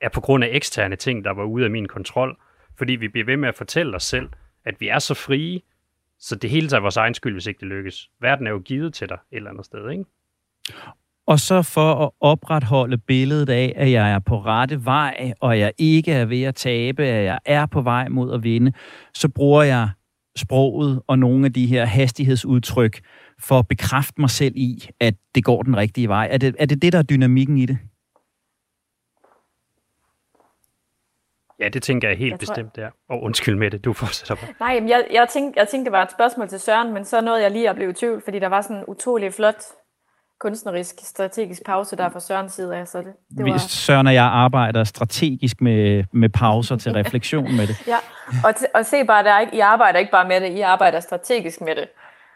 er 0.00 0.08
på 0.08 0.20
grund 0.20 0.44
af 0.44 0.48
eksterne 0.52 0.96
ting, 0.96 1.24
der 1.24 1.30
var 1.30 1.44
ude 1.44 1.64
af 1.64 1.70
min 1.70 1.88
kontrol. 1.88 2.38
Fordi 2.78 2.92
vi 2.92 3.08
bliver 3.08 3.24
ved 3.24 3.36
med 3.36 3.48
at 3.48 3.54
fortælle 3.54 3.96
os 3.96 4.02
selv, 4.02 4.30
at 4.64 4.80
vi 4.80 4.88
er 4.88 4.98
så 4.98 5.14
frie, 5.14 5.60
så 6.24 6.36
det 6.36 6.50
hele 6.50 6.68
tager 6.68 6.80
vores 6.80 6.96
egen 6.96 7.14
skyld, 7.14 7.32
hvis 7.32 7.46
ikke 7.46 7.60
det 7.60 7.68
lykkes. 7.68 8.10
Verden 8.20 8.46
er 8.46 8.50
jo 8.50 8.58
givet 8.58 8.94
til 8.94 9.08
dig 9.08 9.18
et 9.32 9.36
eller 9.36 9.50
andet 9.50 9.66
sted, 9.66 9.90
ikke? 9.90 10.04
Og 11.26 11.40
så 11.40 11.62
for 11.62 11.94
at 11.94 12.10
opretholde 12.20 12.98
billedet 12.98 13.50
af, 13.50 13.72
at 13.76 13.90
jeg 13.90 14.12
er 14.12 14.18
på 14.18 14.40
rette 14.40 14.84
vej, 14.84 15.32
og 15.40 15.58
jeg 15.58 15.72
ikke 15.78 16.12
er 16.12 16.24
ved 16.24 16.42
at 16.42 16.54
tabe, 16.54 17.04
at 17.04 17.24
jeg 17.24 17.38
er 17.44 17.66
på 17.66 17.80
vej 17.80 18.08
mod 18.08 18.34
at 18.34 18.42
vinde, 18.42 18.72
så 19.14 19.28
bruger 19.28 19.62
jeg 19.62 19.88
sproget 20.36 21.02
og 21.06 21.18
nogle 21.18 21.46
af 21.46 21.52
de 21.52 21.66
her 21.66 21.84
hastighedsudtryk 21.84 23.00
for 23.40 23.58
at 23.58 23.68
bekræfte 23.68 24.20
mig 24.20 24.30
selv 24.30 24.56
i, 24.56 24.88
at 25.00 25.14
det 25.34 25.44
går 25.44 25.62
den 25.62 25.76
rigtige 25.76 26.08
vej. 26.08 26.28
Er 26.30 26.38
det 26.38 26.54
er 26.58 26.66
det, 26.66 26.82
det, 26.82 26.92
der 26.92 26.98
er 26.98 27.02
dynamikken 27.02 27.58
i 27.58 27.66
det? 27.66 27.78
Ja, 31.64 31.68
det 31.68 31.82
tænker 31.82 32.08
jeg 32.08 32.18
helt 32.18 32.30
jeg 32.30 32.38
bestemt, 32.38 32.78
ja. 32.78 32.88
Og 33.10 33.22
undskyld 33.22 33.56
med 33.56 33.70
det, 33.70 33.84
du 33.84 33.92
fortsætter 33.92 34.34
bare. 34.34 34.54
Nej, 34.60 34.88
jeg, 34.88 35.06
jeg, 35.10 35.28
tænkte, 35.28 35.60
jeg 35.60 35.68
tænkte, 35.68 35.84
det 35.84 35.92
var 35.92 36.02
et 36.02 36.10
spørgsmål 36.10 36.48
til 36.48 36.60
Søren, 36.60 36.94
men 36.94 37.04
så 37.04 37.20
nåede 37.20 37.42
jeg 37.42 37.50
lige 37.50 37.70
at 37.70 37.76
blive 37.76 37.90
i 37.90 37.92
tvivl, 37.92 38.22
fordi 38.24 38.38
der 38.38 38.48
var 38.48 38.60
sådan 38.60 38.76
en 38.76 38.84
utrolig 38.88 39.32
flot 39.34 39.64
kunstnerisk, 40.40 40.94
strategisk 41.02 41.64
pause 41.66 41.96
der 41.96 42.08
fra 42.08 42.20
Sørens 42.20 42.52
side 42.52 42.76
af. 42.76 42.88
Så 42.88 42.98
det, 42.98 43.12
det 43.38 43.44
var... 43.44 43.58
Søren 43.58 44.06
og 44.06 44.14
jeg 44.14 44.24
arbejder 44.24 44.84
strategisk 44.84 45.60
med, 45.60 46.04
med 46.12 46.28
pauser 46.28 46.76
til 46.76 46.92
refleksion 46.92 47.56
med 47.56 47.66
det. 47.66 47.86
ja, 47.92 47.96
og, 48.44 48.50
t- 48.50 48.70
og 48.74 48.86
se 48.86 49.04
bare, 49.04 49.24
der 49.24 49.40
ikke, 49.40 49.56
I 49.56 49.60
arbejder 49.60 49.98
ikke 49.98 50.10
bare 50.10 50.28
med 50.28 50.40
det, 50.40 50.48
I 50.48 50.60
arbejder 50.60 51.00
strategisk 51.00 51.60
med 51.60 51.74
det. 51.76 51.88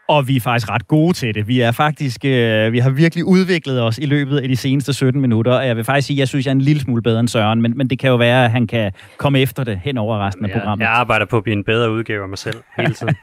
Og 0.09 0.27
vi 0.27 0.35
er 0.35 0.41
faktisk 0.41 0.69
ret 0.69 0.87
gode 0.87 1.13
til 1.13 1.35
det. 1.35 1.47
Vi 1.47 1.61
er 1.61 1.71
faktisk, 1.71 2.25
øh, 2.25 2.71
vi 2.71 2.79
har 2.79 2.89
virkelig 2.89 3.25
udviklet 3.25 3.81
os 3.81 3.97
i 3.97 4.05
løbet 4.05 4.37
af 4.39 4.47
de 4.47 4.55
seneste 4.55 4.93
17 4.93 5.21
minutter, 5.21 5.53
og 5.53 5.67
jeg 5.67 5.75
vil 5.75 5.83
faktisk 5.83 6.07
sige, 6.07 6.15
at 6.15 6.19
jeg 6.19 6.27
synes, 6.27 6.45
jeg 6.45 6.51
er 6.51 6.55
en 6.55 6.61
lille 6.61 6.81
smule 6.81 7.01
bedre 7.01 7.19
end 7.19 7.27
Søren, 7.27 7.61
men, 7.61 7.77
men 7.77 7.89
det 7.89 7.99
kan 7.99 8.09
jo 8.09 8.15
være, 8.15 8.45
at 8.45 8.51
han 8.51 8.67
kan 8.67 8.91
komme 9.17 9.39
efter 9.39 9.63
det 9.63 9.79
hen 9.83 9.97
over 9.97 10.27
resten 10.27 10.45
af 10.45 10.51
programmet. 10.51 10.83
Jeg 10.83 10.91
arbejder 10.91 11.25
på 11.25 11.37
at 11.37 11.43
blive 11.43 11.57
en 11.57 11.63
bedre 11.63 11.91
udgave 11.91 12.23
af 12.23 12.29
mig 12.29 12.37
selv 12.37 12.63
hele 12.77 12.93
tiden. 12.93 13.15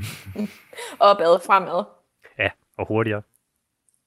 Opad, 1.00 1.46
fremad. 1.46 1.84
Ja, 2.38 2.48
og 2.78 2.86
hurtigere. 2.88 3.22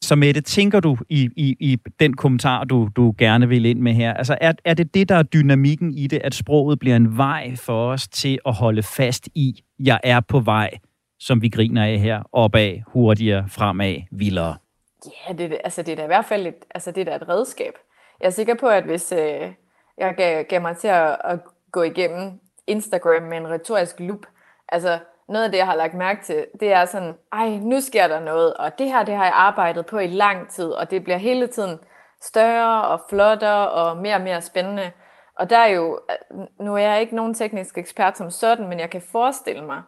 Så 0.02 0.16
Mette, 0.16 0.42
tænker 0.42 0.80
du 0.80 0.98
i, 1.10 1.30
i, 1.36 1.56
i 1.60 1.78
den 2.00 2.14
kommentar, 2.14 2.64
du, 2.64 2.90
du 2.96 3.14
gerne 3.18 3.50
vil 3.50 3.66
ind 3.66 3.80
med 3.80 3.94
her, 3.94 4.14
altså 4.14 4.38
er, 4.42 4.54
er 4.66 4.74
det 4.74 4.94
det, 4.94 5.10
der 5.10 5.16
er 5.16 5.24
dynamikken 5.24 5.94
i 5.94 6.08
det, 6.08 6.22
at 6.24 6.36
sproget 6.36 6.80
bliver 6.80 6.96
en 6.96 7.18
vej 7.18 7.56
for 7.56 7.92
os 7.92 8.08
til 8.08 8.40
at 8.46 8.54
holde 8.54 8.84
fast 8.84 9.30
i, 9.36 9.64
jeg 9.80 10.00
er 10.04 10.20
på 10.20 10.40
vej, 10.40 10.70
som 11.24 11.42
vi 11.42 11.50
griner 11.50 11.86
af 11.86 11.98
her, 11.98 12.24
opad, 12.32 12.80
hurtigere, 12.88 13.46
fremad, 13.50 13.96
vildere? 14.12 14.56
Ja, 15.06 15.34
det, 15.34 15.60
altså, 15.64 15.82
det 15.82 15.92
er 15.92 15.96
da 15.96 16.04
i 16.04 16.08
hvert 16.08 16.26
fald 16.26 16.48
et, 16.48 16.66
altså, 16.76 16.92
det 16.92 17.02
er 17.02 17.06
da 17.06 17.16
et 17.16 17.30
redskab. 17.30 17.74
Jeg 18.22 18.28
er 18.28 18.32
sikker 18.32 18.56
på, 18.56 18.68
at 18.68 18.84
hvis 18.84 19.12
øh, 19.12 19.52
jeg 19.98 20.14
gav, 20.18 20.44
gav 20.44 20.62
mig 20.62 20.78
til 20.78 20.88
at, 20.88 21.18
at 21.24 21.40
gå 21.72 21.82
igennem 21.82 22.40
Instagram 22.68 23.24
med 23.24 23.38
en 23.38 23.48
retorisk 23.48 24.00
loop, 24.00 24.26
altså 24.70 25.00
noget 25.30 25.46
af 25.46 25.52
det, 25.52 25.58
jeg 25.58 25.66
har 25.66 25.76
lagt 25.76 25.94
mærke 25.94 26.24
til, 26.24 26.46
det 26.60 26.74
er 26.74 26.86
sådan, 26.86 27.14
ej, 27.34 27.50
nu 27.50 27.82
sker 27.82 28.08
der 28.08 28.20
noget, 28.20 28.54
og 28.54 28.80
det 28.80 28.88
her, 28.88 29.04
det 29.04 29.16
har 29.16 29.24
jeg 29.24 29.34
arbejdet 29.36 29.86
på 29.86 30.00
i 30.00 30.08
lang 30.08 30.50
tid, 30.50 30.66
og 30.66 30.92
det 30.92 31.04
bliver 31.04 31.18
hele 31.18 31.48
tiden 31.48 31.80
større 32.22 32.88
og 32.88 33.02
flottere 33.10 33.70
og 33.70 33.98
mere 33.98 34.16
og 34.16 34.22
mere 34.22 34.42
spændende. 34.42 34.92
Og 35.40 35.50
der 35.50 35.58
er 35.58 35.68
jo, 35.68 36.00
øh, 36.10 36.46
nu 36.60 36.76
er 36.76 36.82
jeg 36.82 37.02
ikke 37.02 37.16
nogen 37.16 37.34
teknisk 37.34 37.78
ekspert 37.78 38.18
som 38.18 38.32
sådan, 38.32 38.68
men 38.68 38.80
jeg 38.80 38.90
kan 38.90 39.02
forestille 39.12 39.66
mig, 39.66 39.82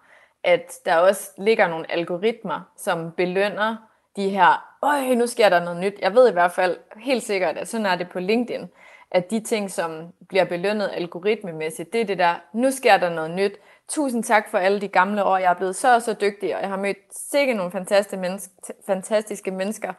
at 0.46 0.80
der 0.86 0.96
også 0.96 1.32
ligger 1.38 1.68
nogle 1.68 1.92
algoritmer, 1.92 2.62
som 2.78 3.12
belønner 3.12 3.76
de 4.16 4.30
her, 4.30 4.78
øj, 4.82 5.16
nu 5.16 5.28
sker 5.28 5.50
der 5.50 5.64
noget 5.64 5.80
nyt. 5.80 5.94
Jeg 6.02 6.14
ved 6.14 6.30
i 6.30 6.34
hvert 6.34 6.52
fald 6.52 6.78
helt 6.98 7.24
sikkert, 7.24 7.58
at 7.58 7.68
sådan 7.68 7.86
er 7.86 7.96
det 7.96 8.10
på 8.10 8.20
LinkedIn, 8.20 8.70
at 9.12 9.32
de 9.32 9.40
ting, 9.40 9.72
som 9.72 10.14
bliver 10.30 10.46
belønnet 10.46 10.92
algoritmemæssigt, 10.94 11.94
det 11.94 12.02
er 12.02 12.06
det 12.06 12.18
der, 12.18 12.36
nu 12.54 12.72
sker 12.72 12.98
der 12.98 13.10
noget 13.10 13.32
nyt. 13.32 13.54
Tusind 13.88 14.24
tak 14.24 14.52
for 14.52 14.58
alle 14.58 14.82
de 14.82 14.88
gamle 14.88 15.24
år. 15.24 15.38
Jeg 15.38 15.52
er 15.52 15.56
blevet 15.56 15.76
så 15.76 16.00
så 16.00 16.14
dygtig, 16.14 16.56
og 16.56 16.62
jeg 16.62 16.70
har 16.70 16.78
mødt 16.78 16.98
sikkert 17.12 17.58
nogle 17.58 17.72
fantastiske, 17.72 18.18
mennesker, 18.18 18.74
fantastiske 18.86 19.52
mennesker, 19.52 19.94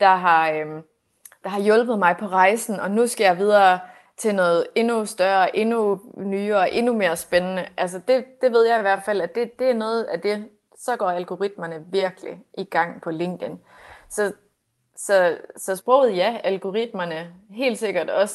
der 0.00 0.14
har, 0.14 0.50
øhm, 0.50 0.82
der 1.44 1.48
har 1.48 1.60
hjulpet 1.60 1.98
mig 1.98 2.16
på 2.16 2.26
rejsen, 2.26 2.80
og 2.80 2.90
nu 2.90 3.06
skal 3.06 3.24
jeg 3.24 3.38
videre 3.38 3.78
til 4.16 4.34
noget 4.34 4.66
endnu 4.74 5.06
større, 5.06 5.56
endnu 5.56 6.00
nyere, 6.16 6.72
endnu 6.72 6.92
mere 6.92 7.16
spændende. 7.16 7.66
Altså 7.76 8.00
det, 8.08 8.24
det 8.40 8.52
ved 8.52 8.66
jeg 8.66 8.78
i 8.78 8.82
hvert 8.82 9.02
fald, 9.04 9.20
at 9.20 9.34
det, 9.34 9.58
det 9.58 9.70
er 9.70 9.74
noget 9.74 10.04
af 10.04 10.20
det, 10.20 10.48
så 10.78 10.96
går 10.96 11.10
algoritmerne 11.10 11.84
virkelig 11.90 12.40
i 12.58 12.64
gang 12.64 13.02
på 13.02 13.10
LinkedIn. 13.10 13.60
Så, 14.08 14.32
så, 14.96 15.38
så 15.56 15.76
sproget, 15.76 16.16
ja, 16.16 16.40
algoritmerne, 16.44 17.34
helt 17.50 17.78
sikkert 17.78 18.10
også 18.10 18.34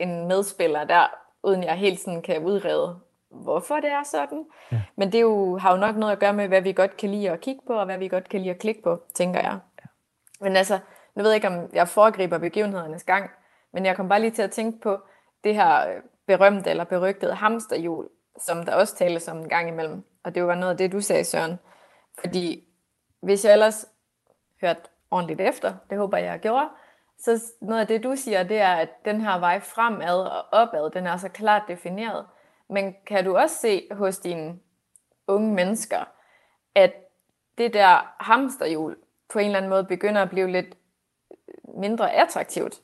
en 0.00 0.28
medspiller 0.28 0.84
der, 0.84 1.06
uden 1.42 1.64
jeg 1.64 1.74
helt 1.74 2.00
sådan 2.00 2.22
kan 2.22 2.44
udrede, 2.44 2.98
hvorfor 3.30 3.74
det 3.74 3.90
er 3.90 4.02
sådan. 4.02 4.44
Ja. 4.72 4.82
Men 4.96 5.12
det 5.12 5.20
jo, 5.20 5.58
har 5.58 5.72
jo 5.72 5.76
nok 5.76 5.96
noget 5.96 6.12
at 6.12 6.18
gøre 6.18 6.32
med, 6.32 6.48
hvad 6.48 6.60
vi 6.60 6.72
godt 6.72 6.96
kan 6.96 7.10
lide 7.10 7.30
at 7.30 7.40
kigge 7.40 7.60
på, 7.66 7.72
og 7.72 7.84
hvad 7.84 7.98
vi 7.98 8.08
godt 8.08 8.28
kan 8.28 8.40
lide 8.40 8.50
at 8.50 8.58
klikke 8.58 8.82
på, 8.82 9.02
tænker 9.14 9.40
jeg. 9.40 9.58
Ja. 9.82 9.86
Men 10.40 10.56
altså, 10.56 10.78
nu 11.14 11.22
ved 11.22 11.30
jeg 11.30 11.36
ikke, 11.36 11.48
om 11.48 11.70
jeg 11.72 11.88
foregriber 11.88 12.38
begivenhedernes 12.38 13.04
gang, 13.04 13.30
men 13.72 13.86
jeg 13.86 13.96
kom 13.96 14.08
bare 14.08 14.20
lige 14.20 14.30
til 14.30 14.42
at 14.42 14.50
tænke 14.50 14.80
på 14.80 14.98
det 15.44 15.54
her 15.54 15.88
øh, 15.88 16.02
berømte 16.26 16.70
eller 16.70 16.84
berygtede 16.84 17.34
hamsterhjul, 17.34 18.08
som 18.38 18.64
der 18.64 18.74
også 18.74 18.96
tales 18.96 19.28
om 19.28 19.36
en 19.36 19.48
gang 19.48 19.68
imellem. 19.68 20.04
Og 20.24 20.34
det 20.34 20.46
var 20.46 20.54
noget 20.54 20.72
af 20.72 20.78
det, 20.78 20.92
du 20.92 21.00
sagde, 21.00 21.24
Søren. 21.24 21.58
Fordi 22.20 22.68
hvis 23.20 23.44
jeg 23.44 23.52
ellers 23.52 23.86
hørte 24.60 24.80
ordentligt 25.10 25.40
efter, 25.40 25.74
det 25.90 25.98
håber 25.98 26.18
jeg, 26.18 26.26
jeg 26.26 26.40
gjorde, 26.40 26.68
så 27.18 27.52
noget 27.60 27.80
af 27.80 27.86
det, 27.86 28.04
du 28.04 28.16
siger, 28.16 28.42
det 28.42 28.58
er, 28.58 28.74
at 28.74 29.04
den 29.04 29.20
her 29.20 29.38
vej 29.38 29.60
fremad 29.60 30.20
og 30.20 30.44
opad, 30.52 30.90
den 30.90 31.06
er 31.06 31.16
så 31.16 31.28
klart 31.28 31.62
defineret. 31.68 32.26
Men 32.68 32.94
kan 33.06 33.24
du 33.24 33.36
også 33.36 33.56
se 33.56 33.88
hos 33.90 34.18
dine 34.18 34.58
unge 35.26 35.54
mennesker, 35.54 36.04
at 36.74 36.92
det 37.58 37.74
der 37.74 38.14
hamsterhjul 38.20 38.96
på 39.28 39.38
en 39.38 39.46
eller 39.46 39.58
anden 39.58 39.70
måde 39.70 39.84
begynder 39.84 40.22
at 40.22 40.30
blive 40.30 40.50
lidt 40.50 40.76
mindre 41.78 42.12
attraktivt? 42.12 42.80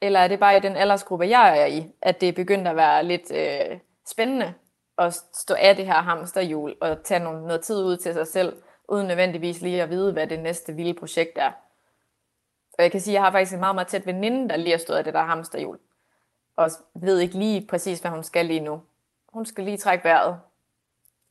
Eller 0.00 0.20
er 0.20 0.28
det 0.28 0.40
bare 0.40 0.56
i 0.56 0.60
den 0.60 0.76
aldersgruppe, 0.76 1.28
jeg 1.28 1.58
er 1.58 1.66
i, 1.66 1.92
at 2.02 2.20
det 2.20 2.28
er 2.28 2.32
begyndt 2.32 2.68
at 2.68 2.76
være 2.76 3.04
lidt 3.04 3.32
øh, 3.32 3.78
spændende 4.06 4.54
at 4.98 5.14
stå 5.34 5.54
af 5.58 5.76
det 5.76 5.86
her 5.86 5.94
hamsterhjul 6.02 6.76
og 6.80 7.02
tage 7.04 7.20
nogle, 7.20 7.46
noget 7.46 7.62
tid 7.62 7.84
ud 7.84 7.96
til 7.96 8.14
sig 8.14 8.26
selv, 8.26 8.62
uden 8.88 9.06
nødvendigvis 9.06 9.60
lige 9.60 9.82
at 9.82 9.90
vide, 9.90 10.12
hvad 10.12 10.26
det 10.26 10.40
næste 10.40 10.72
vilde 10.72 10.94
projekt 10.94 11.38
er. 11.38 11.52
Og 12.78 12.82
jeg 12.82 12.90
kan 12.90 13.00
sige, 13.00 13.12
at 13.12 13.14
jeg 13.14 13.22
har 13.22 13.30
faktisk 13.30 13.52
en 13.52 13.60
meget, 13.60 13.74
meget 13.74 13.88
tæt 13.88 14.06
veninde, 14.06 14.48
der 14.48 14.56
lige 14.56 14.70
har 14.70 14.78
stået 14.78 14.98
af 14.98 15.04
det 15.04 15.14
der 15.14 15.24
hamsterhjul. 15.24 15.78
Og 16.56 16.70
ved 16.94 17.18
ikke 17.18 17.38
lige 17.38 17.66
præcis, 17.66 18.00
hvad 18.00 18.10
hun 18.10 18.24
skal 18.24 18.46
lige 18.46 18.60
nu. 18.60 18.82
Hun 19.28 19.46
skal 19.46 19.64
lige 19.64 19.76
trække 19.76 20.04
vejret 20.04 20.40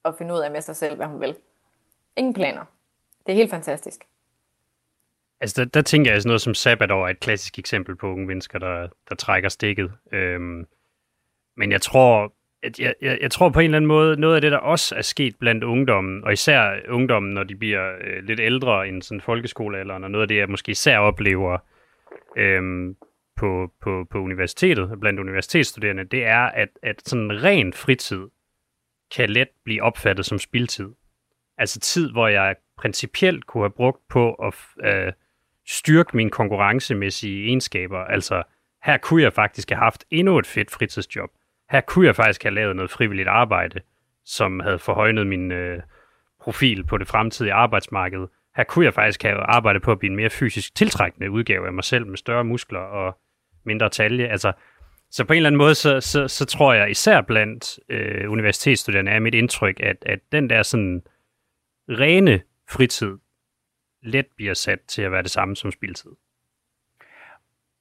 og 0.03 0.15
finde 0.15 0.33
ud 0.33 0.39
af 0.39 0.51
med 0.51 0.61
sig 0.61 0.75
selv, 0.75 0.95
hvad 0.95 1.05
hun 1.05 1.21
vil. 1.21 1.35
Ingen 2.15 2.33
planer. 2.33 2.65
Det 3.25 3.31
er 3.31 3.35
helt 3.35 3.49
fantastisk. 3.49 4.07
Altså, 5.41 5.63
der, 5.63 5.69
der 5.69 5.81
tænker 5.81 6.11
jeg 6.11 6.21
sådan 6.21 6.29
noget 6.29 6.41
som 6.41 6.53
sabbatår 6.53 7.05
er 7.05 7.09
et 7.09 7.19
klassisk 7.19 7.59
eksempel 7.59 7.95
på 7.95 8.11
unge 8.11 8.25
mennesker, 8.25 8.59
der, 8.59 8.87
der 9.09 9.15
trækker 9.15 9.49
stikket. 9.49 9.91
Øhm, 10.11 10.65
men 11.57 11.71
jeg 11.71 11.81
tror, 11.81 12.33
at 12.63 12.79
jeg, 12.79 12.93
jeg, 13.01 13.17
jeg 13.21 13.31
tror 13.31 13.49
på 13.49 13.59
en 13.59 13.65
eller 13.65 13.77
anden 13.77 13.87
måde, 13.87 14.19
noget 14.19 14.35
af 14.35 14.41
det, 14.41 14.51
der 14.51 14.57
også 14.57 14.95
er 14.95 15.01
sket 15.01 15.35
blandt 15.39 15.63
ungdommen, 15.63 16.23
og 16.23 16.33
især 16.33 16.79
ungdommen, 16.89 17.33
når 17.33 17.43
de 17.43 17.55
bliver 17.55 17.95
øh, 18.01 18.23
lidt 18.23 18.39
ældre 18.39 18.87
end 18.87 19.01
sådan 19.01 19.21
folkeskolealderen, 19.21 20.03
og 20.03 20.11
noget 20.11 20.21
af 20.21 20.27
det, 20.27 20.37
jeg 20.37 20.49
måske 20.49 20.69
især 20.69 20.97
oplever 20.97 21.57
øhm, 22.37 22.95
på, 23.37 23.71
på, 23.81 24.05
på 24.11 24.19
universitetet, 24.19 24.99
blandt 24.99 25.19
universitetsstuderende, 25.19 26.03
det 26.03 26.25
er, 26.25 26.45
at, 26.45 26.69
at 26.83 27.01
sådan 27.05 27.43
ren 27.43 27.73
fritid 27.73 28.27
kan 29.15 29.29
let 29.29 29.47
blive 29.63 29.83
opfattet 29.83 30.25
som 30.25 30.39
spildtid. 30.39 30.89
Altså 31.57 31.79
tid, 31.79 32.11
hvor 32.11 32.27
jeg 32.27 32.55
principielt 32.77 33.45
kunne 33.45 33.63
have 33.63 33.71
brugt 33.71 34.07
på 34.09 34.33
at 34.33 34.53
øh, 34.85 35.13
styrke 35.67 36.17
mine 36.17 36.29
konkurrencemæssige 36.29 37.45
egenskaber. 37.45 37.99
Altså, 37.99 38.43
her 38.83 38.97
kunne 38.97 39.23
jeg 39.23 39.33
faktisk 39.33 39.69
have 39.69 39.79
haft 39.79 40.05
endnu 40.11 40.39
et 40.39 40.47
fedt 40.47 40.71
fritidsjob 40.71 41.29
her 41.69 41.81
kunne 41.81 42.05
jeg 42.05 42.15
faktisk 42.15 42.43
have 42.43 42.55
lavet 42.55 42.75
noget 42.75 42.91
frivilligt 42.91 43.27
arbejde, 43.27 43.79
som 44.25 44.59
havde 44.59 44.79
forhøjnet 44.79 45.27
min 45.27 45.51
øh, 45.51 45.81
profil 46.41 46.83
på 46.83 46.97
det 46.97 47.07
fremtidige 47.07 47.53
arbejdsmarked. 47.53 48.27
Her 48.55 48.63
kunne 48.63 48.85
jeg 48.85 48.93
faktisk 48.93 49.23
have 49.23 49.37
arbejdet 49.37 49.81
på 49.81 49.91
at 49.91 49.99
blive 49.99 50.09
en 50.09 50.15
mere 50.15 50.29
fysisk 50.29 50.75
tiltrækkende 50.75 51.31
udgave 51.31 51.67
af 51.67 51.73
mig 51.73 51.83
selv 51.83 52.07
med 52.07 52.17
større 52.17 52.43
muskler 52.43 52.79
og 52.79 53.17
mindre 53.65 53.89
talje. 53.89 54.27
Altså, 54.27 54.51
så 55.11 55.25
på 55.25 55.33
en 55.33 55.37
eller 55.37 55.49
anden 55.49 55.57
måde, 55.57 55.75
så, 55.75 56.01
så, 56.01 56.27
så 56.27 56.45
tror 56.45 56.73
jeg 56.73 56.89
især 56.89 57.21
blandt 57.21 57.79
øh, 57.89 58.31
universitetsstuderende 58.31 59.11
er 59.11 59.19
mit 59.19 59.35
indtryk, 59.35 59.79
at, 59.79 59.97
at 60.05 60.19
den 60.31 60.49
der 60.49 60.63
sådan 60.63 61.01
rene 61.89 62.41
fritid 62.69 63.17
let 64.03 64.25
bliver 64.35 64.53
sat 64.53 64.79
til 64.87 65.01
at 65.01 65.11
være 65.11 65.23
det 65.23 65.31
samme 65.31 65.55
som 65.55 65.71
spiltid. 65.71 66.11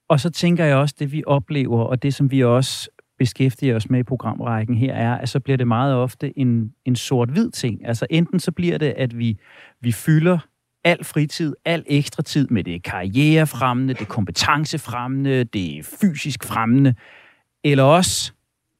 Og 0.09 0.19
så 0.19 0.29
tænker 0.29 0.65
jeg 0.65 0.77
også, 0.77 0.95
det 0.99 1.11
vi 1.11 1.23
oplever, 1.27 1.83
og 1.83 2.03
det 2.03 2.13
som 2.13 2.31
vi 2.31 2.43
også 2.43 2.89
beskæftiger 3.17 3.75
os 3.75 3.89
med 3.89 3.99
i 3.99 4.03
programrækken 4.03 4.77
her, 4.77 4.93
er, 4.93 5.17
at 5.17 5.29
så 5.29 5.39
bliver 5.39 5.57
det 5.57 5.67
meget 5.67 5.95
ofte 5.95 6.39
en, 6.39 6.73
en 6.85 6.95
sort-hvid 6.95 7.51
ting. 7.51 7.87
Altså 7.87 8.07
enten 8.09 8.39
så 8.39 8.51
bliver 8.51 8.77
det, 8.77 8.93
at 8.97 9.17
vi, 9.17 9.39
vi 9.81 9.91
fylder 9.91 10.39
al 10.83 11.03
fritid, 11.03 11.53
al 11.65 11.83
ekstra 11.87 12.23
tid 12.23 12.47
med 12.47 12.63
det 12.63 12.83
karrierefremmende, 12.83 13.93
det 13.93 14.07
kompetencefremmende, 14.07 15.43
det 15.43 15.85
fysisk 15.85 16.43
fremmende, 16.43 16.95
eller 17.63 17.83
også 17.83 18.33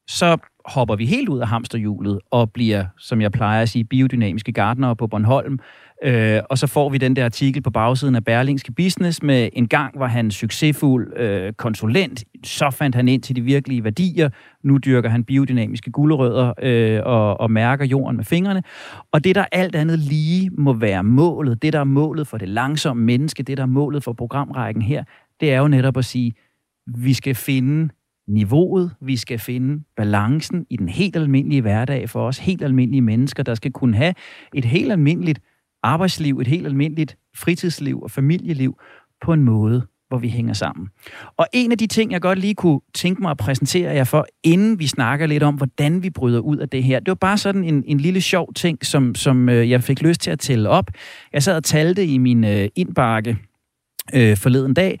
så 0.08 0.38
hopper 0.68 0.96
vi 0.96 1.06
helt 1.06 1.28
ud 1.28 1.38
af 1.38 1.48
hamsterhjulet 1.48 2.18
og 2.30 2.52
bliver, 2.52 2.84
som 2.98 3.20
jeg 3.20 3.32
plejer 3.32 3.62
at 3.62 3.68
sige, 3.68 3.84
biodynamiske 3.84 4.52
gardnere 4.52 4.96
på 4.96 5.06
Bornholm, 5.06 5.58
Øh, 6.04 6.40
og 6.50 6.58
så 6.58 6.66
får 6.66 6.88
vi 6.88 6.98
den 6.98 7.16
der 7.16 7.24
artikel 7.24 7.62
på 7.62 7.70
bagsiden 7.70 8.14
af 8.14 8.24
Berlingske 8.24 8.72
Business 8.72 9.22
med 9.22 9.48
en 9.52 9.68
gang 9.68 9.98
var 10.00 10.06
han 10.06 10.30
succesfuld 10.30 11.12
øh, 11.16 11.52
konsulent, 11.52 12.24
så 12.44 12.70
fandt 12.70 12.96
han 12.96 13.08
ind 13.08 13.22
til 13.22 13.36
de 13.36 13.40
virkelige 13.40 13.84
værdier, 13.84 14.28
nu 14.62 14.78
dyrker 14.78 15.08
han 15.08 15.24
biodynamiske 15.24 15.90
gulerødder 15.90 16.52
øh, 16.62 17.00
og, 17.04 17.40
og 17.40 17.50
mærker 17.50 17.84
jorden 17.84 18.16
med 18.16 18.24
fingrene. 18.24 18.62
Og 19.12 19.24
det, 19.24 19.34
der 19.34 19.44
alt 19.52 19.74
andet 19.74 19.98
lige 19.98 20.50
må 20.58 20.72
være 20.72 21.04
målet, 21.04 21.62
det 21.62 21.72
der 21.72 21.80
er 21.80 21.84
målet 21.84 22.26
for 22.26 22.38
det 22.38 22.48
langsomme 22.48 23.04
menneske, 23.04 23.42
det 23.42 23.56
der 23.56 23.62
er 23.62 23.66
målet 23.66 24.04
for 24.04 24.12
programrækken 24.12 24.82
her, 24.82 25.04
det 25.40 25.52
er 25.52 25.58
jo 25.58 25.68
netop 25.68 25.96
at 25.96 26.04
sige, 26.04 26.34
vi 26.86 27.12
skal 27.12 27.34
finde 27.34 27.88
niveauet, 28.28 28.90
vi 29.00 29.16
skal 29.16 29.38
finde 29.38 29.84
balancen 29.96 30.66
i 30.70 30.76
den 30.76 30.88
helt 30.88 31.16
almindelige 31.16 31.60
hverdag 31.60 32.10
for 32.10 32.26
os, 32.26 32.38
helt 32.38 32.62
almindelige 32.62 33.02
mennesker, 33.02 33.42
der 33.42 33.54
skal 33.54 33.72
kunne 33.72 33.96
have 33.96 34.14
et 34.54 34.64
helt 34.64 34.92
almindeligt 34.92 35.40
arbejdsliv, 35.82 36.38
et 36.38 36.46
helt 36.46 36.66
almindeligt 36.66 37.16
fritidsliv 37.36 38.02
og 38.02 38.10
familieliv 38.10 38.78
på 39.24 39.32
en 39.32 39.42
måde, 39.42 39.86
hvor 40.08 40.18
vi 40.18 40.28
hænger 40.28 40.52
sammen. 40.52 40.88
Og 41.36 41.46
en 41.52 41.72
af 41.72 41.78
de 41.78 41.86
ting, 41.86 42.12
jeg 42.12 42.20
godt 42.20 42.38
lige 42.38 42.54
kunne 42.54 42.80
tænke 42.94 43.22
mig 43.22 43.30
at 43.30 43.36
præsentere 43.36 43.94
jer 43.94 44.04
for, 44.04 44.26
inden 44.44 44.78
vi 44.78 44.86
snakker 44.86 45.26
lidt 45.26 45.42
om, 45.42 45.54
hvordan 45.54 46.02
vi 46.02 46.10
bryder 46.10 46.40
ud 46.40 46.56
af 46.56 46.68
det 46.68 46.84
her, 46.84 47.00
det 47.00 47.08
var 47.08 47.14
bare 47.14 47.38
sådan 47.38 47.64
en, 47.64 47.84
en 47.86 48.00
lille 48.00 48.20
sjov 48.20 48.54
ting, 48.54 48.86
som, 48.86 49.14
som 49.14 49.48
øh, 49.48 49.70
jeg 49.70 49.82
fik 49.82 50.02
lyst 50.02 50.20
til 50.20 50.30
at 50.30 50.38
tælle 50.38 50.68
op. 50.68 50.90
Jeg 51.32 51.42
sad 51.42 51.56
og 51.56 51.64
talte 51.64 52.06
i 52.06 52.18
min 52.18 52.44
øh, 52.44 52.68
indbakke 52.76 53.36
øh, 54.14 54.36
forleden 54.36 54.74
dag, 54.74 55.00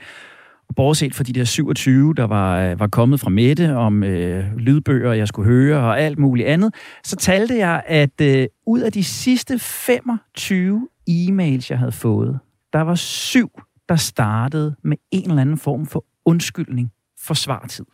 bortset 0.76 1.14
fra 1.14 1.24
de 1.24 1.32
der 1.32 1.44
27, 1.44 2.14
der 2.14 2.24
var, 2.24 2.60
øh, 2.60 2.80
var 2.80 2.86
kommet 2.86 3.20
fra 3.20 3.30
Mette 3.30 3.76
om 3.76 4.02
øh, 4.02 4.56
lydbøger, 4.56 5.12
jeg 5.12 5.28
skulle 5.28 5.48
høre 5.48 5.78
og 5.78 6.00
alt 6.00 6.18
muligt 6.18 6.48
andet, 6.48 6.74
så 7.04 7.16
talte 7.16 7.56
jeg, 7.56 7.82
at 7.86 8.20
øh, 8.20 8.46
ud 8.66 8.80
af 8.80 8.92
de 8.92 9.04
sidste 9.04 9.58
25 9.58 10.88
e-mails, 11.10 11.70
jeg 11.70 11.78
havde 11.78 11.92
fået, 11.92 12.38
der 12.72 12.80
var 12.80 12.94
syv, 12.94 13.50
der 13.88 13.96
startede 13.96 14.74
med 14.84 14.96
en 15.10 15.30
eller 15.30 15.42
anden 15.42 15.58
form 15.58 15.86
for 15.86 16.04
undskyldning 16.24 16.92
for 17.20 17.34
svartid. 17.34 17.84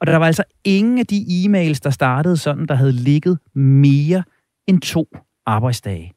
Og 0.00 0.06
der 0.06 0.16
var 0.16 0.26
altså 0.26 0.44
ingen 0.64 0.98
af 0.98 1.06
de 1.06 1.16
e-mails, 1.16 1.80
der 1.82 1.90
startede 1.90 2.36
sådan, 2.36 2.66
der 2.66 2.74
havde 2.74 2.92
ligget 2.92 3.38
mere 3.54 4.24
end 4.66 4.80
to 4.80 5.16
arbejdsdage. 5.46 6.12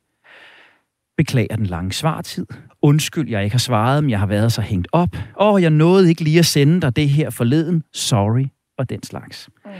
Beklager 1.17 1.55
den 1.55 1.65
lange 1.65 1.91
svartid. 1.91 2.45
Undskyld, 2.83 3.29
jeg 3.29 3.43
ikke 3.43 3.53
har 3.53 3.59
svaret, 3.59 4.03
men 4.03 4.09
jeg 4.09 4.19
har 4.19 4.27
været 4.27 4.51
så 4.51 4.61
hængt 4.61 4.87
op. 4.91 5.09
Og 5.35 5.61
jeg 5.61 5.69
nåede 5.69 6.09
ikke 6.09 6.23
lige 6.23 6.39
at 6.39 6.45
sende 6.45 6.81
dig 6.81 6.95
det 6.95 7.09
her 7.09 7.29
forleden. 7.29 7.83
Sorry, 7.93 8.45
og 8.77 8.89
den 8.89 9.03
slags. 9.03 9.49
Mm. 9.65 9.71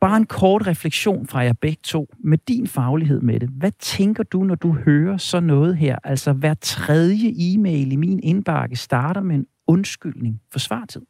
Bare 0.00 0.16
en 0.16 0.26
kort 0.26 0.66
refleksion 0.66 1.26
fra 1.26 1.38
jer 1.38 1.52
begge 1.52 1.80
to 1.84 2.14
med 2.18 2.38
din 2.38 2.66
faglighed 2.66 3.20
med 3.20 3.40
det. 3.40 3.48
Hvad 3.48 3.70
tænker 3.70 4.22
du, 4.22 4.42
når 4.42 4.54
du 4.54 4.72
hører 4.72 5.16
så 5.16 5.40
noget 5.40 5.76
her? 5.76 5.98
Altså 6.04 6.32
hver 6.32 6.54
tredje 6.54 7.32
e-mail 7.38 7.92
i 7.92 7.96
min 7.96 8.20
indbakke 8.22 8.76
starter 8.76 9.20
med 9.20 9.34
en 9.34 9.46
undskyldning 9.66 10.40
for 10.52 10.58
svartid. 10.58 11.02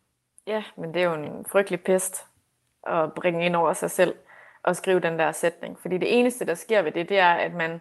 Ja, 0.46 0.62
men 0.78 0.94
det 0.94 1.02
er 1.02 1.06
jo 1.06 1.14
en 1.14 1.44
frygtelig 1.52 1.80
pest 1.80 2.24
at 2.86 3.12
bringe 3.16 3.46
ind 3.46 3.56
over 3.56 3.72
sig 3.72 3.90
selv 3.90 4.14
og 4.64 4.76
skrive 4.76 5.00
den 5.00 5.18
der 5.18 5.32
sætning. 5.32 5.76
Fordi 5.82 5.98
det 5.98 6.18
eneste, 6.18 6.46
der 6.46 6.54
sker 6.54 6.82
ved 6.82 6.92
det, 6.92 7.08
det 7.08 7.18
er, 7.18 7.32
at 7.32 7.54
man 7.54 7.80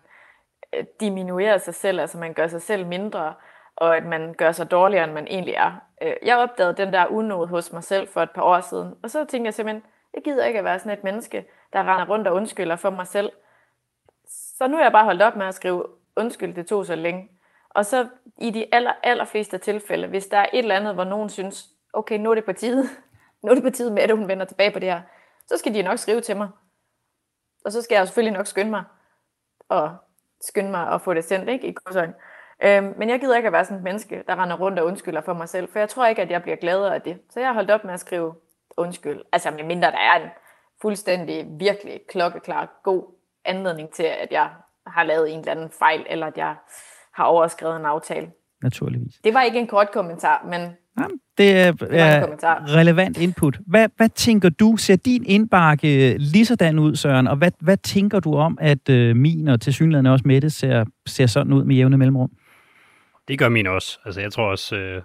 Øh, 0.74 0.86
diminuerer 1.00 1.58
sig 1.58 1.76
selv, 1.76 2.00
altså 2.00 2.18
man 2.18 2.34
gør 2.34 2.48
sig 2.48 2.62
selv 2.62 2.86
mindre, 2.86 3.34
og 3.76 3.98
at 3.98 4.06
man 4.06 4.34
gør 4.34 4.52
sig 4.52 4.72
dårligere, 4.72 5.04
end 5.04 5.14
man 5.14 5.28
egentlig 5.28 5.54
er. 5.54 5.72
Øh, 6.02 6.14
jeg 6.24 6.38
opdagede 6.38 6.78
den 6.78 6.94
der 6.94 7.06
unåd 7.06 7.48
hos 7.48 7.72
mig 7.72 7.84
selv 7.84 8.08
for 8.08 8.22
et 8.22 8.32
par 8.32 8.42
år 8.42 8.60
siden, 8.60 8.96
og 9.04 9.10
så 9.10 9.26
tænkte 9.26 9.48
jeg 9.48 9.54
simpelthen, 9.54 9.84
jeg 10.14 10.24
gider 10.24 10.46
ikke 10.46 10.60
at 10.60 10.66
være 10.66 10.80
sådan 10.80 10.98
et 10.98 11.04
menneske, 11.04 11.46
der 11.74 11.80
render 11.80 12.06
rundt 12.10 12.28
og 12.28 12.36
undskylder 12.36 12.76
for 12.76 12.90
mig 12.90 13.08
selv. 13.08 13.32
Så 14.28 14.68
nu 14.68 14.78
er 14.78 14.84
jeg 14.84 14.92
bare 14.92 15.06
holdt 15.06 15.22
op 15.22 15.36
med 15.36 15.46
at 15.46 15.56
skrive 15.56 15.86
undskyld, 16.16 16.56
det 16.56 16.68
tog 16.68 16.86
så 16.86 16.96
længe. 16.96 17.30
Og 17.70 17.86
så 17.86 18.08
i 18.38 18.50
de 18.50 18.66
aller, 18.72 18.94
aller 19.04 19.26
fleste 19.26 19.58
tilfælde, 19.58 20.08
hvis 20.08 20.28
der 20.28 20.38
er 20.38 20.46
et 20.54 20.60
eller 20.60 20.76
andet, 20.76 20.94
hvor 20.94 21.04
nogen 21.04 21.30
synes, 21.30 21.70
okay, 21.94 22.18
nu 22.18 22.32
er 22.32 22.36
det 22.36 22.46
på 22.46 22.54
tide, 22.54 22.84
nu 23.44 23.52
er 23.52 23.56
det 23.56 23.64
på 23.64 23.70
tide 23.70 23.92
med, 23.92 24.04
at 24.04 24.12
hun 24.12 24.28
vender 24.28 24.46
tilbage 24.46 24.72
på 24.72 24.80
det 24.80 24.90
her, 24.90 25.02
så 25.48 25.58
skal 25.58 25.74
de 25.74 25.82
nok 25.82 25.98
skrive 25.98 26.22
til 26.22 26.38
mig. 26.38 26.50
Og 27.66 27.72
så 27.72 27.82
skal 27.82 27.96
jeg 27.96 28.08
selvfølgelig 28.08 28.38
nok 28.38 28.48
skynde 28.48 28.72
mig, 28.72 28.84
og 29.70 29.96
skynde 30.48 30.72
mig 30.72 30.88
at 30.88 31.02
få 31.02 31.14
det 31.14 31.24
sendt, 31.24 31.50
ikke, 31.50 31.68
i 31.68 31.72
kursøjen. 31.72 32.14
Øhm, 32.64 32.94
men 32.98 33.10
jeg 33.10 33.20
gider 33.20 33.38
ikke 33.38 33.48
at 33.48 33.54
være 33.54 33.66
sådan 33.66 33.78
et 33.78 33.84
menneske, 33.84 34.24
der 34.28 34.44
render 34.44 34.58
rundt 34.58 34.80
og 34.80 34.86
undskylder 34.86 35.22
for 35.22 35.34
mig 35.34 35.50
selv, 35.50 35.70
for 35.72 35.80
jeg 35.80 35.90
tror 35.90 36.06
ikke, 36.06 36.22
at 36.22 36.32
jeg 36.32 36.42
bliver 36.42 36.56
gladere 36.56 36.96
af 36.96 37.02
det. 37.02 37.20
Så 37.30 37.40
jeg 37.40 37.50
har 37.50 37.54
holdt 37.54 37.72
op 37.72 37.84
med 37.84 37.94
at 37.94 38.00
skrive 38.00 38.34
undskyld. 38.78 39.22
Altså 39.32 39.52
mindre 39.52 39.92
der 39.92 39.98
er 39.98 40.24
en 40.24 40.30
fuldstændig, 40.82 41.48
virkelig 41.60 42.02
klokkeklar, 42.10 42.82
god 42.84 43.04
anledning 43.46 43.94
til, 43.94 44.04
at 44.04 44.32
jeg 44.32 44.50
har 44.88 45.04
lavet 45.04 45.34
en 45.34 45.40
eller 45.40 45.52
anden 45.52 45.70
fejl, 45.70 46.06
eller 46.10 46.28
at 46.28 46.38
jeg 46.38 46.56
har 47.14 47.24
overskrevet 47.24 47.76
en 47.76 47.86
aftale. 47.86 48.32
Naturligvis. 48.64 49.16
Det 49.24 49.34
var 49.34 49.42
ikke 49.42 49.60
en 49.60 49.68
kort 49.68 49.92
kommentar, 49.92 50.46
men 50.46 50.78
det 51.38 51.52
er, 51.52 51.72
det 51.72 52.00
er 52.00 52.76
relevant 52.76 53.18
input. 53.18 53.60
Hvad, 53.68 53.90
hvad 53.98 54.10
tænker 54.10 54.50
du? 54.50 54.78
Ser 54.78 54.96
din 54.96 55.24
indbakke 55.26 56.18
lige 56.18 56.46
sådan 56.46 56.80
ud, 56.80 56.96
Søren? 56.96 57.28
Og 57.28 57.36
hvad, 57.36 57.52
hvad 57.60 57.78
tænker 57.78 58.20
du 58.20 58.36
om, 58.36 58.58
at 58.62 58.90
øh, 58.90 59.16
min 59.16 59.48
og 59.48 59.62
til 59.62 59.74
synligheden 59.74 60.06
også 60.06 60.24
Mette 60.28 60.50
ser, 60.50 60.86
ser 61.06 61.26
sådan 61.26 61.54
ud 61.54 61.64
med 61.64 61.76
jævne 61.76 61.98
mellemrum? 61.98 62.32
Det 63.28 63.40
gør 63.40 63.50
min 63.50 63.68
også. 63.68 64.00
Altså, 64.06 64.22
jeg 64.22 64.32
tror 64.32 64.52
også, 64.52 64.76
øh, 64.76 65.02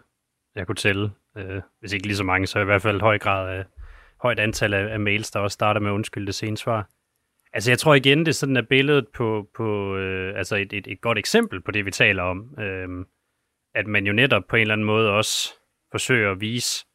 jeg 0.57 0.67
kunne 0.67 0.77
tælle, 0.77 1.11
øh, 1.39 1.63
hvis 1.81 1.93
ikke 1.93 2.07
lige 2.07 2.17
så 2.17 2.25
mange, 2.25 2.47
så 2.47 2.59
i 2.59 2.65
hvert 2.65 2.83
fald 2.83 3.01
høj 3.01 3.19
grad 3.19 3.59
af, 3.59 3.65
højt 4.23 4.39
antal 4.39 4.75
af, 4.75 4.93
af 4.93 5.01
mails, 5.01 5.31
der 5.31 5.41
også 5.41 5.55
starter 5.55 5.81
med 5.81 5.91
undskyld 5.91 6.27
det 6.27 6.35
sene 6.35 6.57
svar. 6.57 6.89
Altså, 7.53 7.71
jeg 7.71 7.79
tror 7.79 7.95
igen, 7.95 8.19
det 8.19 8.29
er 8.29 8.33
sådan 8.33 8.57
et 8.57 8.69
billedet 8.69 9.07
på, 9.17 9.47
på 9.57 9.97
øh, 9.97 10.39
altså 10.39 10.57
et, 10.57 10.73
et, 10.73 10.87
et 10.87 11.01
godt 11.01 11.19
eksempel 11.19 11.63
på 11.63 11.71
det, 11.71 11.85
vi 11.85 11.91
taler 11.91 12.23
om. 12.23 12.55
Øh, 12.59 12.89
at 13.75 13.87
man 13.87 14.07
jo 14.07 14.13
netop 14.13 14.43
på 14.49 14.57
en 14.57 14.61
eller 14.61 14.75
anden 14.75 14.87
måde 14.87 15.11
også 15.11 15.58
forsøger 15.91 16.31
at 16.31 16.41
vise, 16.41 16.87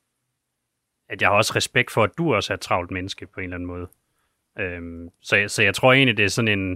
at 1.09 1.21
jeg 1.21 1.29
har 1.29 1.35
også 1.35 1.53
respekt 1.55 1.91
for, 1.91 2.03
at 2.03 2.11
du 2.17 2.35
også 2.35 2.53
er 2.53 2.55
et 2.55 2.61
travlt 2.61 2.91
menneske 2.91 3.27
på 3.27 3.39
en 3.39 3.43
eller 3.43 3.55
anden 3.55 3.67
måde. 3.67 3.87
Øhm, 4.59 5.09
så, 5.21 5.45
så 5.47 5.63
jeg 5.63 5.75
tror 5.75 5.93
egentlig, 5.93 6.17
det 6.17 6.25
er 6.25 6.29
sådan 6.29 6.59
en, 6.59 6.69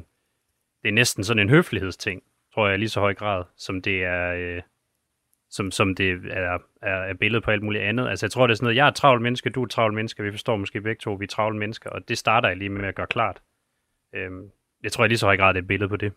det 0.82 0.89
er 0.89 0.93
næsten 0.93 1.24
sådan 1.24 1.43
en 1.43 1.49
høflighedsting, 1.49 2.24
tror 2.53 2.68
jeg, 2.68 2.80
lige 2.80 2.89
så 2.89 2.99
høj 2.99 3.13
grad, 3.13 3.43
som 3.57 3.82
det 3.82 4.03
er, 4.03 4.34
øh, 4.34 4.61
som, 5.49 5.72
som 5.72 5.95
det 5.95 6.09
er, 6.32 6.57
er, 6.82 6.89
er 6.89 7.13
billedet 7.13 7.43
på 7.43 7.51
alt 7.51 7.63
muligt 7.63 7.84
andet. 7.84 8.09
Altså 8.09 8.26
jeg 8.26 8.32
tror, 8.32 8.47
det 8.47 8.51
er 8.53 8.55
sådan 8.55 8.65
noget, 8.65 8.76
jeg 8.76 8.84
er 8.84 8.88
et 8.88 8.95
travlt 8.95 9.22
menneske, 9.22 9.49
du 9.49 9.61
er 9.61 9.65
et 9.65 9.72
travlt 9.72 9.95
menneske, 9.95 10.24
vi 10.24 10.32
forstår 10.32 10.57
måske 10.57 10.82
begge 10.82 10.99
to, 10.99 11.13
vi 11.13 11.24
er 11.24 11.28
travle 11.28 11.57
mennesker, 11.57 11.89
og 11.89 12.09
det 12.09 12.18
starter 12.18 12.47
jeg 12.47 12.57
lige 12.57 12.70
med 12.70 12.88
at 12.88 12.95
gøre 12.95 13.07
klart. 13.07 13.41
Øhm, 14.13 14.51
jeg 14.84 14.91
tror, 14.91 15.03
jeg 15.03 15.09
lige 15.09 15.18
så 15.18 15.26
høj 15.26 15.38
grad, 15.38 15.53
det 15.53 15.59
er 15.59 15.61
et 15.61 15.68
billede 15.68 15.89
på 15.89 15.95
det 15.95 16.13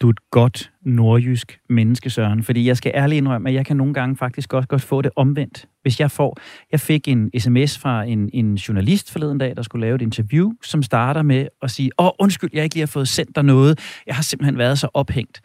du 0.00 0.06
er 0.06 0.10
et 0.10 0.30
godt 0.30 0.70
nordjysk 0.82 1.60
menneske, 1.68 2.10
Søren. 2.10 2.42
Fordi 2.42 2.66
jeg 2.66 2.76
skal 2.76 2.92
ærligt 2.94 3.18
indrømme, 3.18 3.48
at 3.48 3.54
jeg 3.54 3.66
kan 3.66 3.76
nogle 3.76 3.94
gange 3.94 4.16
faktisk 4.16 4.48
godt, 4.48 4.68
godt 4.68 4.82
få 4.82 5.02
det 5.02 5.10
omvendt. 5.16 5.68
Hvis 5.82 6.00
jeg 6.00 6.10
får... 6.10 6.38
Jeg 6.72 6.80
fik 6.80 7.08
en 7.08 7.30
sms 7.38 7.78
fra 7.78 8.02
en, 8.04 8.30
en 8.32 8.54
journalist 8.54 9.12
forleden 9.12 9.38
dag, 9.38 9.56
der 9.56 9.62
skulle 9.62 9.86
lave 9.86 9.94
et 9.94 10.02
interview, 10.02 10.52
som 10.62 10.82
starter 10.82 11.22
med 11.22 11.48
at 11.62 11.70
sige, 11.70 11.90
åh, 11.98 12.10
undskyld, 12.18 12.50
jeg 12.52 12.64
ikke 12.64 12.74
lige 12.74 12.82
har 12.82 12.86
fået 12.86 13.08
sendt 13.08 13.36
dig 13.36 13.44
noget. 13.44 14.00
Jeg 14.06 14.14
har 14.14 14.22
simpelthen 14.22 14.58
været 14.58 14.78
så 14.78 14.88
ophængt. 14.94 15.40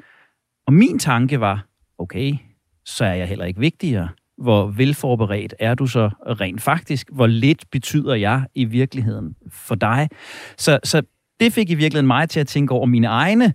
Og 0.68 0.74
min 0.74 1.00
tanke 1.00 1.40
var, 1.40 1.66
okay, 1.98 2.34
så 2.86 3.06
er 3.06 3.14
jeg 3.14 3.28
heller 3.28 3.46
ikke 3.46 3.60
vigtigere. 3.60 4.10
Hvor 4.38 4.68
velforberedt 4.68 5.54
er 5.60 5.76
du 5.76 5.88
så 5.88 6.10
rent 6.40 6.62
faktisk? 6.62 7.10
Hvor 7.14 7.28
lidt 7.28 7.66
betyder 7.72 8.14
jeg 8.16 8.44
i 8.56 8.66
virkeligheden 8.66 9.36
for 9.52 9.76
dig? 9.76 10.10
Så, 10.58 10.80
så 10.84 11.02
det 11.40 11.54
fik 11.54 11.70
i 11.70 11.76
virkeligheden 11.76 12.08
mig 12.08 12.30
til 12.30 12.40
at 12.40 12.48
tænke 12.48 12.74
over 12.74 12.86
mine 12.86 13.08
egne 13.08 13.54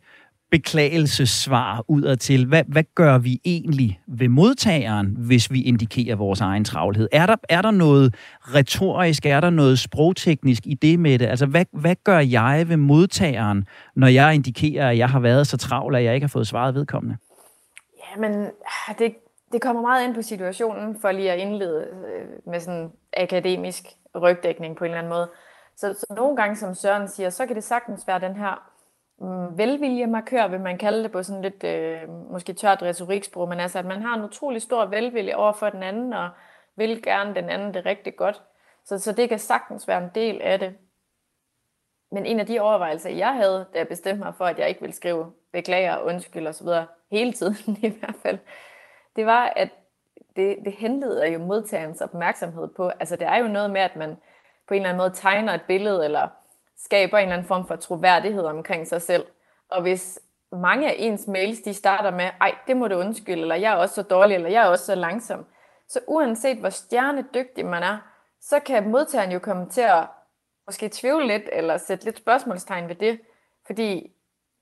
beklagelsesvar 0.50 1.84
udadtil. 1.88 2.46
Hvad, 2.46 2.64
hvad 2.68 2.84
gør 2.94 3.18
vi 3.18 3.40
egentlig 3.44 4.00
ved 4.06 4.28
modtageren, 4.28 5.16
hvis 5.18 5.52
vi 5.52 5.62
indikerer 5.62 6.16
vores 6.16 6.40
egen 6.40 6.64
travlhed? 6.64 7.08
Er 7.12 7.26
der, 7.26 7.36
er 7.48 7.62
der 7.62 7.70
noget 7.70 8.14
retorisk, 8.40 9.26
er 9.26 9.40
der 9.40 9.50
noget 9.50 9.78
sprogteknisk 9.78 10.66
i 10.66 10.74
det 10.74 10.98
med 10.98 11.18
det? 11.18 11.26
Altså, 11.26 11.46
hvad, 11.46 11.64
hvad 11.72 11.96
gør 12.04 12.18
jeg 12.18 12.64
ved 12.68 12.76
modtageren, 12.76 13.68
når 13.96 14.06
jeg 14.06 14.34
indikerer, 14.34 14.90
at 14.90 14.98
jeg 14.98 15.08
har 15.08 15.20
været 15.20 15.46
så 15.46 15.56
travl, 15.56 15.94
at 15.94 16.04
jeg 16.04 16.14
ikke 16.14 16.24
har 16.24 16.28
fået 16.28 16.46
svaret 16.46 16.74
vedkommende? 16.74 17.16
Ja, 17.96 18.20
men 18.20 18.32
ah, 18.88 18.98
det, 18.98 19.14
det 19.52 19.60
kommer 19.60 19.82
meget 19.82 20.04
ind 20.04 20.14
på 20.14 20.22
situationen, 20.22 20.96
for 21.00 21.12
lige 21.12 21.32
at 21.32 21.38
indlede 21.38 21.80
øh, 21.80 22.52
med 22.52 22.60
sådan 22.60 22.90
akademisk 23.16 23.84
rygdækning 24.22 24.76
på 24.76 24.84
en 24.84 24.90
eller 24.90 24.98
anden 24.98 25.12
måde. 25.12 25.28
Så, 25.76 25.94
så 25.98 26.14
nogle 26.16 26.36
gange, 26.36 26.56
som 26.56 26.74
Søren 26.74 27.08
siger, 27.08 27.30
så 27.30 27.46
kan 27.46 27.56
det 27.56 27.64
sagtens 27.64 28.06
være 28.06 28.20
den 28.20 28.36
her 28.36 28.69
Øh, 29.22 29.58
velviljemarkør, 29.58 30.48
vil 30.48 30.60
man 30.60 30.78
kalde 30.78 31.02
det 31.02 31.12
på 31.12 31.22
sådan 31.22 31.42
lidt 31.42 31.64
øh, 31.64 32.08
måske 32.08 32.52
tørt 32.52 32.82
retoriksprog, 32.82 33.48
men 33.48 33.60
altså 33.60 33.78
at 33.78 33.86
man 33.86 34.02
har 34.02 34.14
en 34.14 34.24
utrolig 34.24 34.62
stor 34.62 34.86
velvilje 34.86 35.34
over 35.34 35.52
for 35.52 35.70
den 35.70 35.82
anden, 35.82 36.12
og 36.12 36.30
vil 36.76 37.02
gerne 37.02 37.34
den 37.34 37.50
anden 37.50 37.74
det 37.74 37.86
rigtig 37.86 38.16
godt. 38.16 38.42
Så, 38.84 38.98
så 38.98 39.12
det 39.12 39.28
kan 39.28 39.38
sagtens 39.38 39.88
være 39.88 40.04
en 40.04 40.10
del 40.14 40.40
af 40.42 40.58
det. 40.58 40.76
Men 42.12 42.26
en 42.26 42.40
af 42.40 42.46
de 42.46 42.60
overvejelser, 42.60 43.10
jeg 43.10 43.34
havde, 43.34 43.66
da 43.72 43.78
jeg 43.78 43.88
bestemte 43.88 44.24
mig 44.24 44.34
for, 44.34 44.44
at 44.44 44.58
jeg 44.58 44.68
ikke 44.68 44.80
ville 44.80 44.94
skrive 44.94 45.32
beklager, 45.52 45.98
undskyld 45.98 46.46
osv. 46.46 46.68
hele 47.10 47.32
tiden 47.32 47.76
i 47.82 47.88
hvert 47.88 48.16
fald, 48.22 48.38
det 49.16 49.26
var, 49.26 49.52
at 49.56 49.68
det, 50.36 50.56
det 50.64 50.72
henleder 50.72 51.26
jo 51.26 51.38
modtagerens 51.38 52.00
opmærksomhed 52.00 52.68
på, 52.76 52.88
altså 52.88 53.16
det 53.16 53.26
er 53.26 53.36
jo 53.36 53.48
noget 53.48 53.70
med, 53.70 53.80
at 53.80 53.96
man 53.96 54.16
på 54.68 54.74
en 54.74 54.80
eller 54.80 54.88
anden 54.88 54.98
måde 54.98 55.12
tegner 55.14 55.54
et 55.54 55.62
billede, 55.66 56.04
eller 56.04 56.28
skaber 56.84 57.18
en 57.18 57.22
eller 57.22 57.34
anden 57.34 57.48
form 57.48 57.66
for 57.66 57.76
troværdighed 57.76 58.44
omkring 58.44 58.86
sig 58.86 59.02
selv. 59.02 59.26
Og 59.70 59.82
hvis 59.82 60.20
mange 60.52 60.90
af 60.90 60.94
ens 60.98 61.26
mails, 61.26 61.60
de 61.60 61.74
starter 61.74 62.10
med, 62.10 62.30
ej, 62.40 62.54
det 62.66 62.76
må 62.76 62.88
du 62.88 62.94
undskylde, 62.94 63.42
eller 63.42 63.54
jeg 63.54 63.72
er 63.72 63.76
også 63.76 63.94
så 63.94 64.02
dårlig, 64.02 64.34
eller 64.34 64.50
jeg 64.50 64.62
er 64.62 64.68
også 64.68 64.84
så 64.84 64.94
langsom. 64.94 65.46
Så 65.88 66.00
uanset 66.06 66.58
hvor 66.58 66.68
stjernedygtig 66.68 67.66
man 67.66 67.82
er, 67.82 67.98
så 68.40 68.60
kan 68.60 68.90
modtageren 68.90 69.32
jo 69.32 69.38
komme 69.38 69.68
til 69.68 69.80
at 69.80 70.06
måske 70.66 70.88
tvivle 70.92 71.26
lidt, 71.26 71.42
eller 71.52 71.76
sætte 71.76 72.04
lidt 72.04 72.16
spørgsmålstegn 72.16 72.88
ved 72.88 72.94
det. 72.94 73.20
Fordi, 73.66 74.12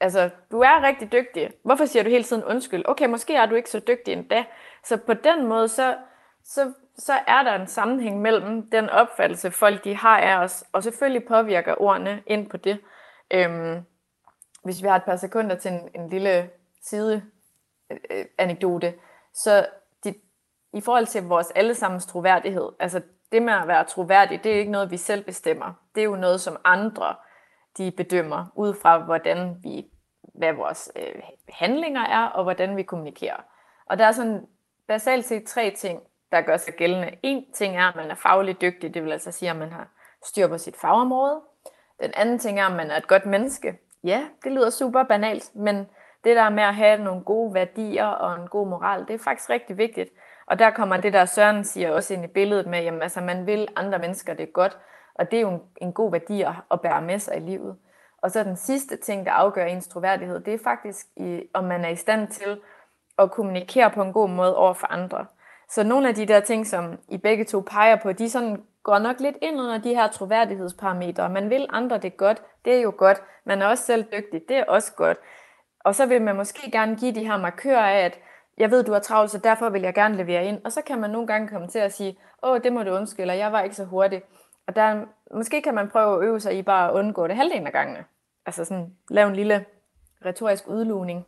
altså, 0.01 0.31
du 0.51 0.61
er 0.61 0.83
rigtig 0.83 1.13
dygtig. 1.13 1.51
Hvorfor 1.65 1.85
siger 1.85 2.03
du 2.03 2.09
hele 2.09 2.25
tiden 2.25 2.45
undskyld? 2.45 2.85
Okay, 2.89 3.07
måske 3.07 3.35
er 3.35 3.47
du 3.47 3.55
ikke 3.55 3.71
så 3.71 3.81
dygtig 3.89 4.13
endda. 4.13 4.45
Så 4.85 4.97
på 4.97 5.15
den 5.15 5.47
måde, 5.47 5.69
så, 5.69 5.97
så 6.45 6.73
så 6.99 7.13
er 7.27 7.43
der 7.43 7.55
en 7.55 7.67
sammenhæng 7.67 8.21
mellem 8.21 8.71
den 8.71 8.91
opfattelse, 8.91 9.51
folk 9.51 9.85
de 9.85 9.97
har 9.97 10.19
af 10.19 10.45
os, 10.45 10.65
og 10.73 10.83
selvfølgelig 10.83 11.29
påvirker 11.29 11.75
ordene 11.83 12.23
ind 12.27 12.51
på 12.51 12.57
det. 12.57 12.81
Øhm, 13.31 13.85
hvis 14.65 14.83
vi 14.83 14.89
har 14.89 14.97
et 14.97 15.05
par 15.05 15.17
sekunder 15.17 15.57
til 15.57 15.73
en, 15.73 15.89
en 15.95 16.09
lille 16.09 16.51
side 16.83 17.23
øh, 17.91 17.99
øh, 18.11 18.25
anekdote, 18.39 18.95
så 19.35 19.67
de, 20.05 20.15
i 20.73 20.81
forhold 20.81 21.07
til 21.07 21.23
vores 21.23 21.51
allesammens 21.51 22.07
troværdighed, 22.07 22.69
altså 22.81 23.03
det 23.33 23.43
med 23.43 23.53
at 23.53 23.69
være 23.69 23.85
troværdig, 23.85 24.45
det 24.45 24.53
er 24.53 24.59
ikke 24.59 24.73
noget, 24.73 24.91
vi 24.91 24.97
selv 24.97 25.25
bestemmer. 25.25 25.73
Det 25.95 26.01
er 26.01 26.05
jo 26.05 26.17
noget, 26.17 26.41
som 26.41 26.57
andre 26.65 27.17
de 27.79 27.91
bedømmer, 27.91 28.47
ud 28.55 28.75
fra 28.75 28.99
hvordan 28.99 29.57
vi, 29.63 29.87
hvad 30.35 30.53
vores 30.53 30.93
øh, 30.97 31.23
handlinger 31.49 32.03
er, 32.03 32.25
og 32.25 32.43
hvordan 32.43 32.77
vi 32.77 32.83
kommunikerer. 32.83 33.45
Og 33.87 33.99
der 33.99 34.05
er 34.05 34.13
sådan 34.13 34.47
basalt 34.89 35.25
set 35.25 35.45
tre 35.45 35.71
ting, 35.71 36.01
der 36.33 36.41
gør 36.41 36.57
sig 36.57 36.75
gældende. 36.75 37.11
En 37.23 37.53
ting 37.55 37.77
er, 37.77 37.89
at 37.89 37.97
man 37.97 38.11
er 38.11 38.15
fagligt 38.15 38.61
dygtig, 38.61 38.95
det 38.95 39.05
vil 39.05 39.13
altså 39.13 39.33
sige, 39.33 39.51
at 39.51 39.57
man 39.57 39.73
har 39.73 39.89
styr 40.25 40.49
på 40.49 40.59
sit 40.59 40.77
fagområde. 40.77 41.41
Den 42.03 42.13
anden 42.15 42.39
ting 42.39 42.61
er, 42.61 42.67
at 42.67 42.77
man 42.77 42.91
er 42.91 42.97
et 42.97 43.09
godt 43.09 43.27
menneske. 43.27 43.79
Ja, 44.05 44.25
det 44.45 44.53
lyder 44.53 44.71
super 44.71 45.03
banalt, 45.03 45.51
men 45.55 45.77
det 46.25 46.37
der 46.37 46.51
med 46.51 46.63
at 46.63 46.75
have 46.75 47.05
nogle 47.05 47.23
gode 47.23 47.55
værdier 47.55 48.07
og 48.07 48.43
en 48.43 48.49
god 48.49 48.69
moral, 48.69 49.07
det 49.07 49.15
er 49.15 49.19
faktisk 49.19 49.51
rigtig 49.51 49.79
vigtigt. 49.79 50.11
Og 50.47 50.59
der 50.59 50.71
kommer 50.71 50.97
det 50.97 51.13
der 51.13 51.25
Søren 51.25 51.65
siger 51.65 51.91
også 51.91 52.15
ind 52.15 52.25
i 52.25 52.29
billedet 52.29 52.67
med, 52.67 52.83
jamen 52.83 53.03
altså 53.03 53.21
man 53.21 53.47
vil 53.47 53.69
andre 53.77 53.99
mennesker 53.99 54.35
det 54.35 54.53
godt, 54.53 54.79
og 55.15 55.31
det 55.31 55.37
er 55.37 55.41
jo 55.41 55.51
en, 55.51 55.61
en 55.77 55.93
god 55.93 56.11
værdi 56.11 56.43
at, 56.71 56.81
bære 56.81 57.03
med 57.03 57.19
sig 57.19 57.37
i 57.37 57.41
livet. 57.41 57.77
Og 58.23 58.31
så 58.31 58.45
den 58.45 58.57
sidste 58.57 58.97
ting, 58.97 59.27
der 59.27 59.33
afgør 59.33 59.65
ens 59.65 59.89
troværdighed, 59.89 60.41
det 60.41 60.55
er 60.55 60.59
faktisk, 60.65 61.07
i, 61.17 61.43
om 61.55 61.65
man 61.65 61.85
er 61.85 61.89
i 61.89 61.97
stand 61.97 62.29
til 62.29 62.61
at 63.19 63.31
kommunikere 63.31 63.91
på 63.91 64.03
en 64.03 64.13
god 64.13 64.29
måde 64.29 64.57
over 64.57 64.73
for 64.73 64.87
andre. 64.87 65.27
Så 65.71 65.83
nogle 65.85 66.09
af 66.09 66.15
de 66.15 66.27
der 66.27 66.41
ting, 66.41 66.67
som 66.67 66.99
I 67.09 67.17
begge 67.17 67.45
to 67.45 67.61
peger 67.61 67.97
på, 67.97 68.13
de 68.13 68.31
sådan 68.31 68.63
går 68.83 68.99
nok 68.99 69.21
lidt 69.21 69.37
ind 69.43 69.61
under 69.61 69.79
de 69.79 69.95
her 69.95 70.09
troværdighedsparametre. 70.09 71.29
Man 71.29 71.51
vil 71.51 71.67
andre 71.71 71.99
det 71.99 72.17
godt, 72.17 72.43
det 72.65 72.75
er 72.75 72.81
jo 72.81 72.95
godt. 72.99 73.23
Man 73.47 73.63
er 73.63 73.67
også 73.67 73.85
selv 73.85 74.05
dygtig, 74.05 74.41
det 74.49 74.57
er 74.57 74.65
også 74.65 74.93
godt. 74.97 75.19
Og 75.85 75.95
så 75.95 76.07
vil 76.07 76.23
man 76.23 76.37
måske 76.37 76.71
gerne 76.71 76.97
give 76.97 77.15
de 77.15 77.27
her 77.27 77.37
markører 77.37 77.87
af, 77.87 78.05
at 78.05 78.19
jeg 78.59 78.71
ved, 78.71 78.85
du 78.85 78.93
er 78.93 78.99
travlt, 78.99 79.31
så 79.31 79.39
derfor 79.39 79.69
vil 79.69 79.83
jeg 79.83 79.95
gerne 79.95 80.17
levere 80.17 80.45
ind. 80.45 80.65
Og 80.65 80.73
så 80.73 80.83
kan 80.83 81.01
man 81.01 81.11
nogle 81.11 81.27
gange 81.27 81.49
komme 81.49 81.69
til 81.69 81.79
at 81.79 81.93
sige, 81.93 82.19
åh, 82.43 82.61
det 82.65 82.73
må 82.73 82.83
du 82.83 82.91
undskylde, 82.91 83.33
jeg 83.33 83.53
var 83.53 83.61
ikke 83.61 83.77
så 83.77 83.85
hurtig. 83.85 84.23
Og 84.67 84.77
der, 84.77 85.05
måske 85.35 85.63
kan 85.63 85.75
man 85.75 85.89
prøve 85.89 86.17
at 86.17 86.29
øve 86.29 86.41
sig 86.41 86.59
i 86.59 86.63
bare 86.63 86.89
at 86.89 86.95
undgå 86.95 87.27
det 87.27 87.37
halvdelen 87.37 87.67
af 87.67 87.73
gangene. 87.73 88.05
Altså 88.47 88.65
sådan, 88.65 88.97
lave 89.11 89.29
en 89.29 89.37
lille 89.37 89.65
retorisk 90.25 90.69
udlugning. 90.69 91.27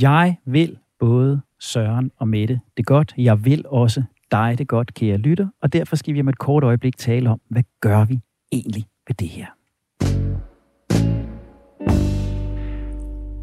Jeg 0.00 0.36
vil 0.44 0.78
både 1.00 1.40
Søren 1.60 2.10
og 2.16 2.28
Mette 2.28 2.60
det 2.76 2.86
godt. 2.86 3.14
Jeg 3.18 3.44
vil 3.44 3.64
også 3.66 4.02
dig 4.30 4.54
det 4.58 4.68
godt, 4.68 4.94
kære 4.94 5.16
lytter, 5.16 5.48
og 5.62 5.72
derfor 5.72 5.96
skal 5.96 6.14
vi 6.14 6.20
om 6.20 6.28
et 6.28 6.38
kort 6.38 6.64
øjeblik 6.64 6.96
tale 6.96 7.30
om, 7.30 7.40
hvad 7.48 7.62
gør 7.80 8.04
vi 8.04 8.20
egentlig 8.52 8.84
ved 9.08 9.14
det 9.14 9.28
her? 9.28 9.46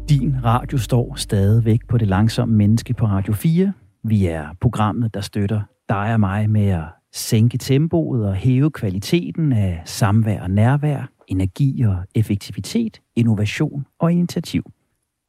Din 0.08 0.44
radio 0.44 0.78
står 0.78 1.14
stadigvæk 1.14 1.80
på 1.88 1.98
det 1.98 2.08
langsomme 2.08 2.54
menneske 2.54 2.94
på 2.94 3.06
Radio 3.06 3.32
4. 3.32 3.72
Vi 4.02 4.26
er 4.26 4.48
programmet, 4.60 5.14
der 5.14 5.20
støtter 5.20 5.62
dig 5.88 6.12
og 6.14 6.20
mig 6.20 6.50
med 6.50 6.68
at 6.68 6.84
sænke 7.12 7.58
tempoet 7.58 8.26
og 8.26 8.34
hæve 8.34 8.70
kvaliteten 8.70 9.52
af 9.52 9.82
samvær 9.84 10.42
og 10.42 10.50
nærvær, 10.50 11.08
energi 11.28 11.82
og 11.82 11.96
effektivitet, 12.14 13.00
innovation 13.16 13.86
og 13.98 14.12
initiativ. 14.12 14.62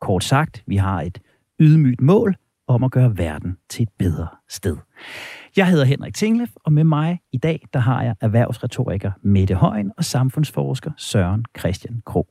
Kort 0.01 0.23
sagt, 0.23 0.63
vi 0.67 0.75
har 0.75 1.01
et 1.01 1.19
ydmygt 1.59 2.01
mål 2.01 2.35
om 2.67 2.83
at 2.83 2.91
gøre 2.91 3.17
verden 3.17 3.57
til 3.69 3.83
et 3.83 3.89
bedre 3.99 4.27
sted. 4.49 4.77
Jeg 5.57 5.69
hedder 5.69 5.85
Henrik 5.85 6.13
Tinglef, 6.13 6.49
og 6.55 6.73
med 6.73 6.83
mig 6.83 7.19
i 7.31 7.37
dag, 7.37 7.67
der 7.73 7.79
har 7.79 8.03
jeg 8.03 8.15
erhvervsretoriker 8.21 9.11
Mette 9.21 9.55
Højen 9.55 9.91
og 9.97 10.03
samfundsforsker 10.03 10.91
Søren 10.97 11.45
Christian 11.59 12.01
Krog. 12.05 12.27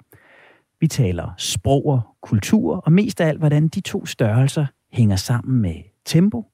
Vi 0.80 0.86
taler 0.86 1.34
sprog 1.38 1.86
og 1.86 2.02
kultur, 2.22 2.76
og 2.76 2.92
mest 2.92 3.20
af 3.20 3.28
alt, 3.28 3.38
hvordan 3.38 3.68
de 3.68 3.80
to 3.80 4.06
størrelser 4.06 4.66
hænger 4.92 5.16
sammen 5.16 5.60
med 5.60 5.74
tempo 6.04 6.46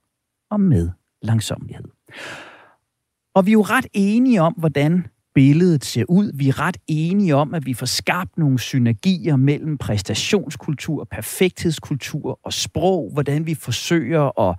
og 0.51 0.61
med 0.61 0.91
langsomlighed. 1.23 1.85
Og 3.35 3.47
vi 3.47 3.51
er 3.51 3.53
jo 3.53 3.63
ret 3.63 3.87
enige 3.93 4.43
om, 4.43 4.53
hvordan 4.53 5.07
billedet 5.41 5.85
ser 5.85 6.05
ud. 6.09 6.31
Vi 6.35 6.49
er 6.49 6.61
ret 6.61 6.77
enige 6.87 7.37
om, 7.37 7.55
at 7.55 7.67
vi 7.67 7.75
får 7.75 7.87
skabt 7.87 8.39
nogle 8.39 8.59
synergier 8.59 9.37
mellem 9.37 9.79
præstationskultur, 9.79 11.09
perfekthedskultur 11.11 12.41
og 12.45 12.53
sprog, 12.53 13.11
hvordan 13.13 13.47
vi 13.47 13.55
forsøger 13.55 14.41
at 14.51 14.59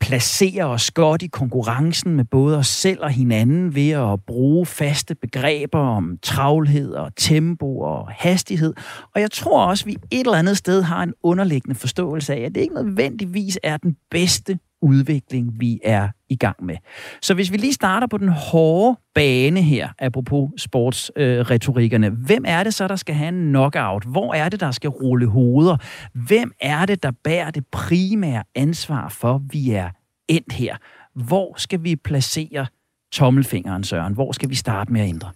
placere 0.00 0.64
os 0.64 0.90
godt 0.90 1.22
i 1.22 1.26
konkurrencen 1.26 2.16
med 2.16 2.24
både 2.24 2.58
os 2.58 2.66
selv 2.66 3.02
og 3.02 3.10
hinanden 3.10 3.74
ved 3.74 3.90
at 3.90 4.20
bruge 4.26 4.66
faste 4.66 5.14
begreber 5.14 5.78
om 5.78 6.18
travlhed 6.22 6.92
og 6.92 7.16
tempo 7.16 7.78
og 7.78 8.08
hastighed. 8.10 8.74
Og 9.14 9.20
jeg 9.20 9.30
tror 9.30 9.66
også, 9.66 9.82
at 9.82 9.86
vi 9.86 9.92
et 10.10 10.20
eller 10.20 10.38
andet 10.38 10.56
sted 10.56 10.82
har 10.82 11.02
en 11.02 11.14
underliggende 11.22 11.74
forståelse 11.74 12.34
af, 12.34 12.40
at 12.40 12.54
det 12.54 12.60
ikke 12.60 12.74
nødvendigvis 12.74 13.58
er 13.62 13.76
den 13.76 13.96
bedste 14.10 14.58
udvikling, 14.82 15.60
vi 15.60 15.80
er 15.84 16.08
i 16.28 16.36
gang 16.36 16.64
med. 16.64 16.76
Så 17.22 17.34
hvis 17.34 17.52
vi 17.52 17.56
lige 17.56 17.72
starter 17.72 18.06
på 18.06 18.18
den 18.18 18.28
hårde 18.28 19.00
bane 19.14 19.62
her, 19.62 19.88
apropos 19.98 20.50
sportsretorikkerne, 20.56 22.06
øh, 22.06 22.12
hvem 22.12 22.44
er 22.46 22.64
det 22.64 22.74
så, 22.74 22.88
der 22.88 22.96
skal 22.96 23.14
have 23.14 23.28
en 23.28 23.48
knockout? 23.48 24.04
Hvor 24.04 24.34
er 24.34 24.48
det, 24.48 24.60
der 24.60 24.70
skal 24.70 24.90
rulle 24.90 25.26
hoveder? 25.26 25.76
Hvem 26.14 26.52
er 26.60 26.86
det, 26.86 27.02
der 27.02 27.10
bærer 27.24 27.50
det 27.50 27.66
primære 27.66 28.44
ansvar 28.54 29.08
for, 29.08 29.34
at 29.34 29.40
vi 29.50 29.70
er 29.70 29.90
endt 30.28 30.52
her? 30.52 30.76
Hvor 31.14 31.54
skal 31.58 31.84
vi 31.84 31.96
placere 31.96 32.66
tommelfingeren, 33.12 33.84
Søren? 33.84 34.14
Hvor 34.14 34.32
skal 34.32 34.50
vi 34.50 34.54
starte 34.54 34.92
med 34.92 35.00
at 35.00 35.08
ændre? 35.08 35.30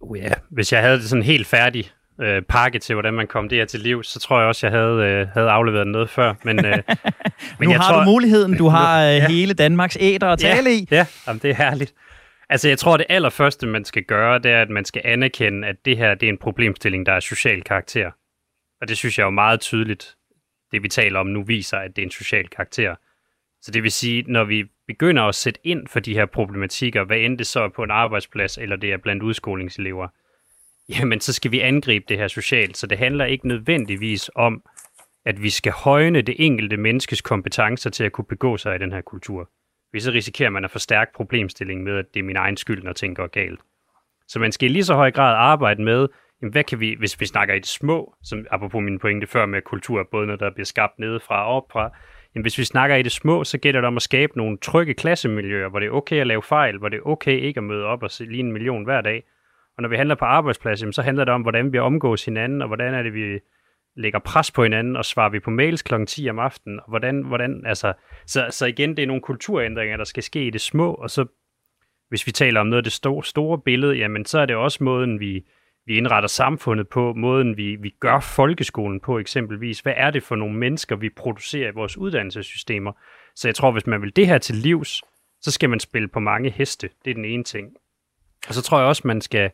Oh 0.00 0.18
ja, 0.18 0.32
hvis 0.50 0.72
jeg 0.72 0.80
havde 0.80 0.98
det 0.98 1.08
sådan 1.08 1.22
helt 1.22 1.46
færdigt, 1.46 1.95
øh, 2.20 2.42
pakke 2.42 2.78
til, 2.78 2.94
hvordan 2.94 3.14
man 3.14 3.26
kom 3.26 3.48
det 3.48 3.58
her 3.58 3.64
til 3.64 3.80
liv, 3.80 4.02
så 4.02 4.20
tror 4.20 4.38
jeg 4.38 4.48
også, 4.48 4.66
jeg 4.66 4.78
havde, 4.78 5.02
øh, 5.02 5.28
havde 5.28 5.50
afleveret 5.50 5.86
noget 5.86 6.10
før. 6.10 6.34
Men, 6.42 6.64
øh, 6.64 6.72
men 7.58 7.68
nu 7.68 7.70
jeg 7.70 7.80
har 7.80 7.92
tror, 7.92 7.98
du 7.98 8.10
muligheden. 8.10 8.56
Du 8.56 8.68
har 8.78 9.04
øh, 9.04 9.16
ja. 9.16 9.28
hele 9.28 9.54
Danmarks 9.54 9.96
æder 10.00 10.28
at 10.28 10.38
tale 10.38 10.70
ja, 10.70 10.76
i. 10.76 10.88
Ja, 10.90 11.06
jamen, 11.26 11.40
det 11.42 11.50
er 11.50 11.54
herligt. 11.54 11.94
Altså, 12.48 12.68
jeg 12.68 12.78
tror, 12.78 12.96
det 12.96 13.06
allerførste, 13.08 13.66
man 13.66 13.84
skal 13.84 14.02
gøre, 14.02 14.38
det 14.38 14.50
er, 14.50 14.62
at 14.62 14.70
man 14.70 14.84
skal 14.84 15.02
anerkende, 15.04 15.68
at 15.68 15.76
det 15.84 15.96
her 15.96 16.14
det 16.14 16.26
er 16.26 16.30
en 16.30 16.38
problemstilling, 16.38 17.06
der 17.06 17.12
er 17.12 17.20
social 17.20 17.62
karakter. 17.62 18.10
Og 18.80 18.88
det 18.88 18.96
synes 18.96 19.18
jeg 19.18 19.24
er 19.24 19.26
jo 19.26 19.30
meget 19.30 19.60
tydeligt, 19.60 20.14
det 20.72 20.82
vi 20.82 20.88
taler 20.88 21.20
om 21.20 21.26
nu, 21.26 21.42
viser, 21.42 21.76
at 21.76 21.96
det 21.96 22.02
er 22.02 22.06
en 22.06 22.10
social 22.10 22.48
karakter. 22.48 22.94
Så 23.62 23.70
det 23.70 23.82
vil 23.82 23.92
sige, 23.92 24.24
når 24.26 24.44
vi 24.44 24.64
begynder 24.86 25.22
at 25.22 25.34
sætte 25.34 25.60
ind 25.64 25.88
for 25.88 26.00
de 26.00 26.14
her 26.14 26.26
problematikker, 26.26 27.04
hvad 27.04 27.16
end 27.16 27.38
det 27.38 27.46
så 27.46 27.60
er 27.60 27.68
på 27.68 27.82
en 27.82 27.90
arbejdsplads, 27.90 28.58
eller 28.58 28.76
det 28.76 28.92
er 28.92 28.96
blandt 28.96 29.22
udskolingselever, 29.22 30.08
jamen 30.88 31.20
så 31.20 31.32
skal 31.32 31.50
vi 31.50 31.60
angribe 31.60 32.04
det 32.08 32.18
her 32.18 32.28
socialt. 32.28 32.76
Så 32.76 32.86
det 32.86 32.98
handler 32.98 33.24
ikke 33.24 33.48
nødvendigvis 33.48 34.30
om, 34.34 34.62
at 35.24 35.42
vi 35.42 35.50
skal 35.50 35.72
højne 35.72 36.22
det 36.22 36.34
enkelte 36.38 36.76
menneskes 36.76 37.22
kompetencer 37.22 37.90
til 37.90 38.04
at 38.04 38.12
kunne 38.12 38.24
begå 38.24 38.56
sig 38.56 38.76
i 38.76 38.78
den 38.78 38.92
her 38.92 39.00
kultur. 39.00 39.50
Hvis 39.90 40.02
så 40.02 40.10
risikerer 40.10 40.50
man 40.50 40.64
at 40.64 40.70
forstærke 40.70 41.10
problemstillingen 41.14 41.84
med, 41.84 41.98
at 41.98 42.04
det 42.14 42.20
er 42.20 42.24
min 42.24 42.36
egen 42.36 42.56
skyld, 42.56 42.82
når 42.82 42.92
ting 42.92 43.16
går 43.16 43.26
galt. 43.26 43.60
Så 44.28 44.38
man 44.38 44.52
skal 44.52 44.70
i 44.70 44.72
lige 44.72 44.84
så 44.84 44.94
høj 44.94 45.10
grad 45.10 45.34
arbejde 45.36 45.82
med, 45.82 46.08
jamen 46.42 46.52
hvad 46.52 46.64
kan 46.64 46.80
vi, 46.80 46.96
hvis 46.98 47.20
vi 47.20 47.26
snakker 47.26 47.54
i 47.54 47.58
det 47.58 47.66
små, 47.66 48.14
som 48.22 48.46
apropos 48.50 48.82
min 48.82 48.98
pointe 48.98 49.26
før 49.26 49.46
med 49.46 49.62
kultur, 49.62 50.08
både 50.10 50.26
når 50.26 50.36
der 50.36 50.50
bliver 50.50 50.64
skabt 50.64 50.98
nedefra 50.98 51.46
og 51.46 51.56
opfra, 51.56 51.90
jamen 52.34 52.42
hvis 52.42 52.58
vi 52.58 52.64
snakker 52.64 52.96
i 52.96 53.02
det 53.02 53.12
små, 53.12 53.44
så 53.44 53.58
gælder 53.58 53.80
det 53.80 53.88
om 53.88 53.96
at 53.96 54.02
skabe 54.02 54.32
nogle 54.36 54.58
trygge 54.62 54.94
klassemiljøer, 54.94 55.68
hvor 55.68 55.78
det 55.78 55.86
er 55.86 55.90
okay 55.90 56.20
at 56.20 56.26
lave 56.26 56.42
fejl, 56.42 56.78
hvor 56.78 56.88
det 56.88 56.96
er 56.96 57.06
okay 57.06 57.40
ikke 57.40 57.58
at 57.58 57.64
møde 57.64 57.84
op 57.84 58.02
og 58.02 58.10
se 58.10 58.24
lige 58.24 58.40
en 58.40 58.52
million 58.52 58.84
hver 58.84 59.00
dag, 59.00 59.22
og 59.76 59.82
når 59.82 59.88
vi 59.88 59.96
handler 59.96 60.14
på 60.14 60.24
arbejdsplads, 60.24 60.94
så 60.94 61.02
handler 61.02 61.24
det 61.24 61.34
om, 61.34 61.42
hvordan 61.42 61.72
vi 61.72 61.78
omgås 61.78 62.24
hinanden, 62.24 62.62
og 62.62 62.66
hvordan 62.66 62.94
er 62.94 63.02
det, 63.02 63.14
vi 63.14 63.40
lægger 63.96 64.18
pres 64.18 64.50
på 64.50 64.62
hinanden, 64.62 64.96
og 64.96 65.04
svarer 65.04 65.30
vi 65.30 65.40
på 65.40 65.50
mails 65.50 65.82
kl. 65.82 66.04
10 66.06 66.30
om 66.30 66.38
aftenen, 66.38 66.80
og 66.80 66.88
hvordan, 66.88 67.22
hvordan 67.22 67.62
altså, 67.66 67.92
så, 68.26 68.46
så 68.50 68.66
igen, 68.66 68.96
det 68.96 69.02
er 69.02 69.06
nogle 69.06 69.22
kulturændringer, 69.22 69.96
der 69.96 70.04
skal 70.04 70.22
ske 70.22 70.46
i 70.46 70.50
det 70.50 70.60
små, 70.60 70.94
og 70.94 71.10
så, 71.10 71.26
hvis 72.08 72.26
vi 72.26 72.32
taler 72.32 72.60
om 72.60 72.66
noget 72.66 72.78
af 72.78 72.84
det 72.84 72.92
store, 72.92 73.24
store 73.24 73.58
billede, 73.58 73.94
jamen, 73.94 74.24
så 74.24 74.38
er 74.38 74.46
det 74.46 74.56
også 74.56 74.84
måden, 74.84 75.20
vi, 75.20 75.44
vi 75.86 75.96
indretter 75.96 76.28
samfundet 76.28 76.88
på, 76.88 77.12
måden 77.12 77.56
vi, 77.56 77.76
vi 77.76 77.94
gør 78.00 78.20
folkeskolen 78.20 79.00
på 79.00 79.18
eksempelvis. 79.18 79.80
Hvad 79.80 79.94
er 79.96 80.10
det 80.10 80.22
for 80.22 80.36
nogle 80.36 80.58
mennesker, 80.58 80.96
vi 80.96 81.08
producerer 81.08 81.68
i 81.68 81.74
vores 81.74 81.98
uddannelsessystemer? 81.98 82.92
Så 83.34 83.48
jeg 83.48 83.54
tror, 83.54 83.72
hvis 83.72 83.86
man 83.86 84.02
vil 84.02 84.16
det 84.16 84.26
her 84.26 84.38
til 84.38 84.54
livs, 84.54 85.02
så 85.40 85.52
skal 85.52 85.70
man 85.70 85.80
spille 85.80 86.08
på 86.08 86.20
mange 86.20 86.50
heste. 86.50 86.90
Det 87.04 87.10
er 87.10 87.14
den 87.14 87.24
ene 87.24 87.44
ting. 87.44 87.68
Og 88.48 88.54
så 88.54 88.62
tror 88.62 88.78
jeg 88.78 88.86
også, 88.88 89.02
man 89.04 89.20
skal, 89.20 89.50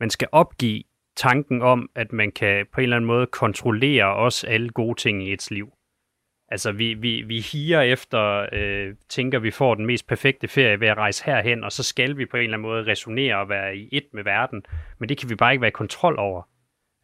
man 0.00 0.10
skal 0.10 0.28
opgive 0.32 0.82
tanken 1.16 1.62
om, 1.62 1.90
at 1.94 2.12
man 2.12 2.32
kan 2.32 2.66
på 2.72 2.80
en 2.80 2.82
eller 2.82 2.96
anden 2.96 3.06
måde 3.06 3.26
kontrollere 3.26 4.14
også 4.14 4.46
alle 4.46 4.68
gode 4.68 5.00
ting 5.00 5.22
i 5.22 5.32
ets 5.32 5.50
liv. 5.50 5.72
Altså, 6.48 6.72
vi, 6.72 6.94
vi, 6.94 7.22
vi 7.22 7.40
higer 7.40 7.80
efter, 7.80 8.46
øh, 8.52 8.94
tænker, 9.08 9.38
vi 9.38 9.50
får 9.50 9.74
den 9.74 9.86
mest 9.86 10.06
perfekte 10.06 10.48
ferie 10.48 10.80
ved 10.80 10.88
at 10.88 10.96
rejse 10.96 11.24
herhen, 11.26 11.64
og 11.64 11.72
så 11.72 11.82
skal 11.82 12.16
vi 12.16 12.26
på 12.26 12.36
en 12.36 12.42
eller 12.42 12.58
anden 12.58 12.68
måde 12.68 12.86
resonere 12.86 13.36
og 13.36 13.48
være 13.48 13.76
i 13.76 13.88
et 13.92 14.06
med 14.12 14.24
verden. 14.24 14.62
Men 14.98 15.08
det 15.08 15.18
kan 15.18 15.30
vi 15.30 15.34
bare 15.34 15.52
ikke 15.52 15.60
være 15.60 15.68
i 15.68 15.70
kontrol 15.70 16.18
over. 16.18 16.42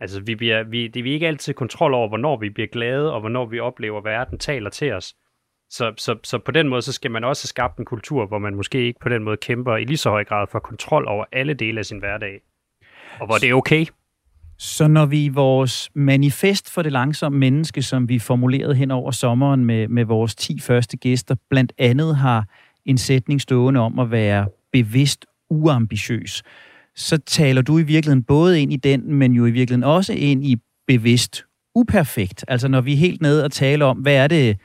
Altså, 0.01 0.21
vi 0.21 0.35
bliver, 0.35 0.63
vi, 0.63 0.89
det 0.89 1.01
er 1.01 1.05
vi 1.05 1.13
ikke 1.13 1.27
altid 1.27 1.55
kontrol 1.55 1.95
over, 1.95 2.09
hvornår 2.09 2.37
vi 2.37 2.51
bliver 2.51 2.67
glade, 2.67 3.13
og 3.13 3.21
hvornår 3.21 3.47
vi 3.47 3.61
oplever, 3.61 3.99
at 3.99 4.05
verden 4.05 4.39
taler 4.39 4.71
til 4.71 4.93
os. 4.93 5.15
Så, 5.71 5.95
så, 5.97 6.19
så 6.23 6.39
på 6.39 6.51
den 6.51 6.69
måde, 6.69 6.83
så 6.83 6.93
skal 6.93 7.11
man 7.11 7.25
også 7.25 7.43
have 7.43 7.49
skabt 7.49 7.79
en 7.79 7.85
kultur, 7.85 8.27
hvor 8.27 8.39
man 8.39 8.55
måske 8.55 8.87
ikke 8.87 9.01
på 9.01 9.09
den 9.09 9.23
måde 9.23 9.37
kæmper 9.37 9.77
i 9.77 9.85
lige 9.85 9.97
så 9.97 10.11
høj 10.11 10.25
grad 10.25 10.47
for 10.47 10.59
kontrol 10.59 11.09
over 11.09 11.25
alle 11.33 11.55
dele 11.55 11.79
af 11.79 11.85
sin 11.85 11.99
hverdag. 11.99 12.41
Og 13.21 13.27
hvor 13.27 13.39
det 13.39 13.51
er 13.51 13.55
okay. 13.55 13.87
Så 14.59 14.89
når 14.89 15.07
vi 15.07 15.25
i 15.25 15.29
vores 15.29 15.91
manifest 15.95 16.71
for 16.71 16.83
det 16.83 16.93
langsomme 16.93 17.39
menneske, 17.39 17.83
som 17.83 18.09
vi 18.09 18.19
formulerede 18.19 18.75
hen 18.75 18.91
over 18.91 19.11
sommeren 19.11 19.65
med, 19.65 19.89
med 19.89 20.05
vores 20.05 20.35
10 20.35 20.61
første 20.61 20.97
gæster, 20.97 21.35
blandt 21.51 21.73
andet 21.79 22.17
har 22.17 22.45
en 22.87 22.99
sætning 22.99 23.41
stående 23.41 23.81
om 23.81 23.99
at 23.99 24.11
være 24.11 24.47
bevidst 24.73 25.27
uambitiøs, 25.51 26.43
så 26.97 27.19
taler 27.19 27.63
du 27.63 27.79
i 27.79 27.83
virkeligheden 27.83 28.23
både 28.23 28.61
ind 28.61 28.73
i 28.73 28.77
den, 28.77 29.15
men 29.15 29.33
jo 29.33 29.47
i 29.47 29.51
virkeligheden 29.51 29.85
også 29.85 30.13
ind 30.13 30.45
i 30.45 30.57
bevidst 30.87 31.45
uperfekt. 31.75 32.45
Altså 32.49 32.69
når 32.69 32.81
vi 32.81 32.93
er 32.93 32.97
helt 32.97 33.23
nede 33.23 33.45
og 33.45 33.53
taler 33.53 33.87
om, 33.87 33.97
hvad 33.97 34.15
er 34.15 34.29
det, 34.29 34.57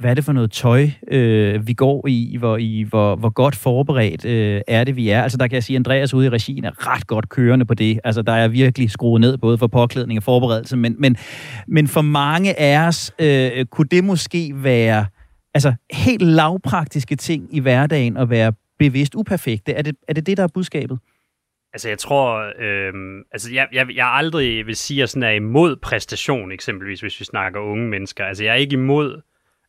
hvad 0.00 0.10
er 0.10 0.14
det 0.14 0.24
for 0.24 0.32
noget 0.32 0.50
tøj, 0.50 0.88
øh, 1.10 1.66
vi 1.66 1.72
går 1.72 2.06
i, 2.08 2.36
hvor, 2.38 2.56
i 2.56 2.82
hvor, 2.88 3.16
hvor 3.16 3.30
godt 3.30 3.56
forberedt 3.56 4.24
øh, 4.24 4.60
er 4.68 4.84
det, 4.84 4.96
vi 4.96 5.08
er. 5.08 5.22
Altså 5.22 5.38
der 5.38 5.46
kan 5.46 5.54
jeg 5.54 5.64
sige, 5.64 5.76
at 5.76 5.78
Andreas 5.78 6.14
ude 6.14 6.26
i 6.26 6.28
regien 6.28 6.64
er 6.64 6.94
ret 6.94 7.06
godt 7.06 7.28
kørende 7.28 7.64
på 7.64 7.74
det. 7.74 8.00
Altså 8.04 8.22
der 8.22 8.32
er 8.32 8.48
virkelig 8.48 8.90
skruet 8.90 9.20
ned 9.20 9.38
både 9.38 9.58
for 9.58 9.66
påklædning 9.66 10.18
og 10.18 10.22
forberedelse, 10.22 10.76
men, 10.76 10.96
men, 10.98 11.16
men 11.68 11.88
for 11.88 12.00
mange 12.00 12.60
af 12.60 12.86
os 12.86 13.12
øh, 13.18 13.64
kunne 13.64 13.88
det 13.90 14.04
måske 14.04 14.52
være 14.54 15.06
altså, 15.54 15.74
helt 15.92 16.22
lavpraktiske 16.22 17.16
ting 17.16 17.54
i 17.54 17.60
hverdagen 17.60 18.16
at 18.16 18.30
være 18.30 18.52
bevidst 18.78 19.14
uperfekte. 19.14 19.72
Er 19.72 19.82
det, 19.82 19.96
er 20.08 20.12
det 20.12 20.26
det, 20.26 20.36
der 20.36 20.42
er 20.42 20.48
budskabet? 20.54 20.98
Altså, 21.72 21.88
jeg 21.88 21.98
tror, 21.98 22.52
øh, 22.58 22.92
altså, 23.32 23.52
jeg, 23.52 23.68
jeg, 23.72 23.86
jeg 23.94 24.06
aldrig 24.06 24.66
vil 24.66 24.76
sige, 24.76 24.98
at 24.98 25.00
jeg 25.00 25.08
sådan 25.08 25.22
er 25.22 25.30
imod 25.30 25.76
præstation, 25.76 26.52
eksempelvis, 26.52 27.00
hvis 27.00 27.20
vi 27.20 27.24
snakker 27.24 27.60
unge 27.60 27.88
mennesker. 27.88 28.24
Altså, 28.24 28.44
jeg 28.44 28.50
er 28.50 28.54
ikke 28.54 28.74
imod, 28.74 29.20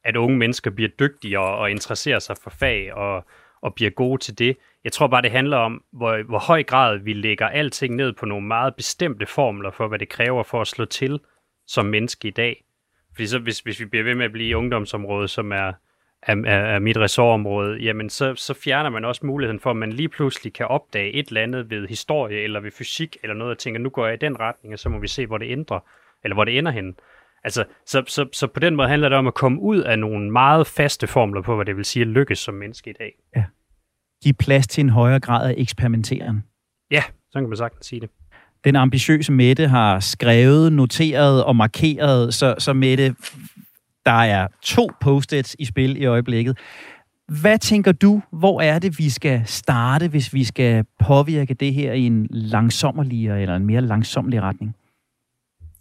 at 0.04 0.16
unge 0.16 0.38
mennesker 0.38 0.72
bliver 0.72 0.90
dygtige 1.00 1.40
og, 1.40 1.58
og 1.58 1.72
interesserer 1.72 2.20
sig 2.20 2.36
for 2.44 2.50
fag 2.50 2.94
og, 2.94 3.26
og 3.62 3.76
bliver 3.76 3.92
gode 3.92 4.22
til 4.22 4.40
det. 4.40 4.58
Jeg 4.84 4.92
tror 4.92 5.08
bare, 5.08 5.22
det 5.22 5.32
handler 5.32 5.58
om, 5.58 5.84
hvor, 5.92 6.24
hvor 6.24 6.40
høj 6.40 6.64
grad 6.64 6.98
vi 6.98 7.14
lægger 7.14 7.48
alting 7.48 7.96
ned 7.96 8.14
på 8.14 8.26
nogle 8.26 8.48
meget 8.48 8.76
bestemte 8.76 9.26
formler 9.26 9.72
for, 9.72 9.88
hvad 9.88 10.00
det 10.00 10.10
kræver 10.10 10.44
for 10.44 10.62
at 10.62 10.68
slå 10.68 10.86
til 10.86 11.20
som 11.68 11.86
menneske 11.86 12.28
i 12.28 12.32
dag. 12.32 12.64
Fordi 13.14 13.28
så 13.28 13.40
hvis, 13.40 13.60
hvis 13.60 13.80
vi 13.80 13.86
bliver 13.86 14.04
ved 14.04 14.16
med 14.16 14.26
at 14.26 14.32
blive 14.32 14.50
i 14.50 14.54
ungdomsområdet, 14.54 15.30
som 15.30 15.52
er, 15.52 15.74
er, 16.22 16.36
er 16.46 16.80
mit 16.80 16.98
ressortområde, 16.98 17.78
jamen 17.78 18.10
så, 18.10 18.36
så 18.36 18.54
fjerner 18.54 18.90
man 18.90 19.06
også 19.06 19.26
muligheden 19.26 19.60
for, 19.60 19.70
at 19.70 19.78
man 19.78 19.94
lige 19.94 20.10
pludselig 20.10 20.54
kan 20.54 20.68
opdage 20.68 21.12
et 21.12 21.28
eller 21.28 21.42
andet 21.42 21.70
ved 21.70 21.88
historie 21.88 22.44
eller 22.44 22.60
ved 22.60 22.72
fysik 22.72 23.18
eller 23.24 23.34
noget, 23.34 23.52
og 23.52 23.58
tænker, 23.58 23.80
nu 23.80 23.90
går 23.90 24.06
jeg 24.06 24.14
i 24.14 24.26
den 24.26 24.40
retning, 24.40 24.74
og 24.74 24.80
så 24.80 24.90
må 24.90 25.00
vi 25.00 25.08
se, 25.08 25.26
hvor 25.26 25.38
det 25.38 25.52
ændrer, 25.52 25.80
eller 26.24 26.36
hvor 26.36 26.46
det 26.46 26.58
ender 26.58 26.72
hen. 26.72 26.96
Altså, 27.44 27.66
så, 27.86 28.04
så, 28.08 28.26
så 28.34 28.48
på 28.48 28.60
den 28.60 28.76
måde 28.76 28.88
handler 28.88 29.10
det 29.10 29.18
om 29.18 29.28
at 29.28 29.34
komme 29.34 29.62
ud 29.62 29.78
af 29.78 30.00
nogle 30.00 30.32
meget 30.32 30.68
faste 30.68 31.08
formler 31.08 31.42
på, 31.42 31.56
hvad 31.56 31.66
det 31.66 31.78
vil 31.78 31.86
sige 31.86 32.02
at 32.02 32.08
lykkes 32.08 32.40
som 32.40 32.54
menneske 32.54 32.90
i 32.90 32.94
dag. 33.00 33.12
Ja. 33.36 33.44
Giv 34.24 34.34
plads 34.34 34.68
til 34.68 34.82
en 34.82 34.90
højere 34.90 35.20
grad 35.20 35.50
af 35.50 35.56
eksperimenteren. 35.58 36.44
Ja, 36.92 37.04
så 37.32 37.40
kan 37.40 37.50
man 37.50 37.58
sagtens 37.58 37.86
sige 37.86 38.00
det 38.00 38.10
den 38.64 38.76
ambitiøse 38.76 39.32
Mette 39.32 39.68
har 39.68 40.00
skrevet, 40.00 40.74
noteret 40.74 41.44
og 41.44 41.56
markeret, 41.56 42.34
så, 42.34 42.56
så 42.58 42.74
Mette, 42.74 43.16
der 44.06 44.12
er 44.12 44.48
to 44.62 44.90
post-its 45.02 45.56
i 45.60 45.66
spil 45.66 46.02
i 46.02 46.06
øjeblikket. 46.06 46.58
Hvad 47.42 47.58
tænker 47.58 47.92
du, 47.92 48.22
hvor 48.32 48.62
er 48.62 48.80
det, 48.80 49.00
vi 49.00 49.10
skal 49.10 49.42
starte, 49.46 50.08
hvis 50.08 50.34
vi 50.34 50.44
skal 50.44 50.86
påvirke 51.00 51.54
det 51.54 51.74
her 51.74 51.94
i 51.94 52.02
en 52.02 52.28
langsommerligere 52.32 53.42
eller 53.42 53.56
en 53.56 53.66
mere 53.66 53.82
langsomlig 53.82 54.42
retning? 54.42 54.76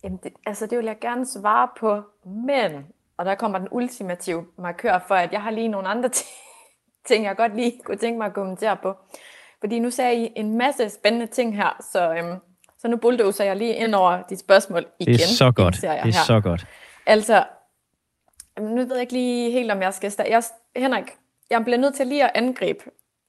Jamen, 0.05 0.19
det, 0.23 0.33
altså 0.47 0.67
det 0.67 0.79
vil 0.79 0.87
jeg 0.87 0.99
gerne 1.01 1.27
svare 1.27 1.69
på, 1.81 2.03
men, 2.25 2.87
og 3.17 3.25
der 3.25 3.35
kommer 3.35 3.59
den 3.59 3.69
ultimative 3.71 4.47
markør 4.59 4.99
for, 5.09 5.15
at 5.15 5.33
jeg 5.33 5.43
har 5.43 5.51
lige 5.51 5.69
nogle 5.69 5.89
andre 5.89 6.11
ting, 7.09 7.25
jeg 7.25 7.37
godt 7.37 7.57
lige 7.57 7.81
kunne 7.85 7.97
tænke 7.97 8.19
mig 8.19 8.27
at 8.27 8.35
kommentere 8.35 8.77
på. 8.77 8.95
Fordi 9.61 9.79
nu 9.79 9.91
sagde 9.91 10.15
I 10.15 10.33
en 10.37 10.59
masse 10.59 10.91
spændende 10.91 11.27
ting 11.27 11.57
her, 11.57 11.77
så 11.93 12.15
øhm, 12.15 12.39
så 12.81 12.89
nu 12.89 12.97
bulldozer 12.97 13.45
jeg 13.45 13.57
lige 13.57 13.75
ind 13.75 13.95
over 13.95 14.23
dit 14.23 14.41
spørgsmål 14.41 14.87
igen. 14.99 15.15
Det 15.15 15.23
er 15.23 15.27
så 15.27 15.53
godt. 15.53 15.75
Det 15.75 15.85
er 15.85 16.05
her. 16.05 16.13
så 16.27 16.41
godt. 16.41 16.67
Altså, 17.07 17.45
nu 18.59 18.77
ved 18.77 18.93
jeg 18.93 19.01
ikke 19.01 19.13
lige 19.13 19.51
helt, 19.51 19.71
om 19.71 19.83
jeg 19.83 19.95
skal 19.95 20.11
starte. 20.11 20.31
Jeg, 20.31 20.43
Henrik, 20.77 21.05
jeg 21.51 21.65
bliver 21.65 21.79
nødt 21.79 21.95
til 21.95 22.07
lige 22.07 22.25
at 22.25 22.31
angribe 22.35 22.85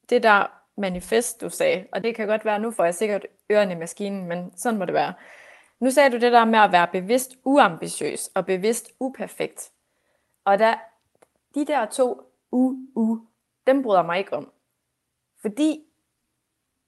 det 0.09 0.24
der 0.24 0.45
manifest, 0.78 1.41
du 1.41 1.49
sagde. 1.49 1.86
Og 1.91 2.03
det 2.03 2.15
kan 2.15 2.28
godt 2.28 2.45
være, 2.45 2.59
nu 2.59 2.72
får 2.72 2.84
jeg 2.84 2.95
sikkert 2.95 3.26
ørerne 3.51 3.72
i 3.72 3.76
maskinen, 3.76 4.28
men 4.28 4.51
sådan 4.57 4.80
må 4.80 4.86
det 4.86 4.93
være. 4.93 5.13
Nu 5.82 5.91
sagde 5.91 6.09
du 6.09 6.17
det 6.17 6.32
der 6.32 6.45
med 6.45 6.59
at 6.59 6.71
være 6.71 6.88
bevidst 6.88 7.38
uambitiøs 7.43 8.27
og 8.27 8.45
bevidst 8.45 8.91
uperfekt. 8.99 9.71
Og 10.45 10.59
der, 10.59 10.75
de 11.55 11.65
der 11.65 11.86
to 11.86 12.21
u, 12.51 12.75
u, 12.95 13.19
dem 13.67 13.84
bryder 13.84 14.03
mig 14.03 14.17
ikke 14.17 14.34
om. 14.34 14.51
Fordi 15.41 15.84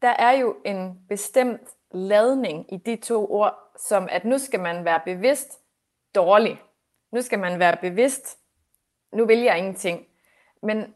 der 0.01 0.09
er 0.09 0.31
jo 0.31 0.57
en 0.65 1.05
bestemt 1.09 1.69
ladning 1.91 2.73
i 2.73 2.77
de 2.77 2.95
to 2.95 3.31
ord, 3.31 3.71
som 3.77 4.07
at 4.11 4.25
nu 4.25 4.37
skal 4.37 4.59
man 4.59 4.85
være 4.85 5.01
bevidst 5.05 5.59
dårlig. 6.15 6.61
Nu 7.11 7.21
skal 7.21 7.39
man 7.39 7.59
være 7.59 7.77
bevidst, 7.81 8.39
nu 9.11 9.25
vil 9.25 9.39
jeg 9.39 9.57
ingenting. 9.57 10.07
Men 10.61 10.95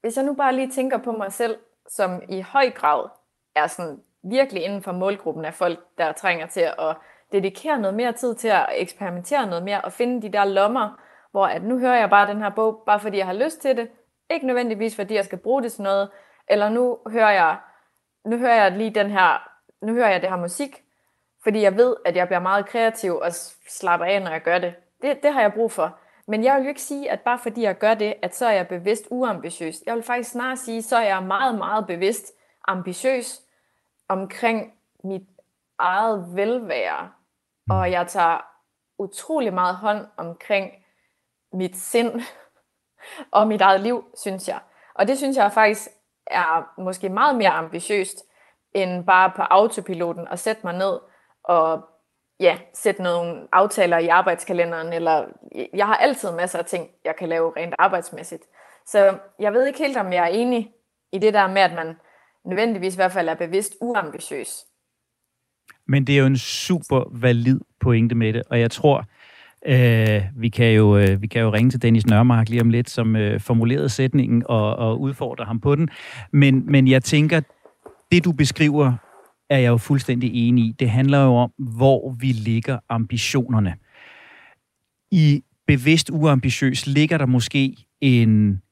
hvis 0.00 0.16
jeg 0.16 0.24
nu 0.24 0.34
bare 0.34 0.54
lige 0.54 0.70
tænker 0.70 0.98
på 0.98 1.12
mig 1.12 1.32
selv, 1.32 1.58
som 1.88 2.22
i 2.28 2.40
høj 2.40 2.70
grad 2.70 3.08
er 3.54 3.66
sådan 3.66 4.02
virkelig 4.24 4.62
inden 4.62 4.82
for 4.82 4.92
målgruppen 4.92 5.44
af 5.44 5.54
folk, 5.54 5.78
der 5.98 6.12
trænger 6.12 6.46
til 6.46 6.60
at 6.60 6.96
dedikere 7.32 7.78
noget 7.78 7.94
mere 7.94 8.12
tid 8.12 8.34
til 8.34 8.48
at 8.48 8.66
eksperimentere 8.76 9.46
noget 9.46 9.64
mere 9.64 9.80
og 9.80 9.92
finde 9.92 10.22
de 10.22 10.32
der 10.32 10.44
lommer, 10.44 11.00
hvor 11.30 11.46
at 11.46 11.64
nu 11.64 11.78
hører 11.78 11.98
jeg 11.98 12.10
bare 12.10 12.30
den 12.30 12.42
her 12.42 12.50
bog, 12.50 12.82
bare 12.86 13.00
fordi 13.00 13.18
jeg 13.18 13.26
har 13.26 13.32
lyst 13.32 13.60
til 13.60 13.76
det. 13.76 13.88
Ikke 14.30 14.46
nødvendigvis 14.46 14.96
fordi 14.96 15.14
jeg 15.14 15.24
skal 15.24 15.38
bruge 15.38 15.62
det 15.62 15.72
til 15.72 15.82
noget, 15.82 16.10
eller 16.48 16.68
nu 16.68 16.98
hører 17.10 17.30
jeg, 17.30 17.56
nu 18.24 18.38
hører 18.38 18.62
jeg 18.62 18.72
lige 18.72 18.90
den 18.90 19.10
her 19.10 19.54
nu 19.84 19.92
hører 19.92 20.10
jeg 20.10 20.22
det 20.22 20.30
her 20.30 20.36
musik, 20.36 20.82
fordi 21.42 21.62
jeg 21.62 21.76
ved, 21.76 21.96
at 22.04 22.16
jeg 22.16 22.26
bliver 22.26 22.40
meget 22.40 22.66
kreativ 22.66 23.16
og 23.16 23.32
slapper 23.68 24.06
af, 24.06 24.22
når 24.22 24.30
jeg 24.30 24.42
gør 24.42 24.58
det. 24.58 24.74
Det, 25.02 25.22
det 25.22 25.32
har 25.32 25.40
jeg 25.40 25.52
brug 25.52 25.72
for. 25.72 25.98
Men 26.26 26.44
jeg 26.44 26.54
vil 26.54 26.62
jo 26.62 26.68
ikke 26.68 26.82
sige, 26.82 27.10
at 27.10 27.20
bare 27.20 27.38
fordi 27.38 27.62
jeg 27.62 27.78
gør 27.78 27.94
det, 27.94 28.14
at 28.22 28.34
så 28.34 28.46
er 28.46 28.52
jeg 28.52 28.68
bevidst 28.68 29.06
uambitiøs. 29.10 29.76
Jeg 29.86 29.94
vil 29.94 30.02
faktisk 30.02 30.30
snarere 30.30 30.56
sige, 30.56 30.82
så 30.82 30.96
er 30.96 31.04
jeg 31.04 31.22
meget, 31.22 31.58
meget 31.58 31.86
bevidst 31.86 32.32
ambitiøs 32.68 33.40
omkring 34.14 34.72
mit 35.04 35.28
eget 35.78 36.36
velvære. 36.36 37.12
Og 37.70 37.90
jeg 37.90 38.06
tager 38.06 38.38
utrolig 38.98 39.54
meget 39.54 39.76
hånd 39.76 40.06
omkring 40.16 40.72
mit 41.52 41.76
sind 41.76 42.22
og 43.36 43.46
mit 43.46 43.60
eget 43.60 43.80
liv, 43.80 44.04
synes 44.14 44.48
jeg. 44.48 44.60
Og 44.94 45.08
det 45.08 45.18
synes 45.18 45.36
jeg 45.36 45.52
faktisk 45.52 45.88
er 46.26 46.80
måske 46.80 47.08
meget 47.08 47.36
mere 47.36 47.50
ambitiøst, 47.50 48.24
end 48.74 49.04
bare 49.04 49.32
på 49.36 49.42
autopiloten 49.42 50.28
og 50.28 50.38
sætte 50.38 50.60
mig 50.64 50.74
ned 50.74 51.00
og 51.44 51.82
ja, 52.40 52.58
sætte 52.74 53.02
nogle 53.02 53.48
aftaler 53.52 53.98
i 53.98 54.08
arbejdskalenderen, 54.08 54.92
eller 54.92 55.26
jeg 55.74 55.86
har 55.86 55.96
altid 55.96 56.32
masser 56.32 56.58
af 56.58 56.64
ting, 56.64 56.90
jeg 57.04 57.16
kan 57.16 57.28
lave 57.28 57.52
rent 57.56 57.74
arbejdsmæssigt. 57.78 58.42
Så 58.86 59.18
jeg 59.38 59.52
ved 59.52 59.66
ikke 59.66 59.78
helt, 59.78 59.96
om 59.96 60.12
jeg 60.12 60.24
er 60.24 60.28
enig 60.28 60.72
i 61.12 61.18
det 61.18 61.34
der 61.34 61.46
med, 61.46 61.62
at 61.62 61.72
man 61.72 61.96
nødvendigvis 62.46 62.94
i 62.94 62.96
hvert 62.96 63.12
fald 63.12 63.28
er 63.28 63.34
bevidst 63.34 63.76
uambitiøs. 63.80 64.64
Men 65.88 66.06
det 66.06 66.14
er 66.14 66.18
jo 66.18 66.26
en 66.26 66.38
super 66.38 67.18
valid 67.20 67.60
pointe 67.80 68.14
med 68.14 68.32
det, 68.32 68.42
og 68.50 68.60
jeg 68.60 68.70
tror, 68.70 69.04
øh, 69.66 70.22
vi, 70.36 70.48
kan 70.48 70.72
jo, 70.72 70.96
øh, 70.98 71.22
vi 71.22 71.26
kan 71.26 71.42
jo 71.42 71.52
ringe 71.52 71.70
til 71.70 71.82
Dennis 71.82 72.06
Nørmark 72.06 72.48
lige 72.48 72.60
om 72.60 72.70
lidt, 72.70 72.90
som 72.90 73.16
øh, 73.16 73.40
formulerede 73.40 73.88
sætningen 73.88 74.42
og, 74.46 74.76
og 74.76 75.00
udfordre 75.00 75.44
ham 75.44 75.60
på 75.60 75.74
den. 75.74 75.88
Men, 76.32 76.72
men 76.72 76.88
jeg 76.88 77.02
tænker, 77.02 77.40
det 78.12 78.24
du 78.24 78.32
beskriver, 78.32 78.92
er 79.50 79.58
jeg 79.58 79.68
jo 79.68 79.76
fuldstændig 79.76 80.48
enig 80.48 80.64
i. 80.64 80.72
Det 80.72 80.90
handler 80.90 81.24
jo 81.24 81.34
om, 81.34 81.52
hvor 81.58 82.16
vi 82.20 82.26
ligger 82.26 82.78
ambitionerne. 82.88 83.74
I 85.10 85.44
bevidst 85.66 86.10
uambitiøs 86.10 86.86
ligger 86.86 87.18
der 87.18 87.26
måske 87.26 87.76
en 88.00 88.62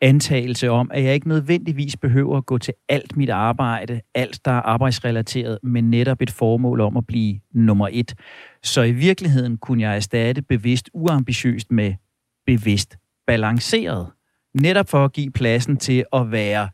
antagelse 0.00 0.70
om, 0.70 0.90
at 0.94 1.04
jeg 1.04 1.14
ikke 1.14 1.28
nødvendigvis 1.28 1.96
behøver 1.96 2.36
at 2.36 2.46
gå 2.46 2.58
til 2.58 2.74
alt 2.88 3.16
mit 3.16 3.30
arbejde, 3.30 4.00
alt 4.14 4.44
der 4.44 4.50
er 4.50 4.62
arbejdsrelateret, 4.62 5.58
men 5.62 5.90
netop 5.90 6.22
et 6.22 6.30
formål 6.30 6.80
om 6.80 6.96
at 6.96 7.06
blive 7.06 7.40
nummer 7.54 7.88
et. 7.92 8.14
Så 8.62 8.82
i 8.82 8.92
virkeligheden 8.92 9.58
kunne 9.58 9.82
jeg 9.82 9.96
erstatte 9.96 10.42
bevidst 10.42 10.90
uambitiøst 10.94 11.72
med 11.72 11.94
bevidst 12.46 12.96
balanceret. 13.26 14.06
Netop 14.54 14.88
for 14.88 15.04
at 15.04 15.12
give 15.12 15.30
pladsen 15.30 15.76
til 15.76 16.04
at 16.12 16.32
være 16.32 16.68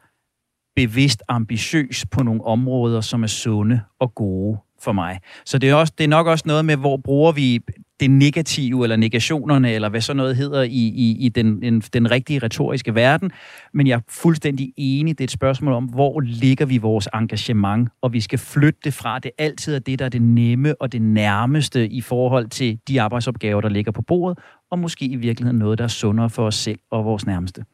bevidst 0.76 1.22
ambitiøs 1.28 2.06
på 2.10 2.22
nogle 2.22 2.44
områder, 2.44 3.00
som 3.00 3.22
er 3.22 3.26
sunde 3.26 3.80
og 4.00 4.14
gode 4.14 4.58
for 4.80 4.92
mig. 4.92 5.20
Så 5.44 5.58
det 5.58 5.70
er, 5.70 5.74
også, 5.74 5.92
det 5.98 6.04
er 6.04 6.08
nok 6.08 6.26
også 6.26 6.44
noget 6.46 6.64
med, 6.64 6.76
hvor 6.76 6.96
bruger 6.96 7.32
vi 7.32 7.60
det 8.00 8.10
negative, 8.10 8.84
eller 8.84 8.96
negationerne, 8.96 9.72
eller 9.72 9.88
hvad 9.88 10.00
så 10.00 10.14
noget 10.14 10.36
hedder 10.36 10.62
i, 10.62 10.68
i, 10.68 11.16
i 11.20 11.28
den, 11.28 11.62
den, 11.62 11.80
den 11.80 12.10
rigtige 12.10 12.38
retoriske 12.38 12.94
verden. 12.94 13.30
Men 13.72 13.86
jeg 13.86 13.96
er 13.96 14.00
fuldstændig 14.08 14.72
enig. 14.76 15.18
Det 15.18 15.24
er 15.24 15.26
et 15.26 15.30
spørgsmål 15.30 15.74
om, 15.74 15.84
hvor 15.84 16.20
ligger 16.20 16.66
vi 16.66 16.78
vores 16.78 17.08
engagement, 17.14 17.88
og 18.02 18.12
vi 18.12 18.20
skal 18.20 18.38
flytte 18.38 18.80
det 18.84 18.94
fra, 18.94 19.18
det 19.18 19.30
altid 19.38 19.74
er 19.74 19.78
det, 19.78 19.98
der 19.98 20.04
er 20.04 20.08
det 20.08 20.22
nemme 20.22 20.82
og 20.82 20.92
det 20.92 21.02
nærmeste 21.02 21.88
i 21.88 22.00
forhold 22.00 22.48
til 22.48 22.78
de 22.88 23.00
arbejdsopgaver, 23.00 23.60
der 23.60 23.68
ligger 23.68 23.92
på 23.92 24.02
bordet, 24.02 24.38
og 24.70 24.78
måske 24.78 25.04
i 25.04 25.16
virkeligheden 25.16 25.58
noget, 25.58 25.78
der 25.78 25.84
er 25.84 25.88
sundere 25.88 26.30
for 26.30 26.46
os 26.46 26.54
selv 26.54 26.78
og 26.90 27.04
vores 27.04 27.26
nærmeste. 27.26 27.64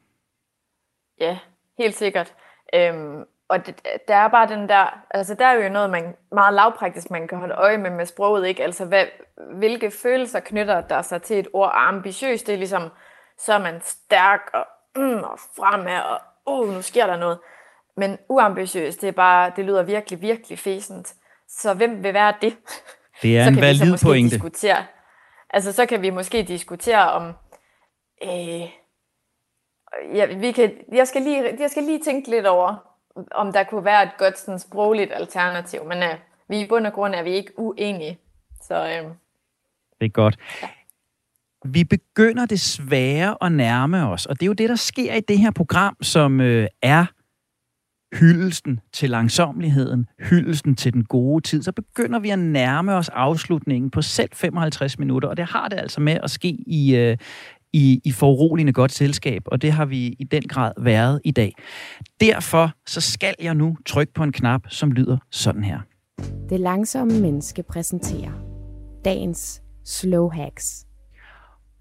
Ja, 1.20 1.38
helt 1.78 1.94
sikkert. 1.94 2.34
Øhm, 2.74 3.24
og 3.52 3.66
det, 3.66 3.86
der 4.08 4.14
er 4.14 4.28
bare 4.28 4.48
den 4.48 4.68
der, 4.68 5.04
altså 5.10 5.34
der 5.34 5.46
er 5.46 5.52
jo 5.52 5.68
noget 5.68 5.90
man, 5.90 6.14
meget 6.32 6.54
lavpraktisk, 6.54 7.10
man 7.10 7.28
kan 7.28 7.38
holde 7.38 7.54
øje 7.54 7.78
med 7.78 7.90
med 7.90 8.06
sproget, 8.06 8.46
ikke? 8.46 8.62
Altså 8.62 8.84
hvad, 8.84 9.04
hvilke 9.54 9.90
følelser 9.90 10.40
knytter 10.40 10.80
der 10.80 11.02
sig 11.02 11.22
til 11.22 11.38
et 11.38 11.48
ord 11.52 11.72
ambitiøs, 11.74 12.42
det 12.42 12.52
er 12.52 12.58
ligesom, 12.58 12.90
så 13.38 13.52
er 13.52 13.58
man 13.58 13.80
stærk 13.84 14.40
og, 14.54 14.66
mm, 14.96 15.22
og 15.22 15.38
fremad, 15.56 16.00
og 16.00 16.20
uh, 16.46 16.74
nu 16.74 16.82
sker 16.82 17.06
der 17.06 17.16
noget. 17.16 17.38
Men 17.96 18.18
uambitiøs, 18.28 18.96
det 18.96 19.08
er 19.08 19.12
bare, 19.12 19.52
det 19.56 19.64
lyder 19.64 19.82
virkelig, 19.82 20.20
virkelig 20.20 20.58
fæsent. 20.58 21.14
Så 21.48 21.74
hvem 21.74 22.02
vil 22.02 22.14
være 22.14 22.34
det? 22.40 22.56
Det 23.22 23.38
er 23.38 23.46
en 23.48 23.60
valid 23.60 23.98
pointe. 24.04 24.34
Diskutere, 24.34 24.84
altså 25.50 25.72
så 25.72 25.86
kan 25.86 26.02
vi 26.02 26.10
måske 26.10 26.42
diskutere 26.42 27.12
om, 27.12 27.32
øh, 28.22 28.70
ja, 30.14 30.26
vi 30.26 30.52
kan, 30.52 30.72
jeg, 30.92 31.08
skal 31.08 31.22
lige, 31.22 31.56
jeg 31.58 31.70
skal 31.70 31.82
lige 31.82 32.04
tænke 32.04 32.30
lidt 32.30 32.46
over, 32.46 32.91
om 33.30 33.52
der 33.52 33.64
kunne 33.64 33.84
være 33.84 34.02
et 34.02 34.12
godt 34.18 34.38
sådan, 34.38 34.58
sprogligt 34.58 35.12
alternativ, 35.14 35.84
men 35.84 35.98
uh, 35.98 36.18
vi 36.48 36.60
i 36.60 36.66
bund 36.68 36.86
og 36.86 36.92
grund 36.92 37.14
er 37.14 37.22
vi 37.22 37.30
ikke 37.30 37.52
uenige. 37.56 38.18
Så, 38.62 38.82
uh, 38.82 39.10
det 40.00 40.06
er 40.06 40.08
godt. 40.08 40.36
Ja. 40.62 40.68
Vi 41.64 41.84
begynder 41.84 42.46
desværre 42.46 43.36
at 43.40 43.52
nærme 43.52 44.08
os, 44.08 44.26
og 44.26 44.34
det 44.34 44.42
er 44.42 44.46
jo 44.46 44.52
det, 44.52 44.68
der 44.68 44.76
sker 44.76 45.14
i 45.14 45.20
det 45.20 45.38
her 45.38 45.50
program, 45.50 45.96
som 46.02 46.40
øh, 46.40 46.66
er 46.82 47.06
hyldelsen 48.20 48.80
til 48.92 49.10
langsomligheden, 49.10 50.06
hyldelsen 50.20 50.76
til 50.76 50.92
den 50.92 51.04
gode 51.04 51.42
tid, 51.42 51.62
så 51.62 51.72
begynder 51.72 52.18
vi 52.18 52.30
at 52.30 52.38
nærme 52.38 52.94
os 52.94 53.08
afslutningen 53.08 53.90
på 53.90 54.02
selv 54.02 54.30
55 54.32 54.98
minutter, 54.98 55.28
og 55.28 55.36
det 55.36 55.44
har 55.44 55.68
det 55.68 55.76
altså 55.78 56.00
med 56.00 56.18
at 56.22 56.30
ske 56.30 56.48
i, 56.66 56.96
øh, 56.96 57.16
i, 57.72 58.00
i 58.04 58.12
foruroligende 58.12 58.72
godt 58.72 58.92
selskab, 58.92 59.42
og 59.46 59.62
det 59.62 59.72
har 59.72 59.84
vi 59.84 60.06
i 60.06 60.24
den 60.24 60.42
grad 60.42 60.72
været 60.78 61.20
i 61.24 61.30
dag. 61.30 61.52
Derfor 62.20 62.70
så 62.86 63.00
skal 63.00 63.34
jeg 63.42 63.54
nu 63.54 63.76
trykke 63.86 64.12
på 64.12 64.22
en 64.22 64.32
knap, 64.32 64.62
som 64.68 64.92
lyder 64.92 65.18
sådan 65.30 65.64
her. 65.64 65.80
Det 66.48 66.60
langsomme 66.60 67.20
menneske 67.20 67.62
præsenterer 67.62 68.32
dagens 69.04 69.62
slow 69.84 70.28
hacks. 70.28 70.86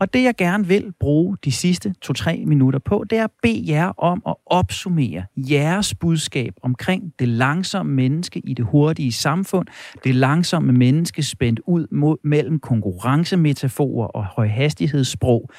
Og 0.02 0.14
det, 0.14 0.24
jeg 0.24 0.36
gerne 0.36 0.68
vil 0.68 0.94
bruge 1.00 1.38
de 1.46 1.52
sidste 1.52 1.94
2-3 2.06 2.46
minutter 2.46 2.80
på, 2.80 3.04
det 3.10 3.18
er 3.18 3.24
at 3.24 3.32
bede 3.42 3.72
jer 3.72 3.88
om 3.88 4.22
at 4.28 4.36
opsummere 4.46 5.26
jeres 5.38 5.96
budskab 5.96 6.54
omkring 6.64 7.14
det 7.20 7.28
langsomme 7.28 7.94
menneske 7.94 8.40
i 8.40 8.54
det 8.54 8.66
hurtige 8.66 9.12
samfund, 9.12 9.68
det 10.04 10.16
langsomme 10.16 10.74
menneske 10.74 11.24
spændt 11.24 11.60
ud 11.68 11.88
mod, 11.92 12.18
mellem 12.24 12.60
konkurrencemetaforer 12.60 14.08
og 14.08 14.26
højhastighedssprog. 14.26 15.50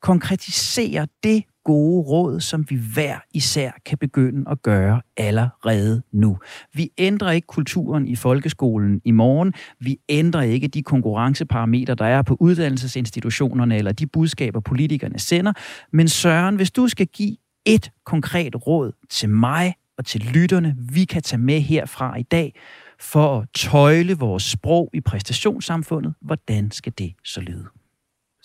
Konkretisere 0.00 1.06
det 1.22 1.44
gode 1.68 2.02
råd, 2.02 2.40
som 2.40 2.64
vi 2.70 2.76
hver 2.94 3.18
især 3.34 3.70
kan 3.86 3.98
begynde 3.98 4.50
at 4.50 4.62
gøre 4.62 5.02
allerede 5.16 6.02
nu. 6.12 6.38
Vi 6.74 6.90
ændrer 6.98 7.30
ikke 7.30 7.46
kulturen 7.46 8.08
i 8.08 8.16
folkeskolen 8.16 9.00
i 9.04 9.10
morgen. 9.10 9.52
Vi 9.80 9.98
ændrer 10.08 10.42
ikke 10.42 10.68
de 10.68 10.82
konkurrenceparametre, 10.82 11.94
der 11.94 12.04
er 12.04 12.22
på 12.22 12.36
uddannelsesinstitutionerne 12.40 13.76
eller 13.76 13.92
de 13.92 14.06
budskaber, 14.06 14.60
politikerne 14.60 15.18
sender. 15.18 15.52
Men 15.92 16.08
Søren, 16.08 16.56
hvis 16.56 16.70
du 16.70 16.88
skal 16.88 17.06
give 17.06 17.36
et 17.66 17.90
konkret 18.04 18.66
råd 18.66 18.92
til 19.10 19.28
mig 19.28 19.74
og 19.98 20.04
til 20.04 20.20
lytterne, 20.20 20.76
vi 20.92 21.04
kan 21.04 21.22
tage 21.22 21.40
med 21.40 21.60
herfra 21.60 22.18
i 22.18 22.22
dag, 22.22 22.60
for 23.00 23.40
at 23.40 23.48
tøjle 23.54 24.14
vores 24.14 24.42
sprog 24.42 24.90
i 24.94 25.00
præstationssamfundet, 25.00 26.14
hvordan 26.20 26.70
skal 26.70 26.92
det 26.98 27.14
så 27.24 27.40
lyde? 27.40 27.77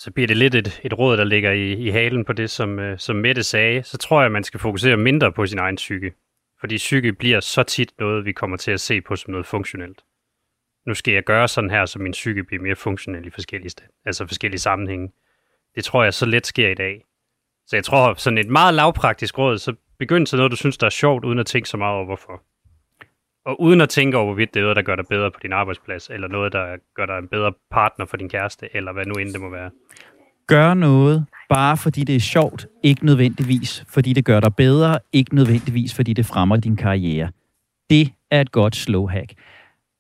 Så 0.04 0.12
bliver 0.12 0.28
det 0.28 0.38
lidt 0.38 0.56
et, 0.56 0.82
et 0.84 1.00
råd, 1.00 1.18
der 1.18 1.24
ligger 1.24 1.52
i, 1.52 1.74
i 1.74 1.90
halen 1.90 2.26
på 2.26 2.34
det, 2.34 2.50
som, 2.50 2.80
øh, 2.80 3.00
som 3.00 3.16
Mette 3.16 3.44
sagde, 3.44 3.84
så 3.84 3.98
tror 3.98 4.20
jeg, 4.20 4.26
at 4.26 4.32
man 4.32 4.44
skal 4.44 4.60
fokusere 4.60 4.98
mindre 4.98 5.32
på 5.32 5.46
sin 5.46 5.60
egen 5.60 5.76
psyke. 5.76 6.14
Fordi 6.60 6.78
psyke 6.78 7.14
bliver 7.14 7.40
så 7.40 7.64
tit 7.64 7.92
noget, 8.00 8.26
vi 8.26 8.32
kommer 8.32 8.58
til 8.58 8.72
at 8.72 8.80
se 8.80 9.02
på 9.02 9.16
som 9.16 9.32
noget 9.32 9.46
funktionelt. 9.46 10.02
Nu 10.88 10.94
skal 10.94 11.14
jeg 11.14 11.24
gøre 11.24 11.48
sådan 11.48 11.70
her, 11.70 11.86
så 11.86 12.00
min 12.00 12.12
psyke 12.12 12.44
bliver 12.44 12.64
mere 12.64 12.76
funktionel 12.76 13.28
i 13.28 13.30
forskellige, 13.30 13.72
altså 14.06 14.28
forskellige 14.28 14.60
sammenhænge. 14.60 15.12
Det 15.76 15.84
tror 15.84 16.04
jeg 16.04 16.14
så 16.14 16.26
let 16.26 16.48
sker 16.48 16.70
i 16.70 16.76
dag. 16.76 17.04
Så 17.68 17.76
jeg 17.76 17.84
tror, 17.84 18.14
sådan 18.14 18.38
et 18.38 18.50
meget 18.50 18.74
lavpraktisk 18.74 19.38
råd, 19.38 19.58
så 19.58 19.76
begynd 20.00 20.26
til 20.26 20.38
noget, 20.38 20.52
du 20.52 20.56
synes, 20.56 20.78
der 20.78 20.86
er 20.86 20.92
sjovt, 20.92 21.26
uden 21.26 21.40
at 21.40 21.46
tænke 21.46 21.70
så 21.70 21.78
meget 21.78 21.96
over, 21.96 22.06
hvorfor. 22.06 22.44
Og 23.46 23.62
uden 23.62 23.82
at 23.82 23.90
tænke 23.90 24.18
over, 24.18 24.26
hvorvidt 24.26 24.54
det 24.54 24.60
er 24.60 24.64
noget, 24.64 24.76
der 24.76 24.82
gør 24.82 24.96
dig 24.96 25.06
bedre 25.10 25.32
på 25.32 25.40
din 25.44 25.54
arbejdsplads, 25.54 26.10
eller 26.10 26.28
noget, 26.28 26.54
der 26.54 26.78
gør 26.96 27.06
dig 27.06 27.18
en 27.18 27.28
bedre 27.28 27.54
partner 27.72 28.06
for 28.06 28.18
din 28.18 28.30
kæreste, 28.30 28.70
eller 28.74 28.94
hvad 28.94 29.06
nu 29.06 29.14
end 29.14 29.30
det 29.30 29.42
må 29.42 29.50
være. 29.50 29.72
Gør 30.48 30.74
noget, 30.74 31.26
bare 31.50 31.78
fordi 31.78 32.04
det 32.04 32.16
er 32.16 32.20
sjovt, 32.20 32.68
ikke 32.84 33.06
nødvendigvis 33.06 33.86
fordi 33.88 34.14
det 34.14 34.26
gør 34.26 34.40
dig 34.40 34.56
bedre, 34.56 35.00
ikke 35.14 35.36
nødvendigvis 35.36 35.94
fordi 35.96 36.14
det 36.14 36.26
fremmer 36.26 36.58
din 36.58 36.76
karriere. 36.76 37.32
Det 37.90 38.14
er 38.32 38.42
et 38.42 38.52
godt 38.52 38.76
slow 38.76 39.08
hack. 39.08 39.34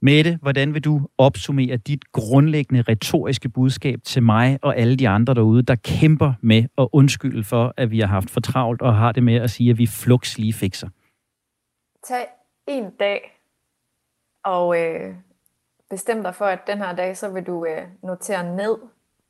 Mette, 0.02 0.40
hvordan 0.42 0.74
vil 0.74 0.84
du 0.84 1.08
opsummere 1.18 1.78
dit 1.78 2.12
grundlæggende 2.12 2.82
retoriske 2.82 3.50
budskab 3.50 4.00
til 4.04 4.24
mig 4.24 4.60
og 4.62 4.78
alle 4.78 4.96
de 4.96 5.10
andre 5.10 5.34
derude, 5.34 5.62
der 5.62 5.76
kæmper 5.76 6.34
med 6.42 6.64
at 6.78 6.88
undskylde 6.94 7.44
for, 7.44 7.74
at 7.78 7.92
vi 7.92 8.00
har 8.00 8.08
haft 8.08 8.30
for 8.30 8.40
travlt 8.40 8.82
og 8.82 8.96
har 8.96 9.12
det 9.12 9.24
med 9.24 9.36
at 9.36 9.50
sige, 9.50 9.70
at 9.70 9.78
vi 9.78 9.88
flux 9.88 10.38
lige 10.38 10.54
fikser? 10.54 10.88
Tag 12.08 12.26
en 12.68 12.92
dag 12.92 13.42
og 14.44 14.82
øh, 14.82 15.16
bestem 15.90 16.24
dig 16.24 16.36
for, 16.36 16.46
at 16.46 16.68
den 16.68 16.78
her 16.78 16.96
dag, 16.96 17.18
så 17.18 17.30
vil 17.30 17.48
du 17.48 17.66
øh, 17.66 17.88
notere 18.02 18.56
ned 18.56 18.78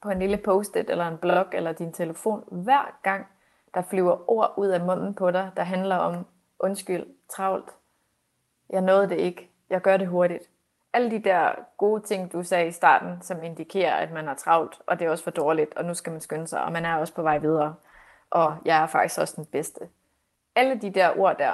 på 0.02 0.10
en 0.10 0.20
lille 0.20 0.38
post-it 0.38 0.90
eller 0.90 1.08
en 1.08 1.18
blog 1.18 1.46
eller 1.54 1.72
din 1.72 1.94
telefon, 1.94 2.44
hver 2.52 3.00
gang 3.04 3.28
der 3.74 3.82
flyver 3.82 4.30
ord 4.30 4.54
ud 4.58 4.68
af 4.68 4.82
munden 4.82 5.14
på 5.14 5.32
dig, 5.32 5.52
der 5.56 5.64
handler 5.64 5.96
om 5.96 6.26
undskyld, 6.60 7.06
travlt, 7.30 7.70
jeg 8.70 8.82
nåede 8.82 9.10
det 9.10 9.18
ikke, 9.18 9.50
jeg 9.70 9.82
gør 9.82 9.98
det 9.98 10.08
hurtigt. 10.08 10.44
Alle 10.94 11.12
de 11.12 11.20
der 11.20 11.52
gode 11.78 12.02
ting, 12.02 12.34
du 12.34 12.44
sagde 12.44 12.68
i 12.68 12.72
starten, 12.72 13.22
som 13.22 13.44
indikerer, 13.44 13.96
at 13.96 14.12
man 14.12 14.28
er 14.28 14.34
travlt, 14.34 14.82
og 14.88 15.00
det 15.00 15.06
er 15.06 15.12
også 15.12 15.24
for 15.24 15.32
dårligt, 15.32 15.74
og 15.74 15.86
nu 15.86 15.94
skal 15.94 16.12
man 16.12 16.22
skynde 16.22 16.48
sig, 16.48 16.64
og 16.64 16.72
man 16.72 16.86
er 16.86 16.96
også 16.96 17.14
på 17.14 17.22
vej 17.22 17.38
videre, 17.38 17.76
og 18.30 18.58
jeg 18.66 18.84
er 18.84 18.88
faktisk 18.88 19.20
også 19.20 19.34
den 19.36 19.46
bedste. 19.46 19.80
Alle 20.56 20.82
de 20.82 20.90
der 20.90 21.20
ord 21.20 21.38
der, 21.38 21.54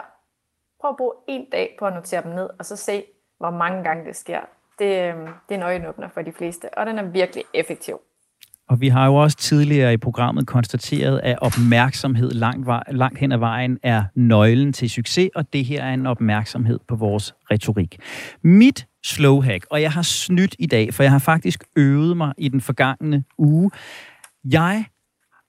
prøv 0.81 0.89
at 0.89 0.97
bruge 0.97 1.13
en 1.27 1.45
dag 1.51 1.75
på 1.79 1.85
at 1.85 1.93
notere 1.93 2.23
dem 2.23 2.31
ned, 2.31 2.49
og 2.59 2.65
så 2.65 2.75
se, 2.75 3.03
hvor 3.39 3.51
mange 3.51 3.83
gange 3.83 4.05
det 4.05 4.15
sker. 4.15 4.39
Det, 4.79 4.85
øh, 4.85 5.15
det 5.49 5.55
er 5.55 5.55
en 5.55 5.63
øjenåbner 5.63 6.09
for 6.13 6.21
de 6.21 6.31
fleste, 6.31 6.77
og 6.77 6.85
den 6.85 6.99
er 6.99 7.03
virkelig 7.03 7.43
effektiv. 7.53 7.99
Og 8.69 8.81
vi 8.81 8.87
har 8.87 9.05
jo 9.05 9.15
også 9.15 9.37
tidligere 9.37 9.93
i 9.93 9.97
programmet 9.97 10.47
konstateret, 10.47 11.19
at 11.23 11.39
opmærksomhed 11.41 12.31
langt, 12.31 12.65
vej, 12.65 12.83
langt 12.91 13.19
hen 13.19 13.31
ad 13.31 13.37
vejen 13.37 13.79
er 13.83 14.03
nøglen 14.15 14.73
til 14.73 14.89
succes, 14.89 15.29
og 15.35 15.53
det 15.53 15.65
her 15.65 15.83
er 15.83 15.93
en 15.93 16.07
opmærksomhed 16.07 16.79
på 16.87 16.95
vores 16.95 17.35
retorik. 17.51 17.97
Mit 18.41 18.87
slow 19.03 19.41
hack, 19.41 19.65
og 19.71 19.81
jeg 19.81 19.91
har 19.91 20.01
snydt 20.01 20.55
i 20.59 20.65
dag, 20.65 20.93
for 20.93 21.03
jeg 21.03 21.11
har 21.11 21.19
faktisk 21.19 21.63
øvet 21.75 22.17
mig 22.17 22.33
i 22.37 22.49
den 22.49 22.61
forgangne 22.61 23.23
uge. 23.37 23.71
Jeg 24.43 24.85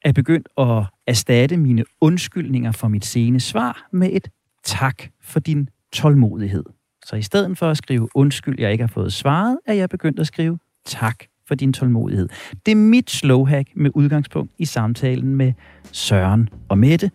er 0.05 0.13
begyndt 0.13 0.49
at 0.59 0.85
erstatte 1.07 1.57
mine 1.57 1.85
undskyldninger 2.01 2.73
for 2.73 2.89
mit 2.89 3.05
sene 3.05 3.41
svar 3.41 3.89
med 3.93 4.11
et 4.13 4.29
tak 4.65 5.03
for 5.23 5.41
din 5.41 5.69
tålmodighed. 5.93 6.65
Så 7.07 7.17
i 7.17 7.23
stedet 7.23 7.59
for 7.59 7.71
at 7.71 7.77
skrive 7.77 8.09
undskyld, 8.15 8.57
jeg 8.59 8.73
ikke 8.73 8.83
har 8.83 8.93
fået 8.95 9.13
svaret, 9.13 9.59
er 9.67 9.75
jeg 9.75 9.89
begyndt 9.89 10.21
at 10.21 10.27
skrive 10.27 10.59
tak 10.85 11.17
for 11.49 11.55
din 11.55 11.73
tålmodighed. 11.73 12.29
Det 12.67 12.73
er 12.73 12.77
mit 12.77 13.11
slowhack 13.11 13.69
med 13.77 13.91
udgangspunkt 13.95 14.53
i 14.59 14.65
samtalen 14.65 15.37
med 15.37 15.53
Søren 15.93 16.49
og 16.69 16.79
Mette. 16.79 17.11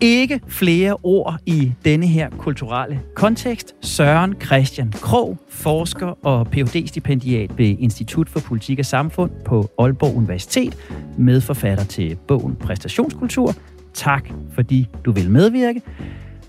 Ikke 0.00 0.40
flere 0.48 0.96
ord 1.02 1.38
i 1.46 1.72
denne 1.84 2.06
her 2.06 2.30
kulturelle 2.30 3.00
kontekst. 3.14 3.74
Søren 3.80 4.34
Christian 4.40 4.92
Krog, 4.92 5.38
forsker 5.48 6.26
og 6.26 6.46
Ph.D.-stipendiat 6.46 7.58
ved 7.58 7.76
Institut 7.78 8.28
for 8.28 8.40
Politik 8.40 8.78
og 8.78 8.84
Samfund 8.84 9.30
på 9.44 9.70
Aalborg 9.78 10.16
Universitet, 10.16 10.76
medforfatter 11.18 11.84
til 11.84 12.16
bogen 12.28 12.56
Præstationskultur. 12.56 13.54
Tak, 13.94 14.28
fordi 14.52 14.88
du 15.04 15.12
vil 15.12 15.30
medvirke. 15.30 15.82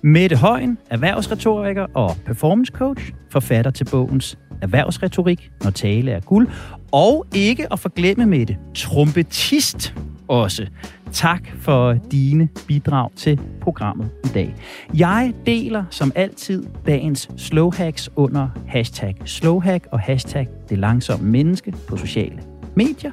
Mette 0.02 0.36
Højen, 0.36 0.78
erhvervsretoriker 0.90 1.86
og 1.94 2.16
performance 2.26 2.72
coach, 2.76 3.12
forfatter 3.32 3.72
til 3.72 3.88
bogens 3.92 4.38
Erhvervsretorik, 4.62 5.52
når 5.64 5.72
tale 5.72 6.12
er 6.12 6.20
guld, 6.20 6.48
og 6.92 7.26
ikke 7.34 7.74
at 7.74 7.80
forglemme 7.80 8.26
Mette, 8.26 8.58
trompetist 8.76 9.96
også. 10.28 10.68
Tak 11.12 11.42
for 11.60 11.94
dine 12.12 12.50
bidrag 12.68 13.10
til 13.16 13.40
programmet 13.62 14.10
i 14.24 14.28
dag. 14.28 14.56
Jeg 14.94 15.34
deler 15.46 15.84
som 15.90 16.12
altid 16.16 16.64
dagens 16.88 17.30
slowhacks 17.38 18.10
under 18.16 18.48
hashtag 18.68 19.16
slowhack 19.26 19.88
og 19.92 20.00
hashtag 20.00 20.48
det 20.70 20.78
langsomme 20.78 21.30
menneske 21.30 21.74
på 21.88 21.98
sociale 21.98 22.44
medier. 22.76 23.12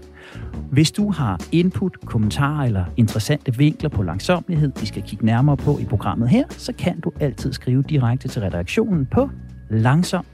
Hvis 0.70 0.93
du 0.93 1.11
har 1.11 1.41
input, 1.53 2.01
kommentarer 2.05 2.64
eller 2.64 2.85
interessante 2.97 3.57
vinkler 3.57 3.91
på 3.91 4.03
langsomlighed, 4.03 4.72
vi 4.80 4.87
skal 4.87 5.03
kigge 5.03 5.26
nærmere 5.26 5.57
på 5.57 5.78
i 5.78 5.85
programmet 5.85 6.28
her, 6.28 6.45
så 6.49 6.72
kan 6.72 7.01
du 7.01 7.12
altid 7.20 7.53
skrive 7.53 7.82
direkte 7.82 8.28
til 8.28 8.43
redaktionen 8.43 9.07
på 9.07 9.30
langsom 9.70 10.24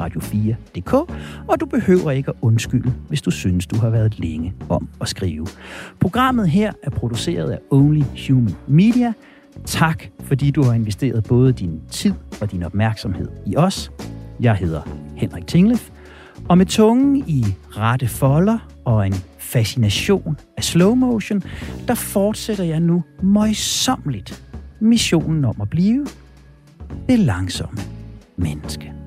radio4.dk, 0.00 0.92
og 1.48 1.60
du 1.60 1.66
behøver 1.66 2.10
ikke 2.10 2.28
at 2.28 2.34
undskylde, 2.42 2.92
hvis 3.08 3.22
du 3.22 3.30
synes, 3.30 3.66
du 3.66 3.76
har 3.76 3.90
været 3.90 4.18
længe 4.18 4.54
om 4.68 4.88
at 5.00 5.08
skrive. 5.08 5.46
Programmet 6.00 6.48
her 6.48 6.72
er 6.82 6.90
produceret 6.90 7.50
af 7.50 7.58
Only 7.70 8.02
Human 8.28 8.54
Media. 8.68 9.12
Tak, 9.64 10.04
fordi 10.20 10.50
du 10.50 10.62
har 10.62 10.72
investeret 10.72 11.24
både 11.24 11.52
din 11.52 11.80
tid 11.90 12.12
og 12.40 12.52
din 12.52 12.62
opmærksomhed 12.62 13.28
i 13.46 13.56
os. 13.56 13.92
Jeg 14.40 14.54
hedder 14.54 14.80
Henrik 15.16 15.46
Tinglef, 15.46 15.90
og 16.48 16.58
med 16.58 16.66
tungen 16.66 17.16
i 17.26 17.44
rette 17.70 18.08
folder 18.08 18.71
og 18.84 19.06
en 19.06 19.14
fascination 19.38 20.36
af 20.56 20.64
slow 20.64 20.94
motion, 20.94 21.42
der 21.88 21.94
fortsætter 21.94 22.64
jeg 22.64 22.80
nu 22.80 23.02
møjsommeligt 23.22 24.44
missionen 24.80 25.44
om 25.44 25.60
at 25.60 25.70
blive 25.70 26.06
det 27.08 27.18
langsomme 27.18 27.80
menneske. 28.36 29.01